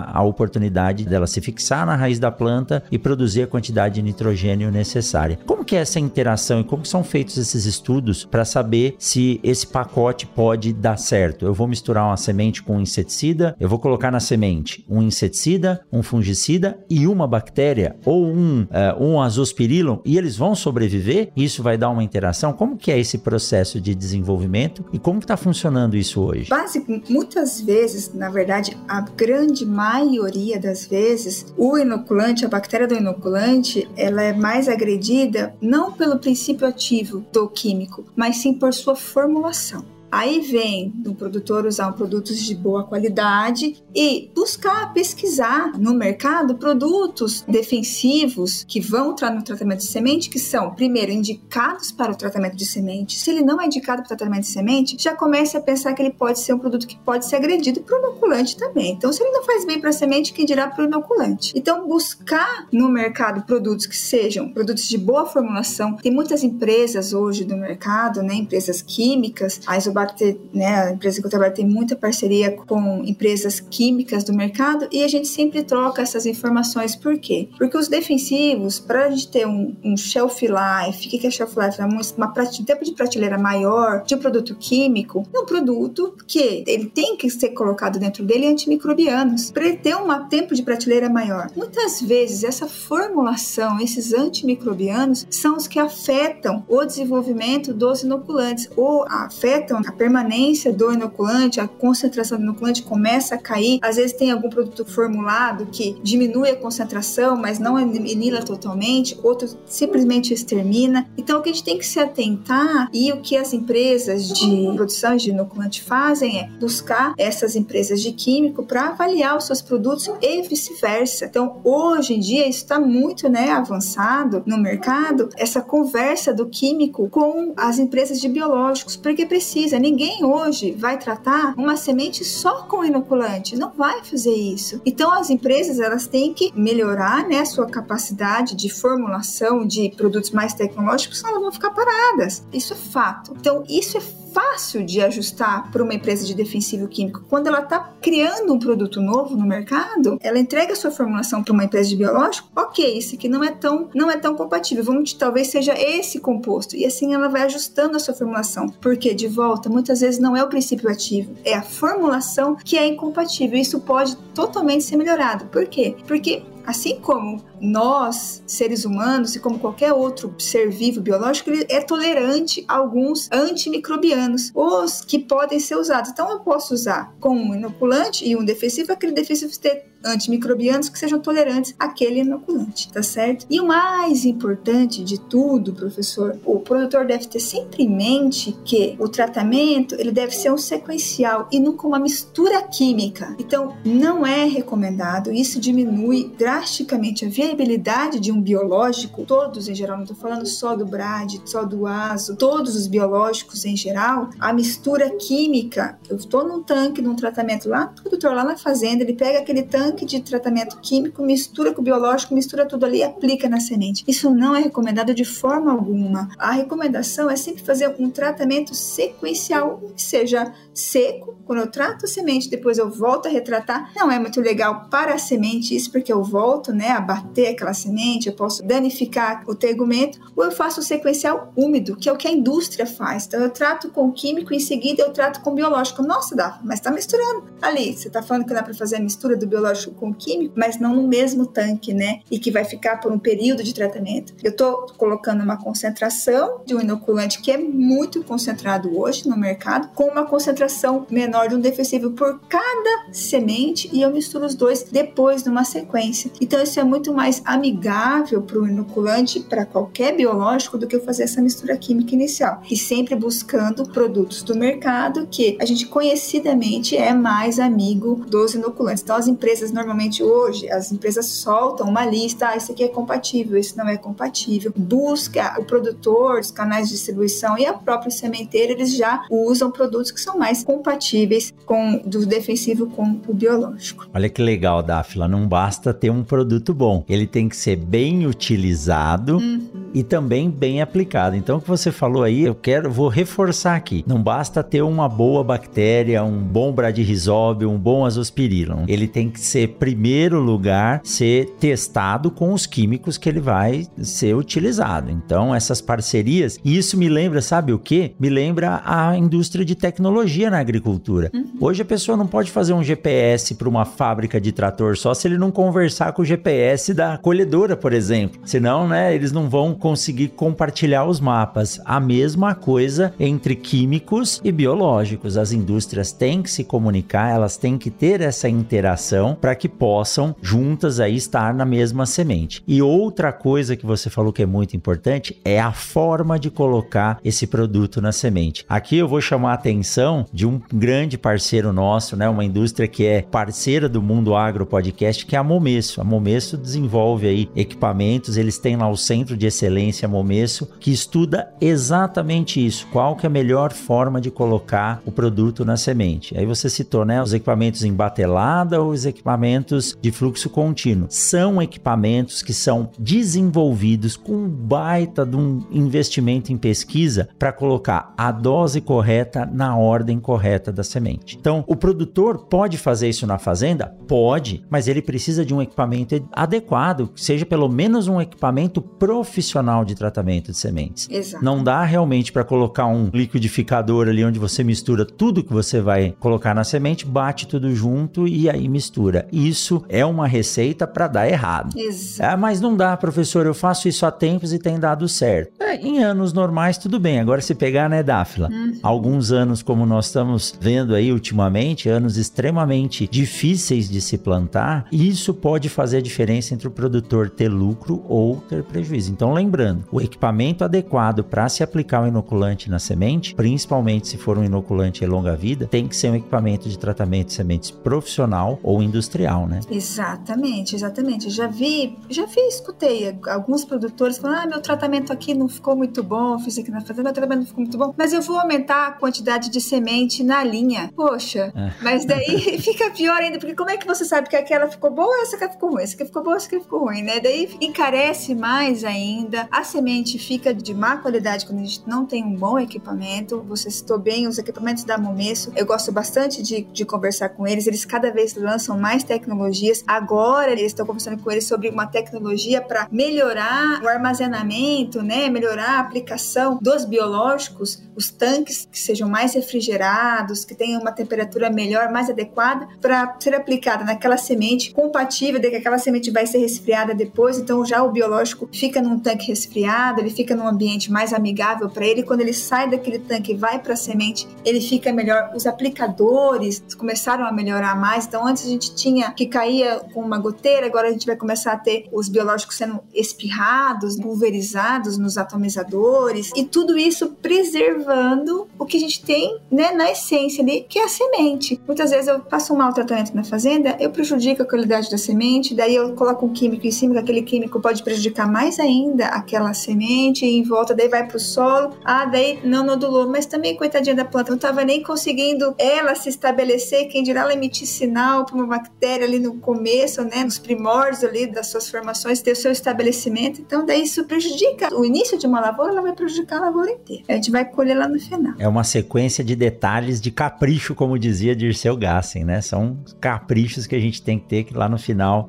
a 0.00 0.22
oportunidade 0.22 1.04
dela 1.04 1.26
se 1.26 1.40
fixar 1.40 1.86
na 1.86 1.94
raiz 1.94 2.18
da 2.18 2.32
planta 2.32 2.82
e 2.90 2.98
produzir 2.98 3.42
a 3.42 3.46
quantidade 3.46 3.96
de 3.96 4.02
nitrogênio 4.02 4.70
necessária. 4.70 5.38
Como 5.46 5.64
que 5.64 5.76
é 5.76 5.80
essa 5.80 6.00
interação 6.00 6.60
e 6.60 6.64
como 6.64 6.84
são 6.84 7.04
feitos 7.04 7.36
esses 7.36 7.66
estudos 7.66 8.24
para 8.24 8.44
saber 8.44 8.96
se 8.98 9.40
esse 9.42 9.66
pacote 9.66 10.26
pode 10.26 10.72
dar 10.72 10.96
certo? 10.96 11.44
Eu 11.44 11.54
vou 11.54 11.68
misturar 11.68 12.04
uma 12.04 12.15
semente 12.16 12.62
com 12.62 12.76
um 12.76 12.80
inseticida, 12.80 13.56
eu 13.58 13.68
vou 13.68 13.78
colocar 13.78 14.10
na 14.10 14.20
semente 14.20 14.84
um 14.88 15.02
inseticida, 15.02 15.84
um 15.92 16.02
fungicida 16.02 16.78
e 16.88 17.06
uma 17.06 17.26
bactéria 17.26 17.96
ou 18.04 18.26
um, 18.26 18.62
uh, 18.62 19.02
um 19.02 19.20
azospirillum 19.20 20.00
e 20.04 20.16
eles 20.16 20.36
vão 20.36 20.54
sobreviver? 20.54 21.30
Isso 21.36 21.62
vai 21.62 21.76
dar 21.76 21.90
uma 21.90 22.02
interação? 22.02 22.52
Como 22.52 22.76
que 22.76 22.90
é 22.90 22.98
esse 22.98 23.18
processo 23.18 23.80
de 23.80 23.94
desenvolvimento 23.94 24.84
e 24.92 24.98
como 24.98 25.18
está 25.18 25.36
funcionando 25.36 25.96
isso 25.96 26.20
hoje? 26.20 26.48
Básico, 26.48 27.00
muitas 27.08 27.60
vezes, 27.60 28.12
na 28.14 28.30
verdade, 28.30 28.76
a 28.88 29.00
grande 29.00 29.64
maioria 29.66 30.58
das 30.58 30.86
vezes, 30.86 31.52
o 31.56 31.76
inoculante, 31.78 32.44
a 32.44 32.48
bactéria 32.48 32.86
do 32.86 32.94
inoculante, 32.94 33.88
ela 33.96 34.22
é 34.22 34.32
mais 34.32 34.68
agredida 34.68 35.54
não 35.60 35.92
pelo 35.92 36.18
princípio 36.18 36.66
ativo 36.66 37.24
do 37.32 37.48
químico, 37.48 38.04
mas 38.14 38.36
sim 38.36 38.54
por 38.54 38.72
sua 38.72 38.94
formulação. 38.94 39.95
Aí 40.10 40.40
vem 40.40 40.90
do 40.96 41.14
produtor 41.14 41.66
usar 41.66 41.92
produtos 41.92 42.38
de 42.38 42.54
boa 42.54 42.84
qualidade 42.84 43.82
e 43.94 44.30
buscar 44.34 44.92
pesquisar 44.92 45.78
no 45.78 45.94
mercado 45.94 46.56
produtos 46.56 47.44
defensivos 47.48 48.64
que 48.64 48.80
vão 48.80 49.12
entrar 49.12 49.30
no 49.30 49.42
tratamento 49.42 49.80
de 49.80 49.86
semente, 49.86 50.30
que 50.30 50.38
são, 50.38 50.74
primeiro, 50.74 51.12
indicados 51.12 51.90
para 51.90 52.12
o 52.12 52.16
tratamento 52.16 52.56
de 52.56 52.66
semente. 52.66 53.18
Se 53.18 53.30
ele 53.30 53.42
não 53.42 53.60
é 53.60 53.66
indicado 53.66 54.02
para 54.02 54.06
o 54.06 54.16
tratamento 54.16 54.42
de 54.42 54.50
semente, 54.50 54.96
já 54.98 55.14
comece 55.14 55.56
a 55.56 55.60
pensar 55.60 55.92
que 55.94 56.02
ele 56.02 56.12
pode 56.12 56.38
ser 56.38 56.54
um 56.54 56.58
produto 56.58 56.86
que 56.86 56.98
pode 56.98 57.26
ser 57.26 57.36
agredido 57.36 57.80
para 57.80 57.96
o 57.96 57.98
inoculante 57.98 58.56
também. 58.56 58.92
Então, 58.92 59.12
se 59.12 59.22
ele 59.22 59.32
não 59.32 59.44
faz 59.44 59.64
bem 59.64 59.80
para 59.80 59.90
a 59.90 59.92
semente, 59.92 60.32
quem 60.32 60.44
dirá 60.44 60.68
para 60.68 60.84
o 60.84 60.86
inoculante? 60.86 61.52
Então, 61.56 61.86
buscar 61.86 62.66
no 62.72 62.88
mercado 62.88 63.44
produtos 63.44 63.86
que 63.86 63.96
sejam 63.96 64.48
produtos 64.48 64.88
de 64.88 64.98
boa 64.98 65.26
formulação. 65.26 65.96
Tem 65.96 66.12
muitas 66.12 66.42
empresas 66.42 67.12
hoje 67.12 67.44
no 67.44 67.56
mercado, 67.56 68.22
né, 68.22 68.34
empresas 68.34 68.82
químicas, 68.82 69.60
as 69.66 69.86
Bacter, 69.96 70.36
né, 70.52 70.66
a 70.66 70.90
empresa 70.92 71.20
que 71.22 71.26
eu 71.26 71.30
trabalho 71.30 71.54
tem 71.54 71.66
muita 71.66 71.96
parceria 71.96 72.52
com 72.52 73.02
empresas 73.02 73.60
químicas 73.60 74.24
do 74.24 74.34
mercado 74.34 74.86
e 74.92 75.02
a 75.02 75.08
gente 75.08 75.26
sempre 75.26 75.62
troca 75.62 76.02
essas 76.02 76.26
informações. 76.26 76.94
Por 76.94 77.18
quê? 77.18 77.48
Porque 77.56 77.78
os 77.78 77.88
defensivos, 77.88 78.78
para 78.78 79.06
a 79.06 79.10
gente 79.10 79.30
ter 79.30 79.46
um, 79.46 79.74
um 79.82 79.96
shelf 79.96 80.42
life, 80.42 81.06
o 81.06 81.10
que 81.10 81.26
é 81.26 81.30
shelf 81.30 81.56
life? 81.56 81.80
É 81.80 81.86
uma, 81.86 82.02
uma 82.16 82.34
um 82.36 82.64
tempo 82.64 82.84
de 82.84 82.92
prateleira 82.92 83.38
maior 83.38 84.02
de 84.04 84.14
um 84.14 84.18
produto 84.18 84.54
químico, 84.56 85.26
é 85.34 85.38
um 85.38 85.46
produto 85.46 86.14
que 86.26 86.62
ele 86.66 86.86
tem 86.86 87.16
que 87.16 87.30
ser 87.30 87.50
colocado 87.50 87.98
dentro 87.98 88.22
dele 88.22 88.46
antimicrobianos 88.46 89.50
para 89.50 89.64
ele 89.66 89.78
ter 89.78 89.96
um 89.96 90.28
tempo 90.28 90.54
de 90.54 90.62
prateleira 90.62 91.08
maior. 91.08 91.50
Muitas 91.56 92.02
vezes 92.02 92.44
essa 92.44 92.66
formulação, 92.66 93.80
esses 93.80 94.12
antimicrobianos, 94.12 95.26
são 95.30 95.56
os 95.56 95.66
que 95.66 95.78
afetam 95.78 96.64
o 96.68 96.84
desenvolvimento 96.84 97.72
dos 97.72 98.02
inoculantes 98.02 98.68
ou 98.76 99.06
afetam 99.08 99.80
a 99.86 99.92
permanência 99.92 100.72
do 100.72 100.92
inoculante, 100.92 101.60
a 101.60 101.68
concentração 101.68 102.38
do 102.38 102.44
inoculante 102.44 102.82
começa 102.82 103.34
a 103.34 103.38
cair. 103.38 103.78
Às 103.82 103.96
vezes 103.96 104.12
tem 104.12 104.30
algum 104.30 104.50
produto 104.50 104.84
formulado 104.84 105.66
que 105.66 105.96
diminui 106.02 106.50
a 106.50 106.56
concentração, 106.56 107.36
mas 107.36 107.58
não 107.58 107.76
anila 107.76 108.42
totalmente, 108.42 109.18
outro 109.22 109.48
simplesmente 109.66 110.32
extermina. 110.34 111.08
Então 111.16 111.38
o 111.38 111.42
que 111.42 111.50
a 111.50 111.52
gente 111.52 111.64
tem 111.64 111.78
que 111.78 111.86
se 111.86 112.00
atentar 112.00 112.88
e 112.92 113.12
o 113.12 113.20
que 113.20 113.36
as 113.36 113.52
empresas 113.52 114.28
de 114.28 114.72
produção 114.74 115.16
de 115.16 115.30
inoculante 115.30 115.82
fazem 115.82 116.40
é 116.40 116.48
buscar 116.58 117.14
essas 117.16 117.56
empresas 117.56 118.00
de 118.00 118.12
químico 118.12 118.64
para 118.64 118.88
avaliar 118.88 119.36
os 119.36 119.44
seus 119.44 119.62
produtos 119.62 120.10
e 120.20 120.42
vice-versa. 120.42 121.26
Então 121.26 121.60
hoje 121.62 122.14
em 122.14 122.20
dia 122.20 122.48
está 122.48 122.80
muito 122.80 123.28
né, 123.28 123.50
avançado 123.50 124.42
no 124.46 124.58
mercado 124.58 125.28
essa 125.36 125.60
conversa 125.60 126.32
do 126.32 126.46
químico 126.46 127.08
com 127.10 127.52
as 127.56 127.78
empresas 127.78 128.20
de 128.20 128.28
biológicos, 128.28 128.96
porque 128.96 129.26
precisa 129.26 129.75
Ninguém 129.78 130.24
hoje 130.24 130.72
vai 130.72 130.98
tratar 130.98 131.54
uma 131.56 131.76
semente 131.76 132.24
só 132.24 132.62
com 132.62 132.84
inoculante, 132.84 133.56
não 133.56 133.70
vai 133.70 134.02
fazer 134.04 134.34
isso. 134.34 134.80
Então 134.84 135.12
as 135.12 135.30
empresas 135.30 135.80
elas 135.80 136.06
têm 136.06 136.32
que 136.32 136.52
melhorar 136.54 137.26
né, 137.26 137.44
sua 137.44 137.66
capacidade 137.66 138.54
de 138.54 138.68
formulação 138.68 139.66
de 139.66 139.92
produtos 139.96 140.30
mais 140.30 140.54
tecnológicos, 140.54 141.18
senão 141.18 141.30
elas 141.30 141.42
vão 141.42 141.52
ficar 141.52 141.70
paradas. 141.70 142.44
Isso 142.52 142.72
é 142.72 142.76
fato. 142.76 143.34
Então 143.38 143.64
isso 143.68 143.98
é 143.98 144.00
fácil 144.36 144.84
de 144.84 145.00
ajustar 145.00 145.70
para 145.72 145.82
uma 145.82 145.94
empresa 145.94 146.26
de 146.26 146.34
defensivo 146.34 146.86
químico. 146.86 147.24
Quando 147.26 147.46
ela 147.46 147.60
está 147.60 147.94
criando 148.02 148.52
um 148.52 148.58
produto 148.58 149.00
novo 149.00 149.34
no 149.34 149.46
mercado, 149.46 150.18
ela 150.20 150.38
entrega 150.38 150.74
a 150.74 150.76
sua 150.76 150.90
formulação 150.90 151.42
para 151.42 151.54
uma 151.54 151.64
empresa 151.64 151.88
de 151.88 151.96
biológico, 151.96 152.46
ok, 152.54 152.98
esse 152.98 153.16
aqui 153.16 153.30
não 153.30 153.42
é 153.42 153.50
tão 153.50 153.88
não 153.94 154.10
é 154.10 154.18
tão 154.18 154.36
compatível. 154.36 154.84
Vamos 154.84 155.14
talvez 155.14 155.46
seja 155.46 155.72
esse 155.72 156.20
composto 156.20 156.76
e 156.76 156.84
assim 156.84 157.14
ela 157.14 157.28
vai 157.28 157.44
ajustando 157.44 157.96
a 157.96 157.98
sua 157.98 158.12
formulação, 158.12 158.68
porque 158.78 159.14
de 159.14 159.26
volta 159.26 159.70
muitas 159.70 160.00
vezes 160.00 160.20
não 160.20 160.36
é 160.36 160.44
o 160.44 160.48
princípio 160.48 160.90
ativo, 160.90 161.32
é 161.42 161.54
a 161.54 161.62
formulação 161.62 162.56
que 162.56 162.76
é 162.76 162.86
incompatível. 162.86 163.58
Isso 163.58 163.80
pode 163.80 164.16
totalmente 164.34 164.84
ser 164.84 164.98
melhorado. 164.98 165.46
Por 165.46 165.66
quê? 165.66 165.96
Porque 166.06 166.42
assim 166.66 166.98
como 167.00 167.44
nós, 167.60 168.42
seres 168.46 168.84
humanos, 168.84 169.34
e 169.36 169.40
como 169.40 169.58
qualquer 169.58 169.92
outro 169.92 170.34
ser 170.38 170.70
vivo 170.70 171.00
biológico, 171.00 171.50
ele 171.50 171.66
é 171.68 171.80
tolerante 171.80 172.64
a 172.68 172.76
alguns 172.76 173.30
antimicrobianos, 173.32 174.50
os 174.54 175.02
que 175.02 175.18
podem 175.18 175.60
ser 175.60 175.76
usados. 175.76 176.10
Então, 176.10 176.30
eu 176.30 176.40
posso 176.40 176.74
usar 176.74 177.14
com 177.20 177.34
um 177.34 177.54
inoculante 177.54 178.28
e 178.28 178.36
um 178.36 178.44
defensivo, 178.44 178.92
aquele 178.92 179.12
defensivo 179.12 179.56
ter 179.58 179.96
antimicrobianos 180.04 180.88
que 180.88 180.98
sejam 180.98 181.18
tolerantes 181.18 181.74
àquele 181.78 182.20
inoculante, 182.20 182.92
tá 182.92 183.02
certo? 183.02 183.46
E 183.50 183.60
o 183.60 183.66
mais 183.66 184.24
importante 184.24 185.02
de 185.02 185.18
tudo, 185.18 185.72
professor, 185.72 186.38
o 186.44 186.60
produtor 186.60 187.06
deve 187.06 187.26
ter 187.26 187.40
sempre 187.40 187.82
em 187.82 187.88
mente 187.88 188.56
que 188.64 188.96
o 188.98 189.08
tratamento 189.08 189.94
ele 189.98 190.12
deve 190.12 190.34
ser 190.34 190.52
um 190.52 190.58
sequencial 190.58 191.48
e 191.50 191.58
nunca 191.58 191.86
uma 191.86 191.98
mistura 191.98 192.62
química. 192.62 193.34
Então, 193.38 193.76
não 193.84 194.24
é 194.24 194.44
recomendado, 194.44 195.32
isso 195.32 195.58
diminui 195.58 196.30
drasticamente 196.38 196.55
a 196.58 197.28
viabilidade 197.28 198.20
de 198.20 198.32
um 198.32 198.40
biológico, 198.40 199.24
todos 199.24 199.68
em 199.68 199.74
geral, 199.74 199.96
não 199.96 200.04
estou 200.04 200.16
falando 200.16 200.46
só 200.46 200.74
do 200.74 200.86
BRAD, 200.86 201.42
só 201.44 201.64
do 201.64 201.86
ASO, 201.86 202.36
todos 202.36 202.76
os 202.76 202.86
biológicos 202.86 203.64
em 203.64 203.76
geral, 203.76 204.30
a 204.38 204.52
mistura 204.52 205.10
química, 205.10 205.98
eu 206.08 206.16
estou 206.16 206.46
num 206.46 206.62
tanque, 206.62 207.02
num 207.02 207.14
tratamento 207.14 207.68
lá, 207.68 207.92
o 207.98 208.02
produtor 208.02 208.32
lá 208.34 208.44
na 208.44 208.56
fazenda, 208.56 209.02
ele 209.02 209.14
pega 209.14 209.38
aquele 209.38 209.62
tanque 209.62 210.04
de 210.04 210.20
tratamento 210.20 210.78
químico, 210.80 211.22
mistura 211.22 211.72
com 211.72 211.80
o 211.80 211.84
biológico, 211.84 212.34
mistura 212.34 212.66
tudo 212.66 212.86
ali 212.86 212.98
e 212.98 213.04
aplica 213.04 213.48
na 213.48 213.60
semente. 213.60 214.04
Isso 214.06 214.30
não 214.30 214.54
é 214.54 214.60
recomendado 214.60 215.14
de 215.14 215.24
forma 215.24 215.72
alguma. 215.72 216.28
A 216.38 216.52
recomendação 216.52 217.30
é 217.30 217.36
sempre 217.36 217.62
fazer 217.62 217.94
um 217.98 218.10
tratamento 218.10 218.74
sequencial, 218.74 219.80
que 219.94 220.02
seja 220.02 220.52
seco, 220.72 221.36
quando 221.44 221.60
eu 221.60 221.70
trato 221.70 222.04
a 222.04 222.08
semente, 222.08 222.50
depois 222.50 222.78
eu 222.78 222.90
volto 222.90 223.26
a 223.26 223.30
retratar. 223.30 223.92
Não 223.94 224.10
é 224.10 224.18
muito 224.18 224.40
legal 224.40 224.86
para 224.90 225.14
a 225.14 225.18
semente 225.18 225.74
isso, 225.74 225.90
porque 225.90 226.12
eu 226.12 226.22
volto, 226.22 226.45
né, 226.72 226.90
a 226.90 227.00
bater 227.00 227.48
aquela 227.48 227.74
semente, 227.74 228.28
eu 228.28 228.34
posso 228.34 228.62
danificar 228.62 229.42
o 229.46 229.54
tegumento, 229.54 230.18
ou 230.34 230.44
eu 230.44 230.50
faço 230.50 230.80
o 230.80 230.82
sequencial 230.82 231.52
úmido, 231.56 231.96
que 231.96 232.08
é 232.08 232.12
o 232.12 232.16
que 232.16 232.28
a 232.28 232.30
indústria 232.30 232.86
faz. 232.86 233.26
Então 233.26 233.40
eu 233.40 233.50
trato 233.50 233.90
com 233.90 234.12
químico, 234.12 234.54
em 234.54 234.60
seguida 234.60 235.02
eu 235.02 235.12
trato 235.12 235.40
com 235.40 235.54
biológico. 235.54 236.02
Nossa, 236.02 236.36
dá, 236.36 236.60
mas 236.64 236.80
tá 236.80 236.90
misturando. 236.90 237.44
Ali, 237.60 237.96
você 237.96 238.08
tá 238.08 238.22
falando 238.22 238.46
que 238.46 238.54
dá 238.54 238.62
para 238.62 238.74
fazer 238.74 238.96
a 238.96 239.00
mistura 239.00 239.36
do 239.36 239.46
biológico 239.46 239.94
com 239.94 240.12
químico, 240.12 240.54
mas 240.56 240.78
não 240.78 240.94
no 240.94 241.08
mesmo 241.08 241.46
tanque, 241.46 241.92
né? 241.92 242.20
E 242.30 242.38
que 242.38 242.50
vai 242.50 242.64
ficar 242.64 242.98
por 242.98 243.12
um 243.12 243.18
período 243.18 243.62
de 243.62 243.74
tratamento. 243.74 244.34
Eu 244.42 244.50
estou 244.50 244.86
colocando 244.96 245.42
uma 245.42 245.56
concentração 245.56 246.60
de 246.64 246.74
um 246.74 246.80
inoculante 246.80 247.40
que 247.40 247.50
é 247.50 247.58
muito 247.58 248.22
concentrado 248.22 248.98
hoje 248.98 249.28
no 249.28 249.36
mercado, 249.36 249.88
com 249.94 250.04
uma 250.04 250.26
concentração 250.26 251.06
menor 251.10 251.48
de 251.48 251.54
um 251.54 251.60
defensivo 251.60 252.10
por 252.10 252.40
cada 252.48 253.12
semente 253.12 253.88
e 253.92 254.02
eu 254.02 254.10
misturo 254.10 254.44
os 254.44 254.54
dois 254.54 254.84
depois 254.84 255.44
numa 255.44 255.64
sequência. 255.64 256.30
Então 256.40 256.62
isso 256.62 256.78
é 256.78 256.84
muito 256.84 257.12
mais 257.12 257.42
amigável 257.44 258.42
para 258.42 258.58
o 258.58 258.68
inoculante, 258.68 259.40
para 259.40 259.64
qualquer 259.64 260.16
biológico, 260.16 260.78
do 260.78 260.86
que 260.86 260.98
fazer 261.00 261.24
essa 261.24 261.40
mistura 261.40 261.76
química 261.76 262.14
inicial. 262.14 262.62
E 262.70 262.76
sempre 262.76 263.14
buscando 263.14 263.88
produtos 263.88 264.42
do 264.42 264.56
mercado 264.56 265.26
que 265.30 265.56
a 265.60 265.64
gente 265.64 265.86
conhecidamente 265.86 266.96
é 266.96 267.12
mais 267.12 267.58
amigo 267.58 268.24
dos 268.28 268.54
inoculantes. 268.54 269.02
Então 269.02 269.16
as 269.16 269.26
empresas 269.26 269.72
normalmente 269.72 270.22
hoje, 270.22 270.70
as 270.70 270.92
empresas 270.92 271.26
soltam 271.26 271.88
uma 271.88 272.04
lista, 272.04 272.48
ah, 272.48 272.56
esse 272.56 272.72
aqui 272.72 272.84
é 272.84 272.88
compatível, 272.88 273.58
esse 273.58 273.76
não 273.76 273.88
é 273.88 273.96
compatível. 273.96 274.72
Busca 274.76 275.56
o 275.58 275.64
produtor, 275.64 276.40
os 276.40 276.50
canais 276.50 276.88
de 276.88 276.94
distribuição 276.94 277.58
e 277.58 277.66
a 277.66 277.72
própria 277.74 278.10
sementeira, 278.10 278.72
eles 278.72 278.94
já 278.94 279.24
usam 279.30 279.70
produtos 279.70 280.10
que 280.10 280.20
são 280.20 280.38
mais 280.38 280.64
compatíveis 280.64 281.52
com 281.64 281.98
do 282.04 282.24
defensivo 282.26 282.86
com 282.88 283.20
o 283.26 283.34
biológico. 283.34 284.06
Olha 284.14 284.28
que 284.28 284.42
legal, 284.42 284.82
Dáfila, 284.82 285.28
não 285.28 285.46
basta 285.46 285.92
ter 285.92 286.10
um 286.10 286.24
produto 286.26 286.74
bom, 286.74 287.04
ele 287.08 287.26
tem 287.26 287.48
que 287.48 287.56
ser 287.56 287.76
bem 287.76 288.26
utilizado 288.26 289.38
uhum. 289.38 289.62
e 289.94 290.02
também 290.02 290.50
bem 290.50 290.82
aplicado. 290.82 291.36
Então 291.36 291.58
o 291.58 291.60
que 291.60 291.68
você 291.68 291.90
falou 291.90 292.22
aí, 292.22 292.42
eu 292.42 292.54
quero, 292.54 292.90
vou 292.90 293.08
reforçar 293.08 293.76
aqui. 293.76 294.04
Não 294.06 294.22
basta 294.22 294.62
ter 294.62 294.82
uma 294.82 295.08
boa 295.08 295.42
bactéria, 295.42 296.22
um 296.24 296.38
bom 296.38 296.72
bradyrhizóbio, 296.72 297.70
um 297.70 297.78
bom 297.78 298.04
azospirillum. 298.04 298.84
Ele 298.88 299.06
tem 299.06 299.30
que 299.30 299.40
ser 299.40 299.68
primeiro 299.78 300.40
lugar 300.40 301.00
ser 301.04 301.54
testado 301.60 302.30
com 302.30 302.52
os 302.52 302.66
químicos 302.66 303.16
que 303.16 303.28
ele 303.28 303.40
vai 303.40 303.86
ser 304.02 304.34
utilizado. 304.34 305.10
Então 305.10 305.54
essas 305.54 305.80
parcerias, 305.80 306.58
e 306.64 306.76
isso 306.76 306.98
me 306.98 307.08
lembra, 307.08 307.40
sabe 307.40 307.72
o 307.72 307.78
que? 307.78 308.12
Me 308.18 308.28
lembra 308.28 308.82
a 308.84 309.16
indústria 309.16 309.64
de 309.64 309.74
tecnologia 309.74 310.50
na 310.50 310.58
agricultura. 310.58 311.30
Uhum. 311.32 311.46
Hoje 311.60 311.82
a 311.82 311.84
pessoa 311.84 312.16
não 312.16 312.26
pode 312.26 312.50
fazer 312.50 312.72
um 312.72 312.82
GPS 312.82 313.54
para 313.54 313.68
uma 313.68 313.84
fábrica 313.84 314.40
de 314.40 314.52
trator 314.52 314.96
só 314.96 315.14
se 315.14 315.28
ele 315.28 315.38
não 315.38 315.50
conversar 315.50 316.12
com 316.16 316.22
o 316.22 316.24
GPS 316.24 316.94
da 316.94 317.18
colhedora, 317.18 317.76
por 317.76 317.92
exemplo. 317.92 318.40
Senão, 318.42 318.88
né, 318.88 319.14
eles 319.14 319.32
não 319.32 319.50
vão 319.50 319.74
conseguir 319.74 320.28
compartilhar 320.28 321.04
os 321.04 321.20
mapas. 321.20 321.78
A 321.84 322.00
mesma 322.00 322.54
coisa 322.54 323.12
entre 323.20 323.54
químicos 323.54 324.40
e 324.42 324.50
biológicos. 324.50 325.36
As 325.36 325.52
indústrias 325.52 326.12
têm 326.12 326.40
que 326.40 326.50
se 326.50 326.64
comunicar, 326.64 327.34
elas 327.34 327.58
têm 327.58 327.76
que 327.76 327.90
ter 327.90 328.22
essa 328.22 328.48
interação 328.48 329.36
para 329.38 329.54
que 329.54 329.68
possam 329.68 330.34
juntas 330.40 331.00
aí 331.00 331.16
estar 331.16 331.52
na 331.52 331.66
mesma 331.66 332.06
semente. 332.06 332.62
E 332.66 332.80
outra 332.80 333.30
coisa 333.30 333.76
que 333.76 333.84
você 333.84 334.08
falou 334.08 334.32
que 334.32 334.42
é 334.42 334.46
muito 334.46 334.74
importante 334.74 335.38
é 335.44 335.60
a 335.60 335.72
forma 335.72 336.38
de 336.38 336.50
colocar 336.50 337.20
esse 337.22 337.46
produto 337.46 338.00
na 338.00 338.10
semente. 338.10 338.64
Aqui 338.66 338.96
eu 338.96 339.06
vou 339.06 339.20
chamar 339.20 339.50
a 339.50 339.54
atenção 339.54 340.24
de 340.32 340.46
um 340.46 340.58
grande 340.72 341.18
parceiro 341.18 341.74
nosso, 341.74 342.16
né, 342.16 342.26
uma 342.26 342.44
indústria 342.44 342.88
que 342.88 343.04
é 343.04 343.20
parceira 343.20 343.86
do 343.86 344.00
Mundo 344.00 344.34
Agro 344.34 344.64
Podcast, 344.64 345.26
que 345.26 345.36
é 345.36 345.38
a 345.38 345.44
Momesso. 345.44 345.95
A 346.00 346.04
Momesso 346.04 346.56
desenvolve 346.56 347.26
aí 347.26 347.48
equipamentos, 347.54 348.36
eles 348.36 348.58
têm 348.58 348.76
lá 348.76 348.88
o 348.88 348.96
Centro 348.96 349.36
de 349.36 349.46
Excelência 349.46 350.08
Momesso, 350.08 350.68
que 350.78 350.92
estuda 350.92 351.52
exatamente 351.60 352.64
isso, 352.64 352.86
qual 352.92 353.16
que 353.16 353.26
é 353.26 353.28
a 353.28 353.30
melhor 353.30 353.72
forma 353.72 354.20
de 354.20 354.30
colocar 354.30 355.00
o 355.04 355.12
produto 355.12 355.64
na 355.64 355.76
semente. 355.76 356.36
Aí 356.36 356.44
você 356.44 356.68
citou, 356.68 357.04
né, 357.04 357.22
os 357.22 357.32
equipamentos 357.32 357.84
em 357.84 357.92
batelada 357.92 358.80
ou 358.80 358.90
os 358.90 359.06
equipamentos 359.06 359.96
de 360.00 360.10
fluxo 360.10 360.50
contínuo. 360.50 361.08
São 361.10 361.60
equipamentos 361.62 362.42
que 362.42 362.52
são 362.52 362.90
desenvolvidos 362.98 364.16
com 364.16 364.48
baita 364.48 365.24
de 365.24 365.36
um 365.36 365.64
investimento 365.70 366.52
em 366.52 366.56
pesquisa 366.56 367.28
para 367.38 367.52
colocar 367.52 368.12
a 368.16 368.30
dose 368.30 368.80
correta 368.80 369.46
na 369.46 369.76
ordem 369.76 370.18
correta 370.18 370.72
da 370.72 370.82
semente. 370.82 371.36
Então, 371.38 371.64
o 371.66 371.76
produtor 371.76 372.46
pode 372.46 372.76
fazer 372.78 373.08
isso 373.08 373.26
na 373.26 373.38
fazenda? 373.38 373.94
Pode, 374.06 374.64
mas 374.68 374.88
ele 374.88 375.02
precisa 375.02 375.44
de 375.44 375.54
um 375.54 375.62
equipamento 375.62 375.85
adequado, 376.32 377.10
seja 377.14 377.46
pelo 377.46 377.68
menos 377.68 378.08
um 378.08 378.20
equipamento 378.20 378.80
profissional 378.80 379.84
de 379.84 379.94
tratamento 379.94 380.50
de 380.50 380.58
sementes. 380.58 381.08
Exato. 381.10 381.44
Não 381.44 381.62
dá 381.62 381.82
realmente 381.84 382.32
para 382.32 382.44
colocar 382.44 382.86
um 382.86 383.10
liquidificador 383.12 384.08
ali 384.08 384.24
onde 384.24 384.38
você 384.38 384.62
mistura 384.62 385.04
tudo 385.04 385.42
que 385.42 385.52
você 385.52 385.80
vai 385.80 386.14
colocar 386.18 386.54
na 386.54 386.64
semente, 386.64 387.06
bate 387.06 387.46
tudo 387.46 387.74
junto 387.74 388.26
e 388.26 388.48
aí 388.48 388.68
mistura. 388.68 389.26
Isso 389.32 389.84
é 389.88 390.04
uma 390.04 390.26
receita 390.26 390.86
para 390.86 391.08
dar 391.08 391.28
errado. 391.28 391.78
Exato. 391.78 392.30
É, 392.30 392.36
mas 392.36 392.60
não 392.60 392.76
dá, 392.76 392.96
professor, 392.96 393.46
eu 393.46 393.54
faço 393.54 393.88
isso 393.88 394.04
há 394.06 394.10
tempos 394.10 394.52
e 394.52 394.58
tem 394.58 394.78
dado 394.78 395.08
certo. 395.08 395.52
É, 395.60 395.76
em 395.76 396.02
anos 396.02 396.32
normais 396.32 396.78
tudo 396.78 396.98
bem. 396.98 397.20
Agora 397.20 397.40
se 397.40 397.54
pegar, 397.54 397.88
né, 397.88 398.02
Dáfila, 398.02 398.48
uhum. 398.50 398.78
alguns 398.82 399.32
anos 399.32 399.62
como 399.62 399.86
nós 399.86 400.06
estamos 400.06 400.54
vendo 400.60 400.94
aí 400.94 401.12
ultimamente, 401.12 401.88
anos 401.88 402.16
extremamente 402.16 403.08
difíceis 403.08 403.88
de 403.88 404.00
se 404.00 404.18
plantar, 404.18 404.86
isso 404.90 405.32
pode 405.34 405.68
fazer 405.76 405.98
a 405.98 406.00
diferença 406.00 406.54
entre 406.54 406.66
o 406.66 406.70
produtor 406.70 407.28
ter 407.28 407.48
lucro 407.48 408.02
ou 408.08 408.36
ter 408.36 408.64
prejuízo. 408.64 409.12
Então, 409.12 409.34
lembrando, 409.34 409.84
o 409.92 410.00
equipamento 410.00 410.64
adequado 410.64 411.22
para 411.22 411.46
se 411.50 411.62
aplicar 411.62 412.02
o 412.02 412.06
inoculante 412.06 412.70
na 412.70 412.78
semente, 412.78 413.34
principalmente 413.34 414.08
se 414.08 414.16
for 414.16 414.38
um 414.38 414.44
inoculante 414.44 415.00
de 415.00 415.06
longa 415.06 415.36
vida, 415.36 415.66
tem 415.66 415.86
que 415.86 415.94
ser 415.94 416.10
um 416.10 416.14
equipamento 416.14 416.66
de 416.66 416.78
tratamento 416.78 417.26
de 417.26 417.34
sementes 417.34 417.70
profissional 417.70 418.58
ou 418.62 418.82
industrial, 418.82 419.46
né? 419.46 419.60
Exatamente, 419.70 420.74
exatamente. 420.74 421.28
Já 421.28 421.46
vi, 421.46 421.98
já 422.08 422.24
vi, 422.24 422.40
escutei 422.48 423.14
alguns 423.28 423.62
produtores 423.64 424.16
falando: 424.16 424.38
ah, 424.38 424.46
meu 424.46 424.62
tratamento 424.62 425.12
aqui 425.12 425.34
não 425.34 425.48
ficou 425.48 425.76
muito 425.76 426.02
bom, 426.02 426.38
fiz 426.38 426.56
aqui 426.58 426.70
na 426.70 426.80
fazenda, 426.80 427.02
meu 427.02 427.12
tratamento 427.12 427.40
não 427.40 427.46
ficou 427.46 427.62
muito 427.62 427.76
bom, 427.76 427.94
mas 427.98 428.14
eu 428.14 428.22
vou 428.22 428.38
aumentar 428.38 428.86
a 428.86 428.92
quantidade 428.92 429.50
de 429.50 429.60
semente 429.60 430.24
na 430.24 430.42
linha. 430.42 430.90
Poxa, 430.96 431.52
é. 431.54 431.72
mas 431.82 432.06
daí 432.06 432.56
fica 432.62 432.90
pior 432.90 433.20
ainda, 433.20 433.38
porque 433.38 433.54
como 433.54 433.68
é 433.68 433.76
que 433.76 433.86
você 433.86 434.06
sabe 434.06 434.30
que 434.30 434.36
aquela 434.36 434.68
ficou 434.68 434.90
boa, 434.90 435.20
essa 435.20 435.36
aqui 435.36 435.52
ficou 435.52 435.65
ruim, 435.70 435.82
essa 435.82 435.94
aqui 435.94 436.04
ficou 436.04 436.22
boa, 436.22 436.36
essa 436.36 436.46
aqui 436.46 436.60
ficou 436.60 436.80
ruim, 436.80 437.02
né? 437.02 437.20
Daí 437.20 437.56
encarece 437.60 438.34
mais 438.34 438.84
ainda, 438.84 439.48
a 439.50 439.64
semente 439.64 440.18
fica 440.18 440.52
de 440.54 440.74
má 440.74 440.96
qualidade 440.96 441.46
quando 441.46 441.60
a 441.60 441.64
gente 441.64 441.82
não 441.86 442.06
tem 442.06 442.24
um 442.24 442.34
bom 442.34 442.58
equipamento. 442.58 443.42
Você 443.48 443.70
citou 443.70 443.98
bem 443.98 444.26
os 444.26 444.38
equipamentos 444.38 444.84
da 444.84 444.98
Momesso, 444.98 445.52
eu 445.56 445.66
gosto 445.66 445.92
bastante 445.92 446.42
de, 446.42 446.62
de 446.62 446.84
conversar 446.84 447.30
com 447.30 447.46
eles, 447.46 447.66
eles 447.66 447.84
cada 447.84 448.10
vez 448.10 448.34
lançam 448.34 448.78
mais 448.78 449.02
tecnologias. 449.02 449.82
Agora 449.86 450.52
eles 450.52 450.66
estão 450.66 450.86
conversando 450.86 451.22
com 451.22 451.30
eles 451.30 451.46
sobre 451.46 451.68
uma 451.68 451.86
tecnologia 451.86 452.60
para 452.60 452.88
melhorar 452.90 453.82
o 453.82 453.88
armazenamento, 453.88 455.02
né? 455.02 455.28
Melhorar 455.28 455.78
a 455.78 455.80
aplicação 455.80 456.58
dos 456.60 456.84
biológicos, 456.84 457.82
os 457.94 458.10
tanques 458.10 458.68
que 458.70 458.78
sejam 458.78 459.08
mais 459.08 459.34
refrigerados, 459.34 460.44
que 460.44 460.54
tenham 460.54 460.80
uma 460.80 460.92
temperatura 460.92 461.50
melhor, 461.50 461.90
mais 461.90 462.10
adequada 462.10 462.68
para 462.80 463.16
ser 463.18 463.34
aplicada 463.34 463.84
naquela 463.84 464.16
semente 464.16 464.72
compatível 464.72 465.40
de 465.40 465.46
que 465.56 465.60
aquela 465.60 465.78
semente 465.78 466.10
vai 466.10 466.26
ser 466.26 466.38
resfriada 466.38 466.94
depois. 466.94 467.38
Então 467.38 467.64
já 467.64 467.82
o 467.82 467.90
biológico 467.90 468.48
fica 468.52 468.80
num 468.80 468.98
tanque 468.98 469.26
resfriado, 469.28 470.00
ele 470.00 470.10
fica 470.10 470.34
num 470.34 470.46
ambiente 470.46 470.90
mais 470.92 471.12
amigável 471.12 471.68
para 471.68 471.86
ele. 471.86 472.02
Quando 472.02 472.20
ele 472.20 472.32
sai 472.32 472.68
daquele 472.68 472.98
tanque 472.98 473.32
e 473.32 473.36
vai 473.36 473.58
para 473.58 473.72
a 473.74 473.76
semente, 473.76 474.28
ele 474.44 474.60
fica 474.60 474.92
melhor. 474.92 475.32
Os 475.34 475.46
aplicadores 475.46 476.62
começaram 476.76 477.26
a 477.26 477.32
melhorar 477.32 477.78
mais. 477.78 478.06
Então 478.06 478.26
antes 478.26 478.44
a 478.44 478.48
gente 478.48 478.74
tinha 478.74 479.10
que 479.12 479.26
caía 479.26 479.80
com 479.92 480.00
uma 480.00 480.18
goteira, 480.18 480.66
agora 480.66 480.88
a 480.88 480.92
gente 480.92 481.06
vai 481.06 481.16
começar 481.16 481.52
a 481.52 481.56
ter 481.56 481.88
os 481.92 482.08
biológicos 482.08 482.56
sendo 482.56 482.80
espirrados, 482.94 483.96
pulverizados 483.96 484.98
nos 484.98 485.16
atomizadores 485.18 486.32
e 486.36 486.44
tudo 486.44 486.76
isso 486.78 487.16
preservando 487.22 488.46
o 488.58 488.64
que 488.64 488.76
a 488.76 488.80
gente 488.80 489.04
tem, 489.04 489.38
né, 489.50 489.72
na 489.72 489.90
essência 489.90 490.42
ali, 490.42 490.66
que 490.68 490.78
é 490.78 490.84
a 490.84 490.88
semente. 490.88 491.60
Muitas 491.66 491.90
vezes 491.90 492.08
eu 492.08 492.20
passo 492.20 492.52
um 492.52 492.56
mau 492.56 492.72
tratamento 492.72 493.14
na 493.14 493.24
fazenda, 493.24 493.76
eu 493.78 493.90
prejudico 493.90 494.42
a 494.42 494.46
qualidade 494.46 494.90
da 494.90 494.98
semente, 494.98 495.45
daí 495.54 495.74
eu 495.74 495.94
coloco 495.94 496.26
um 496.26 496.32
químico 496.32 496.66
em 496.66 496.70
cima, 496.70 496.94
que 496.94 497.00
aquele 497.00 497.22
químico 497.22 497.60
pode 497.60 497.82
prejudicar 497.82 498.30
mais 498.30 498.58
ainda 498.58 499.06
aquela 499.06 499.52
semente 499.54 500.24
em 500.24 500.42
volta, 500.42 500.74
daí 500.74 500.88
vai 500.88 501.06
pro 501.06 501.18
solo, 501.18 501.76
ah, 501.84 502.04
daí 502.04 502.40
não 502.44 502.64
nodulou, 502.64 503.08
mas 503.08 503.26
também 503.26 503.56
coitadinha 503.56 503.94
da 503.94 504.04
planta, 504.04 504.30
não 504.30 504.38
tava 504.38 504.64
nem 504.64 504.82
conseguindo 504.82 505.54
ela 505.58 505.94
se 505.94 506.08
estabelecer, 506.08 506.88
quem 506.88 507.02
dirá 507.02 507.22
ela 507.22 507.32
emitir 507.32 507.66
sinal 507.66 508.24
para 508.24 508.36
uma 508.36 508.46
bactéria 508.46 509.06
ali 509.06 509.18
no 509.18 509.34
começo, 509.34 510.02
né, 510.04 510.24
nos 510.24 510.38
primórdios 510.38 511.04
ali 511.04 511.26
das 511.26 511.48
suas 511.48 511.68
formações, 511.68 512.22
ter 512.22 512.32
o 512.32 512.36
seu 512.36 512.52
estabelecimento, 512.52 513.40
então 513.40 513.64
daí 513.64 513.82
isso 513.82 514.04
prejudica 514.04 514.74
o 514.74 514.84
início 514.84 515.18
de 515.18 515.26
uma 515.26 515.40
lavoura, 515.40 515.72
ela 515.72 515.82
vai 515.82 515.92
prejudicar 515.92 516.38
a 516.38 516.46
lavoura 516.46 516.70
inteira. 516.70 517.04
A 517.08 517.14
gente 517.14 517.30
vai 517.30 517.44
colher 517.44 517.76
lá 517.76 517.88
no 517.88 517.98
final. 517.98 518.34
É 518.38 518.48
uma 518.48 518.64
sequência 518.64 519.24
de 519.24 519.34
detalhes 519.34 520.00
de 520.00 520.10
capricho, 520.10 520.74
como 520.74 520.98
dizia 520.98 521.34
Dirceu 521.34 521.76
Gassen, 521.76 522.24
né? 522.24 522.40
São 522.40 522.78
caprichos 523.00 523.66
que 523.66 523.74
a 523.74 523.80
gente 523.80 524.02
tem 524.02 524.18
que 524.18 524.26
ter 524.26 524.44
que 524.44 524.54
lá 524.54 524.68
no 524.68 524.78
final 524.78 525.26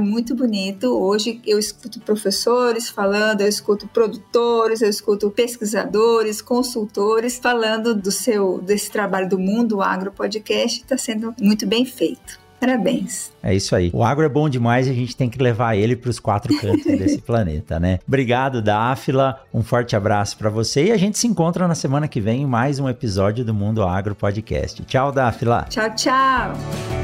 muito 0.00 0.34
bonito. 0.34 0.86
Hoje 0.86 1.40
eu 1.44 1.58
escuto 1.58 2.00
professores 2.00 2.88
falando, 2.88 3.40
eu 3.40 3.48
escuto 3.48 3.88
produtores, 3.88 4.80
eu 4.80 4.88
escuto 4.88 5.30
pesquisadores, 5.30 6.40
consultores 6.40 7.38
falando 7.38 7.94
do 7.94 8.10
seu 8.10 8.60
desse 8.60 8.90
trabalho 8.90 9.28
do 9.28 9.38
Mundo 9.38 9.82
Agro 9.82 10.12
Podcast, 10.12 10.80
está 10.80 10.96
sendo 10.96 11.34
muito 11.40 11.66
bem 11.66 11.84
feito. 11.84 12.43
Parabéns. 12.64 13.30
É 13.42 13.54
isso 13.54 13.76
aí. 13.76 13.90
O 13.92 14.02
agro 14.02 14.24
é 14.24 14.28
bom 14.28 14.48
demais 14.48 14.86
e 14.86 14.90
a 14.90 14.94
gente 14.94 15.14
tem 15.14 15.28
que 15.28 15.36
levar 15.36 15.76
ele 15.76 15.94
para 15.94 16.08
os 16.08 16.18
quatro 16.18 16.58
cantos 16.58 16.86
desse 16.98 17.18
planeta, 17.18 17.78
né? 17.78 17.98
Obrigado, 18.08 18.62
Dáfila. 18.62 19.38
Um 19.52 19.62
forte 19.62 19.94
abraço 19.94 20.38
para 20.38 20.48
você 20.48 20.86
e 20.86 20.90
a 20.90 20.96
gente 20.96 21.18
se 21.18 21.26
encontra 21.26 21.68
na 21.68 21.74
semana 21.74 22.08
que 22.08 22.22
vem 22.22 22.40
em 22.40 22.46
mais 22.46 22.80
um 22.80 22.88
episódio 22.88 23.44
do 23.44 23.52
Mundo 23.52 23.82
Agro 23.82 24.14
Podcast. 24.14 24.82
Tchau, 24.84 25.12
Dáfila. 25.12 25.66
Tchau, 25.68 25.94
tchau. 25.94 27.03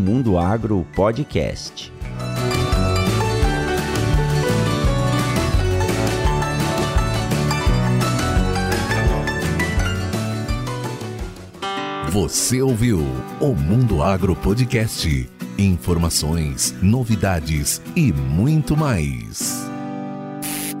Mundo 0.00 0.38
Agro 0.38 0.86
Podcast. 0.96 1.92
Você 12.08 12.62
ouviu 12.62 13.00
o 13.40 13.54
Mundo 13.54 14.02
Agro 14.02 14.34
Podcast. 14.34 15.30
Informações, 15.58 16.74
novidades 16.82 17.82
e 17.94 18.10
muito 18.12 18.74
mais. 18.76 19.70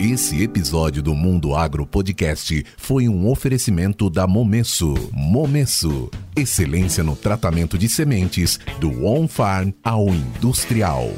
Esse 0.00 0.42
episódio 0.42 1.02
do 1.02 1.14
Mundo 1.14 1.54
Agro 1.54 1.84
Podcast 1.84 2.64
foi 2.78 3.06
um 3.06 3.28
oferecimento 3.28 4.08
da 4.08 4.26
Momesso. 4.26 4.94
Momesso, 5.12 6.08
excelência 6.34 7.04
no 7.04 7.14
tratamento 7.14 7.76
de 7.76 7.86
sementes 7.86 8.58
do 8.80 9.04
on-farm 9.04 9.72
ao 9.84 10.08
industrial. 10.08 11.12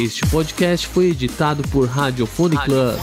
Este 0.00 0.26
podcast 0.26 0.84
foi 0.88 1.10
editado 1.10 1.62
por 1.68 1.86
Radiofone 1.86 2.58
Club. 2.58 2.98